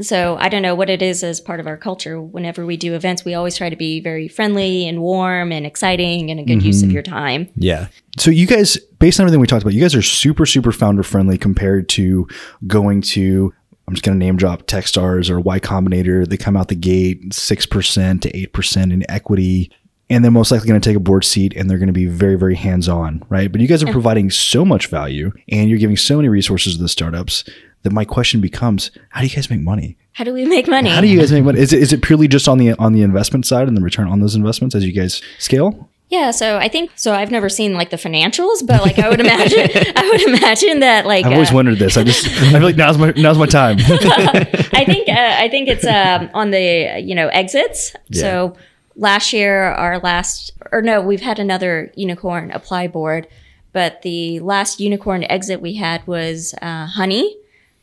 So 0.00 0.36
I 0.40 0.48
don't 0.48 0.62
know 0.62 0.74
what 0.74 0.90
it 0.90 1.02
is 1.02 1.22
as 1.22 1.40
part 1.40 1.60
of 1.60 1.68
our 1.68 1.76
culture. 1.76 2.20
Whenever 2.20 2.66
we 2.66 2.76
do 2.76 2.94
events, 2.94 3.24
we 3.24 3.34
always 3.34 3.56
try 3.56 3.70
to 3.70 3.76
be 3.76 4.00
very 4.00 4.26
friendly 4.26 4.88
and 4.88 5.00
warm 5.00 5.52
and 5.52 5.64
exciting 5.64 6.32
and 6.32 6.40
a 6.40 6.42
good 6.42 6.64
use 6.64 6.82
of 6.82 6.90
your 6.90 7.02
time. 7.02 7.48
Yeah. 7.54 7.86
So 8.18 8.32
you 8.32 8.46
guys, 8.48 8.76
based 9.04 9.20
on 9.20 9.24
everything 9.24 9.38
we 9.38 9.46
talked 9.46 9.62
about, 9.62 9.74
you 9.74 9.82
guys 9.82 9.94
are 9.94 10.00
super, 10.00 10.46
super 10.46 10.72
founder 10.72 11.02
friendly 11.02 11.36
compared 11.36 11.90
to 11.90 12.26
going 12.66 13.02
to, 13.02 13.52
I'm 13.86 13.92
just 13.92 14.02
going 14.02 14.18
to 14.18 14.24
name 14.24 14.38
drop 14.38 14.62
Techstars 14.62 15.28
or 15.28 15.38
Y 15.40 15.60
Combinator. 15.60 16.26
They 16.26 16.38
come 16.38 16.56
out 16.56 16.68
the 16.68 16.74
gate 16.74 17.28
6% 17.28 18.20
to 18.22 18.32
8% 18.32 18.92
in 18.94 19.04
equity. 19.10 19.70
And 20.08 20.24
they're 20.24 20.32
most 20.32 20.50
likely 20.50 20.68
going 20.68 20.80
to 20.80 20.88
take 20.88 20.96
a 20.96 21.00
board 21.00 21.26
seat 21.26 21.52
and 21.54 21.68
they're 21.68 21.76
going 21.76 21.88
to 21.88 21.92
be 21.92 22.06
very, 22.06 22.36
very 22.36 22.54
hands 22.54 22.88
on, 22.88 23.22
right? 23.28 23.52
But 23.52 23.60
you 23.60 23.68
guys 23.68 23.82
are 23.82 23.92
providing 23.92 24.30
so 24.30 24.64
much 24.64 24.86
value 24.86 25.32
and 25.50 25.68
you're 25.68 25.78
giving 25.78 25.98
so 25.98 26.16
many 26.16 26.30
resources 26.30 26.76
to 26.76 26.82
the 26.82 26.88
startups 26.88 27.44
that 27.82 27.92
my 27.92 28.06
question 28.06 28.40
becomes 28.40 28.90
how 29.10 29.20
do 29.20 29.26
you 29.26 29.34
guys 29.34 29.50
make 29.50 29.60
money? 29.60 29.98
How 30.14 30.24
do 30.24 30.32
we 30.32 30.46
make 30.46 30.66
money? 30.66 30.88
How 30.88 31.02
do 31.02 31.08
you 31.08 31.18
guys 31.18 31.30
make 31.30 31.44
money? 31.44 31.60
Is 31.60 31.74
it, 31.74 31.82
is 31.82 31.92
it 31.92 32.00
purely 32.00 32.26
just 32.26 32.48
on 32.48 32.56
the 32.56 32.72
on 32.78 32.94
the 32.94 33.02
investment 33.02 33.44
side 33.44 33.68
and 33.68 33.76
the 33.76 33.82
return 33.82 34.08
on 34.08 34.20
those 34.20 34.34
investments 34.34 34.74
as 34.74 34.82
you 34.86 34.92
guys 34.92 35.20
scale? 35.38 35.90
Yeah, 36.10 36.30
so 36.30 36.58
I 36.58 36.68
think 36.68 36.92
so. 36.96 37.12
I've 37.12 37.30
never 37.30 37.48
seen 37.48 37.74
like 37.74 37.90
the 37.90 37.96
financials, 37.96 38.64
but 38.64 38.82
like 38.82 38.98
I 38.98 39.08
would 39.08 39.20
imagine, 39.20 39.70
I 39.96 40.08
would 40.10 40.22
imagine 40.22 40.80
that 40.80 41.06
like 41.06 41.24
I've 41.24 41.32
always 41.32 41.50
uh, 41.50 41.54
wondered 41.56 41.78
this. 41.78 41.96
I 41.96 42.04
just 42.04 42.26
I 42.26 42.50
feel 42.52 42.60
like 42.62 42.76
now's 42.76 42.98
my 42.98 43.12
now's 43.16 43.38
my 43.38 43.46
time. 43.46 43.78
I 43.80 44.84
think 44.86 45.08
uh, 45.08 45.36
I 45.38 45.48
think 45.48 45.68
it's 45.68 45.84
um, 45.86 46.30
on 46.34 46.50
the 46.50 47.00
you 47.02 47.14
know 47.14 47.28
exits. 47.28 47.94
So 48.12 48.54
last 48.96 49.32
year, 49.32 49.64
our 49.64 49.98
last 50.00 50.52
or 50.72 50.82
no, 50.82 51.00
we've 51.00 51.22
had 51.22 51.38
another 51.38 51.90
unicorn 51.96 52.50
apply 52.52 52.88
board, 52.88 53.26
but 53.72 54.02
the 54.02 54.40
last 54.40 54.80
unicorn 54.80 55.24
exit 55.24 55.60
we 55.60 55.74
had 55.74 56.06
was 56.06 56.54
uh, 56.62 56.86
Honey. 56.86 57.36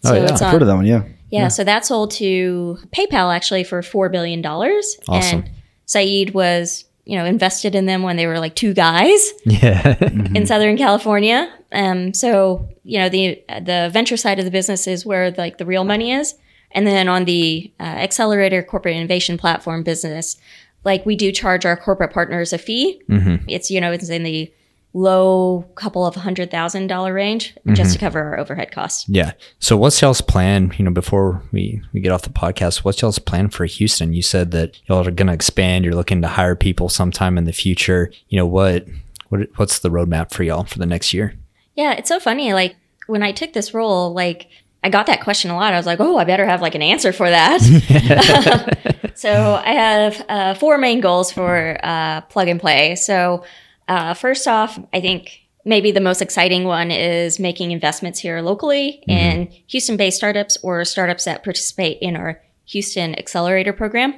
So 0.04 0.12
Oh, 0.12 0.16
yeah. 0.16 0.24
it's 0.24 0.42
I've 0.42 0.48
on, 0.48 0.52
heard 0.54 0.62
of 0.62 0.68
that 0.68 0.76
one. 0.76 0.86
Yeah. 0.86 1.04
yeah, 1.32 1.48
so 1.48 1.64
that 1.64 1.86
sold 1.86 2.12
to 2.12 2.78
PayPal 2.96 3.36
actually 3.36 3.64
for 3.64 3.82
four 3.82 4.10
billion 4.10 4.42
dollars. 4.42 4.98
Awesome. 5.08 5.40
And 5.42 5.50
Saeed 5.86 6.34
was 6.34 6.86
you 7.06 7.18
know 7.18 7.26
invested 7.26 7.76
in 7.76 7.86
them 7.86 8.04
when 8.04 8.16
they 8.18 8.28
were 8.28 8.40
like 8.40 8.56
two 8.56 8.74
guys 8.74 9.32
Yeah. 9.46 9.98
in 10.36 10.46
Southern 10.46 10.78
California. 10.78 11.52
Um, 11.72 12.14
so 12.14 12.68
you 12.84 13.00
know 13.00 13.10
the 13.10 13.44
the 13.62 13.90
venture 13.92 14.18
side 14.18 14.40
of 14.40 14.46
the 14.46 14.52
business 14.52 14.88
is 14.88 15.06
where 15.06 15.32
like 15.32 15.58
the 15.58 15.66
real 15.66 15.84
money 15.84 16.12
is, 16.12 16.36
and 16.72 16.86
then 16.86 17.08
on 17.08 17.26
the 17.26 17.72
uh, 17.80 17.84
accelerator 17.84 18.62
corporate 18.64 18.96
innovation 18.96 19.38
platform 19.38 19.84
business, 19.84 20.38
like 20.84 21.06
we 21.06 21.16
do 21.16 21.32
charge 21.32 21.66
our 21.66 21.78
corporate 21.78 22.12
partners 22.14 22.54
a 22.54 22.58
fee. 22.58 23.02
It's 23.48 23.72
you 23.72 23.80
know 23.82 23.92
it's 23.92 24.10
in 24.10 24.24
the 24.24 24.52
low 24.94 25.66
couple 25.76 26.06
of 26.06 26.16
hundred 26.16 26.52
thousand 26.52 26.88
dollar 26.88 27.14
range 27.14 27.56
just 27.74 27.94
to 27.94 28.00
cover 28.00 28.22
our 28.22 28.40
overhead 28.40 28.72
costs. 28.72 29.08
Yeah. 29.08 29.32
So 29.60 29.78
what's 29.78 30.02
y'all's 30.02 30.22
plan, 30.22 30.74
you 30.78 30.84
know, 30.84 30.92
before 30.92 31.42
we, 31.52 31.82
we 31.94 32.02
get 32.02 32.12
off 32.12 32.24
the 32.24 32.30
podcast, 32.30 32.80
what's 32.80 33.02
y'all's 33.02 33.20
plan 33.20 33.50
for 33.50 33.66
Houston? 33.66 34.14
You 34.14 34.22
said 34.22 34.52
that 34.52 34.80
y'all 34.88 35.08
are 35.08 35.12
going 35.12 35.28
to 35.28 35.34
expand. 35.34 35.86
You're 35.86 35.96
looking 35.96 36.22
to 36.24 36.28
hire 36.28 36.56
people 36.56 36.90
sometime 36.90 37.38
in 37.38 37.46
the 37.46 37.54
future. 37.54 38.12
You 38.28 38.38
know, 38.38 38.46
what, 38.46 38.86
what, 39.30 39.48
what's 39.56 39.80
the 39.80 39.90
roadmap 39.90 40.32
for 40.32 40.44
y'all 40.44 40.66
for 40.66 40.80
the 40.80 40.86
next 40.86 41.14
year? 41.14 41.36
Yeah, 41.76 41.94
it's 41.94 42.10
so 42.10 42.20
funny. 42.20 42.54
Like 42.54 42.76
when 43.08 43.24
I 43.24 43.32
took 43.32 43.54
this 43.54 43.74
role, 43.74 44.14
like 44.14 44.50
I 44.84 44.90
got 44.90 45.06
that 45.06 45.22
question 45.22 45.52
a 45.52 45.56
lot. 45.56 45.74
I 45.74 45.78
was 45.78 45.86
like, 45.86 46.02
oh, 46.02 46.18
I 46.18 46.26
better 46.26 46.46
have 46.46 46.62
like 46.62 46.76
an 46.76 46.82
answer 46.82 47.14
for 47.14 47.30
that. 47.30 47.62
so 49.16 49.62
I 49.64 49.72
have 49.72 50.26
uh, 50.28 50.54
four 50.56 50.78
main 50.78 51.00
goals 51.00 51.32
for 51.32 51.78
uh, 51.82 52.22
plug 52.22 52.50
and 52.50 52.60
play. 52.60 52.96
So 52.96 53.46
uh, 53.92 54.14
first 54.14 54.48
off, 54.48 54.80
I 54.94 55.02
think 55.02 55.42
maybe 55.66 55.92
the 55.92 56.00
most 56.00 56.22
exciting 56.22 56.64
one 56.64 56.92
is 56.92 57.40
making 57.42 57.72
investments 57.72 58.20
here 58.20 58.42
locally 58.42 59.04
in 59.06 59.52
Houston-based 59.68 60.16
startups 60.16 60.58
or 60.64 60.86
startups 60.86 61.26
that 61.26 61.44
participate 61.44 61.98
in 62.02 62.16
our 62.16 62.42
Houston 62.68 63.14
Accelerator 63.20 63.74
program. 63.74 64.14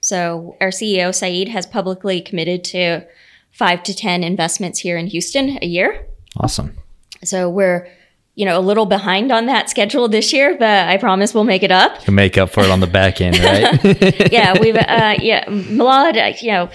So 0.00 0.56
our 0.60 0.68
CEO 0.68 1.12
Saeed 1.12 1.48
has 1.48 1.66
publicly 1.66 2.20
committed 2.20 2.62
to 2.66 3.04
five 3.50 3.82
to 3.82 3.94
10 3.94 4.22
investments 4.22 4.78
here 4.78 4.96
in 4.96 5.08
Houston 5.08 5.58
a 5.60 5.66
year. 5.66 6.06
Awesome. 6.36 6.78
So 7.24 7.50
we're, 7.50 7.88
you 8.36 8.46
know, 8.46 8.56
a 8.58 8.62
little 8.62 8.86
behind 8.86 9.32
on 9.32 9.46
that 9.46 9.68
schedule 9.68 10.06
this 10.06 10.32
year, 10.32 10.56
but 10.56 10.88
I 10.88 10.98
promise 10.98 11.34
we'll 11.34 11.42
make 11.42 11.64
it 11.64 11.72
up. 11.72 11.98
To 12.02 12.12
make 12.12 12.38
up 12.38 12.50
for 12.50 12.62
it 12.62 12.70
on 12.70 12.78
the 12.78 12.86
back 12.86 13.20
end, 13.20 13.40
right? 13.40 14.32
yeah, 14.32 14.56
we've, 14.58 14.76
uh, 14.76 15.16
yeah, 15.20 15.44
Milad, 15.46 16.16
uh, 16.16 16.36
you 16.40 16.52
know, 16.52 16.70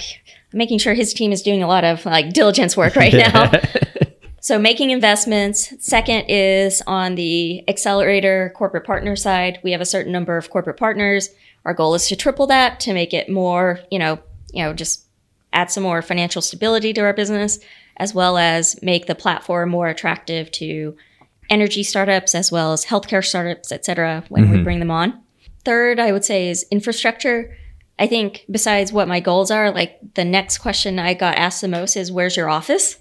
making 0.55 0.79
sure 0.79 0.93
his 0.95 1.13
team 1.13 1.31
is 1.31 1.41
doing 1.43 1.61
a 1.61 1.67
lot 1.67 1.83
of 1.83 2.05
like 2.05 2.33
diligence 2.33 2.75
work 2.75 2.95
right 2.95 3.13
now. 3.13 3.51
So 4.45 4.59
making 4.59 4.91
investments. 4.91 5.73
Second 5.79 6.25
is 6.29 6.83
on 6.85 7.15
the 7.15 7.67
accelerator 7.67 8.53
corporate 8.55 8.85
partner 8.85 9.15
side. 9.15 9.59
We 9.63 9.71
have 9.71 9.81
a 9.81 9.85
certain 9.85 10.11
number 10.11 10.37
of 10.37 10.51
corporate 10.51 10.77
partners. 10.77 11.29
Our 11.65 11.73
goal 11.73 11.95
is 11.95 12.07
to 12.09 12.15
triple 12.15 12.45
that 12.45 12.79
to 12.81 12.93
make 12.93 13.11
it 13.11 13.27
more, 13.27 13.79
you 13.89 13.97
know, 13.97 14.19
you 14.53 14.63
know, 14.63 14.71
just 14.71 15.05
add 15.51 15.71
some 15.71 15.81
more 15.81 16.03
financial 16.03 16.43
stability 16.43 16.93
to 16.93 17.01
our 17.01 17.13
business, 17.13 17.57
as 17.97 18.13
well 18.13 18.37
as 18.37 18.79
make 18.83 19.07
the 19.07 19.15
platform 19.15 19.71
more 19.71 19.87
attractive 19.87 20.51
to 20.51 20.95
energy 21.49 21.81
startups 21.81 22.35
as 22.35 22.51
well 22.51 22.71
as 22.71 22.85
healthcare 22.85 23.25
startups, 23.25 23.71
et 23.71 23.83
cetera, 23.83 24.23
when 24.29 24.49
we 24.49 24.57
mm-hmm. 24.57 24.63
bring 24.63 24.79
them 24.79 24.91
on. 24.91 25.23
Third, 25.63 25.99
I 25.99 26.11
would 26.11 26.23
say 26.23 26.49
is 26.49 26.67
infrastructure. 26.69 27.57
I 27.97 28.07
think 28.07 28.45
besides 28.51 28.91
what 28.91 29.07
my 29.07 29.19
goals 29.19 29.51
are, 29.51 29.71
like 29.71 29.99
the 30.15 30.25
next 30.25 30.57
question 30.57 30.99
I 30.99 31.13
got 31.13 31.37
asked 31.37 31.61
the 31.61 31.67
most 31.67 31.95
is 31.95 32.11
where's 32.11 32.35
your 32.35 32.49
office? 32.49 32.97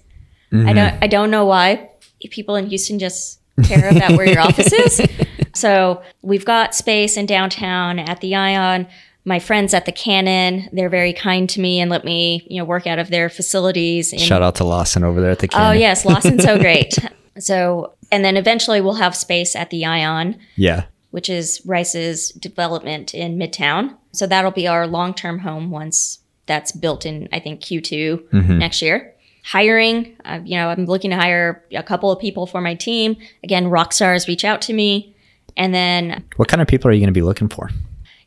I 0.51 0.55
mm-hmm. 0.55 0.75
don't 0.75 1.03
I 1.03 1.07
don't 1.07 1.31
know 1.31 1.45
why 1.45 1.89
people 2.31 2.55
in 2.55 2.67
Houston 2.67 2.97
just 2.97 3.39
care 3.63 3.89
about 3.89 4.11
where 4.17 4.27
your 4.27 4.39
office 4.39 4.71
is. 4.71 5.01
So 5.55 6.03
we've 6.21 6.45
got 6.45 6.75
space 6.75 7.17
in 7.17 7.25
downtown 7.25 7.97
at 7.97 8.19
the 8.19 8.35
Ion. 8.35 8.87
My 9.23 9.39
friends 9.39 9.73
at 9.73 9.85
the 9.85 9.91
Cannon, 9.91 10.69
they're 10.71 10.89
very 10.89 11.13
kind 11.13 11.49
to 11.49 11.61
me 11.61 11.79
and 11.79 11.89
let 11.89 12.05
me, 12.05 12.45
you 12.49 12.59
know, 12.59 12.65
work 12.65 12.85
out 12.85 12.99
of 12.99 13.09
their 13.09 13.29
facilities. 13.29 14.11
And, 14.11 14.21
Shout 14.21 14.43
out 14.43 14.55
to 14.55 14.63
Lawson 14.65 15.03
over 15.03 15.21
there 15.21 15.31
at 15.31 15.39
the 15.39 15.49
Oh 15.53 15.71
yes, 15.71 16.05
Lawson's 16.05 16.43
so 16.43 16.59
great. 16.59 16.99
So 17.39 17.93
and 18.11 18.23
then 18.23 18.37
eventually 18.37 18.81
we'll 18.81 18.95
have 18.95 19.15
space 19.15 19.55
at 19.55 19.69
the 19.69 19.85
Ion 19.85 20.37
Yeah. 20.57 20.83
Which 21.15 21.29
is 21.29 21.61
Rice's 21.65 22.27
development 22.31 23.13
in 23.13 23.37
Midtown. 23.37 23.95
So 24.11 24.27
that'll 24.27 24.51
be 24.51 24.67
our 24.67 24.85
long 24.85 25.13
term 25.13 25.39
home 25.39 25.71
once 25.71 26.19
that's 26.45 26.73
built 26.73 27.05
in, 27.05 27.29
I 27.31 27.39
think, 27.39 27.61
Q2 27.61 28.33
next 28.59 28.81
year. 28.81 29.13
Hiring, 29.45 30.17
uh, 30.25 30.41
you 30.43 30.57
know, 30.57 30.67
I'm 30.67 30.83
looking 30.85 31.11
to 31.11 31.15
hire 31.15 31.63
a 31.73 31.83
couple 31.83 32.11
of 32.11 32.19
people 32.19 32.45
for 32.47 32.59
my 32.59 32.75
team. 32.75 33.15
Again, 33.45 33.69
rock 33.69 33.93
stars 33.93 34.27
reach 34.27 34.43
out 34.43 34.61
to 34.63 34.73
me. 34.73 35.15
And 35.55 35.73
then, 35.73 36.25
What 36.35 36.49
kind 36.49 36.61
of 36.61 36.67
people 36.67 36.89
are 36.89 36.93
you 36.93 36.99
going 36.99 37.13
to 37.13 37.17
be 37.17 37.21
looking 37.21 37.47
for? 37.47 37.69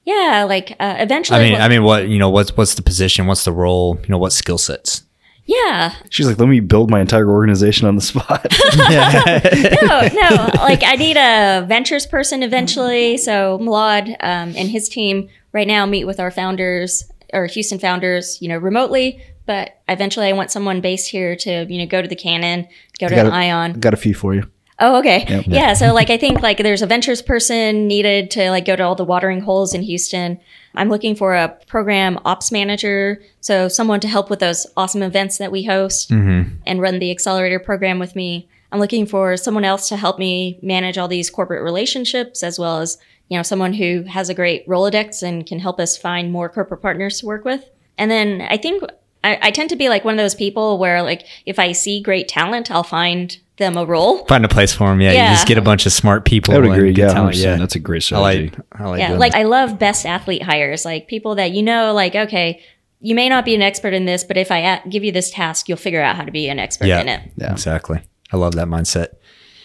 yeah, 0.04 0.46
like 0.48 0.74
uh, 0.80 0.94
eventually, 0.98 1.38
I 1.38 1.50
mean, 1.50 1.60
I 1.60 1.68
mean, 1.68 1.82
what 1.82 2.08
you 2.08 2.18
know, 2.18 2.30
what's 2.30 2.56
what's 2.56 2.74
the 2.74 2.82
position? 2.82 3.26
What's 3.26 3.44
the 3.44 3.52
role? 3.52 3.98
You 4.02 4.08
know, 4.08 4.16
what 4.18 4.32
skill 4.32 4.56
sets? 4.56 5.02
Yeah, 5.48 5.94
She's 6.10 6.26
like, 6.26 6.38
let 6.38 6.46
me 6.50 6.60
build 6.60 6.90
my 6.90 7.00
entire 7.00 7.30
organization 7.30 7.88
on 7.88 7.94
the 7.96 8.02
spot. 8.02 8.46
no, 8.76 10.08
no. 10.12 10.50
Like 10.62 10.82
I 10.84 10.94
need 10.96 11.16
a 11.16 11.64
ventures 11.66 12.04
person 12.06 12.42
eventually. 12.42 13.16
So 13.16 13.58
Milad 13.58 14.10
um, 14.20 14.52
and 14.56 14.68
his 14.68 14.90
team 14.90 15.30
right 15.52 15.66
now 15.66 15.86
meet 15.86 16.04
with 16.04 16.20
our 16.20 16.30
founders 16.30 17.10
or 17.32 17.46
Houston 17.46 17.78
founders, 17.78 18.42
you 18.42 18.48
know, 18.48 18.58
remotely. 18.58 19.22
But 19.46 19.80
eventually, 19.88 20.26
I 20.26 20.32
want 20.32 20.50
someone 20.50 20.82
based 20.82 21.08
here 21.08 21.34
to 21.36 21.64
you 21.72 21.78
know 21.78 21.86
go 21.86 22.02
to 22.02 22.08
the 22.08 22.16
Cannon, 22.16 22.68
go 23.00 23.08
to 23.08 23.14
got 23.14 23.24
an 23.24 23.32
a- 23.32 23.36
Ion. 23.36 23.80
Got 23.80 23.94
a 23.94 23.96
few 23.96 24.12
for 24.12 24.34
you. 24.34 24.46
Oh, 24.80 24.98
okay. 24.98 25.42
Yeah. 25.46 25.72
So 25.72 25.94
like 25.94 26.10
I 26.10 26.18
think 26.18 26.42
like 26.42 26.58
there's 26.58 26.82
a 26.82 26.86
ventures 26.86 27.22
person 27.22 27.88
needed 27.88 28.30
to 28.32 28.50
like 28.50 28.64
go 28.66 28.76
to 28.76 28.82
all 28.82 28.94
the 28.94 29.04
watering 29.04 29.40
holes 29.40 29.72
in 29.72 29.82
Houston. 29.82 30.38
I'm 30.74 30.88
looking 30.88 31.14
for 31.14 31.34
a 31.34 31.48
program 31.66 32.18
ops 32.24 32.52
manager, 32.52 33.22
so 33.40 33.68
someone 33.68 34.00
to 34.00 34.08
help 34.08 34.30
with 34.30 34.38
those 34.38 34.66
awesome 34.76 35.02
events 35.02 35.38
that 35.38 35.52
we 35.52 35.64
host 35.64 36.10
mm-hmm. 36.10 36.54
and 36.66 36.80
run 36.80 36.98
the 36.98 37.10
accelerator 37.10 37.58
program 37.58 37.98
with 37.98 38.14
me. 38.14 38.48
I'm 38.70 38.80
looking 38.80 39.06
for 39.06 39.36
someone 39.36 39.64
else 39.64 39.88
to 39.88 39.96
help 39.96 40.18
me 40.18 40.58
manage 40.62 40.98
all 40.98 41.08
these 41.08 41.30
corporate 41.30 41.62
relationships 41.62 42.42
as 42.42 42.58
well 42.58 42.80
as, 42.80 42.98
you 43.28 43.36
know, 43.36 43.42
someone 43.42 43.72
who 43.72 44.02
has 44.02 44.28
a 44.28 44.34
great 44.34 44.66
Rolodex 44.68 45.22
and 45.22 45.46
can 45.46 45.58
help 45.58 45.80
us 45.80 45.96
find 45.96 46.30
more 46.30 46.48
corporate 46.48 46.82
partners 46.82 47.20
to 47.20 47.26
work 47.26 47.44
with. 47.44 47.64
And 47.96 48.10
then 48.10 48.42
I 48.42 48.58
think 48.58 48.82
I, 49.24 49.38
I 49.42 49.50
tend 49.50 49.70
to 49.70 49.76
be 49.76 49.88
like 49.88 50.04
one 50.04 50.14
of 50.14 50.18
those 50.18 50.34
people 50.34 50.78
where 50.78 51.02
like 51.02 51.26
if 51.46 51.58
I 51.58 51.72
see 51.72 52.00
great 52.00 52.28
talent, 52.28 52.70
I'll 52.70 52.82
find 52.82 53.38
them 53.58 53.76
a 53.76 53.84
role. 53.84 54.24
Find 54.26 54.44
a 54.44 54.48
place 54.48 54.72
for 54.72 54.88
them. 54.88 55.00
Yeah, 55.00 55.12
Yeah. 55.12 55.30
you 55.30 55.34
just 55.36 55.46
get 55.46 55.58
a 55.58 55.62
bunch 55.62 55.84
of 55.86 55.92
smart 55.92 56.24
people. 56.24 56.54
I 56.54 56.58
would 56.58 56.70
agree. 56.72 56.92
good 56.92 57.02
Yeah, 57.02 57.12
talent. 57.12 57.36
100%. 57.36 57.58
That's 57.58 57.74
a 57.74 57.78
great 57.78 58.10
I 58.12 58.18
like. 58.18 58.36
strategy. 58.36 58.62
I 58.72 58.84
like. 58.86 58.98
yeah, 59.00 59.08
doing 59.08 59.20
like 59.20 59.32
that. 59.32 59.38
I 59.38 59.42
love 59.44 59.78
best 59.78 60.06
athlete 60.06 60.42
hires, 60.42 60.84
like 60.84 61.06
people 61.08 61.34
that 61.36 61.50
you 61.52 61.62
know, 61.62 61.92
like 61.92 62.14
okay, 62.14 62.62
you 63.00 63.14
may 63.14 63.28
not 63.28 63.44
be 63.44 63.54
an 63.54 63.62
expert 63.62 63.92
in 63.94 64.06
this, 64.06 64.24
but 64.24 64.36
if 64.36 64.50
I 64.50 64.58
a- 64.58 64.88
give 64.88 65.04
you 65.04 65.12
this 65.12 65.30
task, 65.30 65.68
you'll 65.68 65.78
figure 65.78 66.00
out 66.02 66.16
how 66.16 66.24
to 66.24 66.32
be 66.32 66.48
an 66.48 66.58
expert 66.58 66.86
yeah, 66.86 67.00
in 67.00 67.08
it. 67.08 67.30
Yeah. 67.36 67.52
exactly. 67.52 68.00
I 68.32 68.36
love 68.36 68.54
that 68.56 68.66
mindset. 68.68 69.08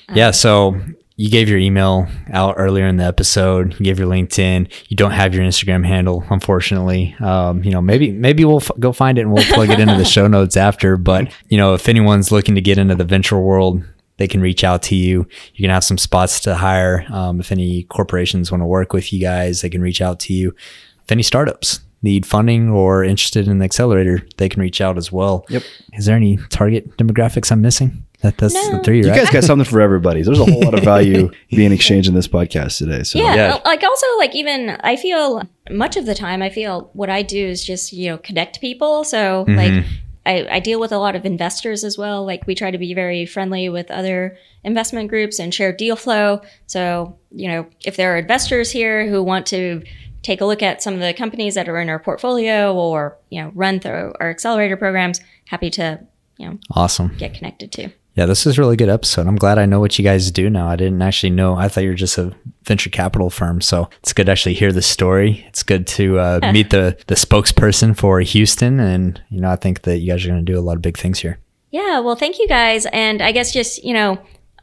Um, 0.10 0.18
yeah. 0.18 0.32
So 0.32 0.80
you 1.16 1.30
gave 1.30 1.48
your 1.48 1.60
email 1.60 2.08
out 2.32 2.56
earlier 2.58 2.88
in 2.88 2.98
the 2.98 3.04
episode. 3.04 3.74
You 3.80 3.86
gave 3.86 4.00
your 4.00 4.08
LinkedIn. 4.08 4.72
You 4.88 4.98
don't 4.98 5.12
have 5.12 5.36
your 5.36 5.44
Instagram 5.44 5.86
handle, 5.86 6.24
unfortunately. 6.30 7.16
Um, 7.20 7.64
you 7.64 7.72
know, 7.72 7.82
maybe 7.82 8.12
maybe 8.12 8.46
we'll 8.46 8.62
f- 8.62 8.72
go 8.80 8.92
find 8.92 9.18
it 9.18 9.22
and 9.22 9.32
we'll 9.32 9.46
plug 9.46 9.70
it 9.70 9.80
into 9.80 9.96
the 9.96 10.06
show 10.06 10.28
notes 10.38 10.58
after. 10.58 10.98
But 10.98 11.32
you 11.50 11.58
know, 11.58 11.74
if 11.76 11.88
anyone's 11.88 12.32
looking 12.32 12.56
to 12.56 12.62
get 12.62 12.78
into 12.78 12.96
the 12.96 13.04
venture 13.04 13.40
world, 13.40 13.84
they 14.18 14.28
can 14.28 14.42
reach 14.42 14.64
out 14.64 14.82
to 14.84 14.96
you. 14.96 15.28
You 15.54 15.62
can 15.64 15.70
have 15.70 15.84
some 15.84 15.98
spots 15.98 16.40
to 16.42 16.56
hire. 16.56 17.06
Um, 17.10 17.40
if 17.40 17.52
any 17.52 17.84
corporations 17.84 18.52
want 18.52 18.62
to 18.62 18.66
work 18.66 18.94
with 18.94 19.14
you 19.14 19.20
guys, 19.20 19.62
they 19.62 19.70
can 19.70 19.82
reach 19.82 20.02
out 20.02 20.20
to 20.22 20.34
you. 20.34 20.56
If 21.04 21.12
any 21.12 21.24
startups 21.24 21.82
need 22.02 22.26
funding 22.26 22.70
or 22.70 23.04
interested 23.04 23.48
in 23.48 23.60
the 23.60 23.66
accelerator, 23.66 24.26
they 24.38 24.50
can 24.50 24.62
reach 24.62 24.82
out 24.82 24.98
as 24.98 25.12
well. 25.12 25.46
Yep. 25.50 25.64
Is 25.94 26.06
there 26.06 26.16
any 26.16 26.38
target 26.50 26.98
demographics 26.98 27.52
I'm 27.52 27.62
missing? 27.62 28.06
That, 28.24 28.38
that's 28.38 28.54
the 28.54 28.78
No. 28.78 28.82
three, 28.84 28.98
You 29.00 29.04
guys 29.04 29.30
got 29.30 29.44
something 29.44 29.66
for 29.66 29.82
everybody. 29.82 30.22
There's 30.24 30.40
a 30.40 30.46
whole 30.46 30.62
lot 30.62 30.74
of 30.74 30.84
value 30.84 31.30
being 31.50 31.74
exchanged 31.74 32.08
in 32.08 32.16
this 32.16 32.28
podcast 32.28 32.78
today. 32.78 33.04
So 33.04 33.20
Yeah, 33.20 33.36
Yeah. 33.36 33.60
like 33.66 33.84
also 33.84 34.08
like 34.18 34.34
even 34.34 34.78
I 34.82 34.96
feel 34.96 35.44
much 35.70 35.98
of 35.98 36.06
the 36.06 36.16
time 36.16 36.42
I 36.42 36.50
feel 36.50 36.90
what 36.94 37.10
I 37.10 37.22
do 37.22 37.46
is 37.46 37.64
just 37.66 37.92
you 37.92 38.10
know 38.10 38.18
connect 38.18 38.62
people. 38.62 39.04
So 39.04 39.44
mm-hmm. 39.46 39.56
like 39.58 39.86
I, 40.26 40.56
I 40.56 40.60
deal 40.62 40.80
with 40.80 40.94
a 40.94 40.98
lot 40.98 41.18
of 41.18 41.26
investors 41.26 41.84
as 41.84 41.98
well. 41.98 42.26
Like 42.26 42.48
we 42.48 42.56
try 42.56 42.72
to 42.72 42.78
be 42.78 42.94
very 42.94 43.26
friendly 43.26 43.68
with 43.68 43.92
other 43.92 44.38
investment 44.64 45.10
groups 45.10 45.38
and 45.38 45.54
share 45.54 45.74
deal 45.74 45.98
flow. 45.98 46.40
So 46.66 47.18
you 47.32 47.50
know 47.50 47.66
if 47.86 47.98
there 47.98 48.14
are 48.16 48.18
investors 48.18 48.72
here 48.72 49.06
who 49.06 49.22
want 49.22 49.46
to 49.48 49.84
take 50.22 50.40
a 50.40 50.46
look 50.46 50.64
at 50.64 50.82
some 50.82 50.94
of 50.94 51.02
the 51.02 51.14
companies 51.14 51.56
that 51.56 51.68
are 51.68 51.78
in 51.82 51.90
our 51.90 52.00
portfolio 52.00 52.74
or 52.74 53.18
you 53.30 53.42
know 53.44 53.52
run 53.54 53.82
through 53.82 54.14
our 54.22 54.30
accelerator 54.30 54.78
programs, 54.78 55.20
happy 55.48 55.70
to 55.72 56.00
you 56.38 56.48
know 56.50 56.58
Awesome. 56.72 57.14
get 57.18 57.34
connected 57.34 57.70
to. 57.74 57.90
Yeah, 58.16 58.28
this 58.28 58.46
is 58.46 58.58
a 58.58 58.62
really 58.62 58.76
good 58.76 58.90
episode. 58.90 59.26
I'm 59.26 59.38
glad 59.38 59.58
I 59.58 59.66
know 59.66 59.80
what 59.80 59.98
you 59.98 60.04
guys 60.04 60.30
do 60.30 60.50
now. 60.50 60.68
I 60.68 60.76
didn't 60.76 61.02
actually 61.02 61.32
know. 61.32 61.56
I 61.56 61.68
thought 61.68 61.84
you 61.84 61.90
were 61.90 61.96
just 61.96 62.18
a 62.20 62.32
venture 62.64 62.92
capital 62.92 63.32
firm. 63.32 63.60
So 63.60 63.90
it's 64.02 64.14
good 64.14 64.28
to 64.28 64.32
actually 64.32 64.54
hear 64.54 64.72
the 64.72 64.84
story. 64.84 65.44
It's 65.48 65.64
good 65.64 65.88
to 65.88 66.20
uh, 66.20 66.40
meet 66.54 66.70
the 66.70 66.98
the 67.08 67.16
spokesperson 67.16 67.98
for 67.98 68.20
Houston, 68.20 68.80
and 68.80 69.20
you 69.30 69.42
know 69.42 69.50
I 69.50 69.56
think 69.56 69.82
that 69.82 69.98
you 69.98 70.12
guys 70.12 70.24
are 70.26 70.30
going 70.30 70.46
to 70.46 70.52
do 70.52 70.60
a 70.60 70.62
lot 70.62 70.76
of 70.76 70.82
big 70.84 70.98
things 70.98 71.20
here. 71.20 71.40
Yeah, 71.74 72.02
well, 72.02 72.16
thank 72.16 72.38
you 72.38 72.48
guys. 72.48 72.86
And 72.94 73.20
I 73.20 73.32
guess 73.32 73.52
just, 73.52 73.84
you 73.84 73.96
know, 73.96 74.20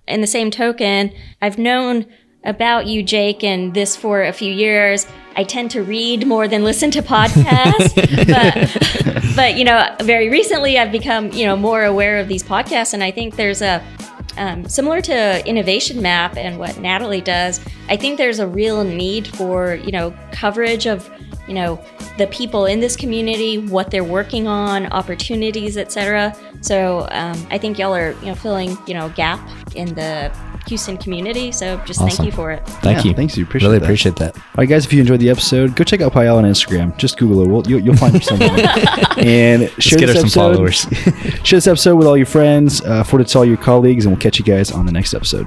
in 0.06 0.20
the 0.20 0.28
same 0.28 0.52
token, 0.52 1.12
I've 1.42 1.58
known 1.58 2.06
about 2.44 2.86
you, 2.86 3.02
Jake, 3.02 3.44
and 3.44 3.74
this 3.74 3.96
for 3.96 4.22
a 4.22 4.32
few 4.32 4.52
years. 4.52 5.06
I 5.36 5.44
tend 5.44 5.70
to 5.72 5.82
read 5.82 6.26
more 6.26 6.48
than 6.48 6.64
listen 6.64 6.90
to 6.92 7.02
podcasts, 7.02 7.94
but, 8.26 9.36
but, 9.36 9.56
you 9.56 9.64
know, 9.64 9.94
very 10.00 10.28
recently 10.28 10.78
I've 10.78 10.92
become, 10.92 11.30
you 11.32 11.46
know, 11.46 11.56
more 11.56 11.84
aware 11.84 12.18
of 12.18 12.28
these 12.28 12.42
podcasts. 12.42 12.94
And 12.94 13.02
I 13.02 13.10
think 13.10 13.36
there's 13.36 13.62
a, 13.62 13.84
um, 14.36 14.68
similar 14.68 15.00
to 15.02 15.46
Innovation 15.46 16.02
Map 16.02 16.36
and 16.36 16.58
what 16.58 16.78
Natalie 16.78 17.20
does, 17.20 17.60
I 17.88 17.96
think 17.96 18.16
there's 18.16 18.38
a 18.38 18.46
real 18.46 18.84
need 18.84 19.28
for, 19.28 19.74
you 19.74 19.92
know, 19.92 20.14
coverage 20.32 20.86
of, 20.86 21.08
you 21.46 21.54
know, 21.54 21.80
the 22.18 22.26
people 22.28 22.66
in 22.66 22.80
this 22.80 22.96
community, 22.96 23.58
what 23.58 23.90
they're 23.90 24.04
working 24.04 24.46
on, 24.46 24.86
opportunities, 24.86 25.76
etc. 25.76 26.36
So 26.60 27.08
um, 27.10 27.46
I 27.50 27.58
think 27.58 27.78
y'all 27.78 27.94
are, 27.94 28.12
you 28.20 28.26
know, 28.26 28.34
filling, 28.34 28.76
you 28.86 28.94
know, 28.94 29.08
gap 29.10 29.40
in 29.74 29.94
the 29.94 30.32
Houston 30.70 30.96
community. 30.96 31.52
So 31.52 31.76
just 31.84 32.00
Awesome. 32.00 32.16
thank 32.16 32.26
you 32.26 32.32
for 32.32 32.50
it. 32.50 32.66
Thank 32.82 33.04
Yeah, 33.04 33.10
you. 33.10 33.14
thanks, 33.14 33.36
you. 33.36 33.44
Appreciate 33.44 33.68
really 33.68 33.78
that. 33.80 33.84
appreciate 33.84 34.16
that. 34.16 34.34
All 34.36 34.42
right, 34.56 34.68
guys, 34.68 34.86
if 34.86 34.92
you 34.92 35.00
enjoyed 35.00 35.20
the 35.20 35.28
episode, 35.28 35.76
go 35.76 35.84
check 35.84 36.00
out 36.00 36.12
Payal 36.14 36.36
on 36.36 36.44
Instagram. 36.44 36.96
Just 36.96 37.18
Google 37.18 37.42
it. 37.42 37.48
We'll, 37.48 37.66
you'll, 37.68 37.80
you'll 37.80 37.96
find 37.96 38.14
her 38.14 38.20
somewhere. 38.20 38.48
and 39.18 39.70
share 39.82 39.98
get 39.98 40.06
this 40.06 40.22
her 40.22 40.28
some 40.28 40.54
episode. 40.54 40.54
followers. 40.54 40.78
share 41.44 41.58
this 41.58 41.66
episode 41.66 41.96
with 41.96 42.06
all 42.06 42.16
your 42.16 42.26
friends, 42.26 42.80
uh, 42.82 43.04
forward 43.04 43.26
it 43.26 43.28
to 43.28 43.38
all 43.38 43.44
your 43.44 43.58
colleagues, 43.58 44.06
and 44.06 44.14
we'll 44.14 44.20
catch 44.20 44.38
you 44.38 44.44
guys 44.44 44.72
on 44.72 44.86
the 44.86 44.92
next 44.92 45.12
episode. 45.12 45.46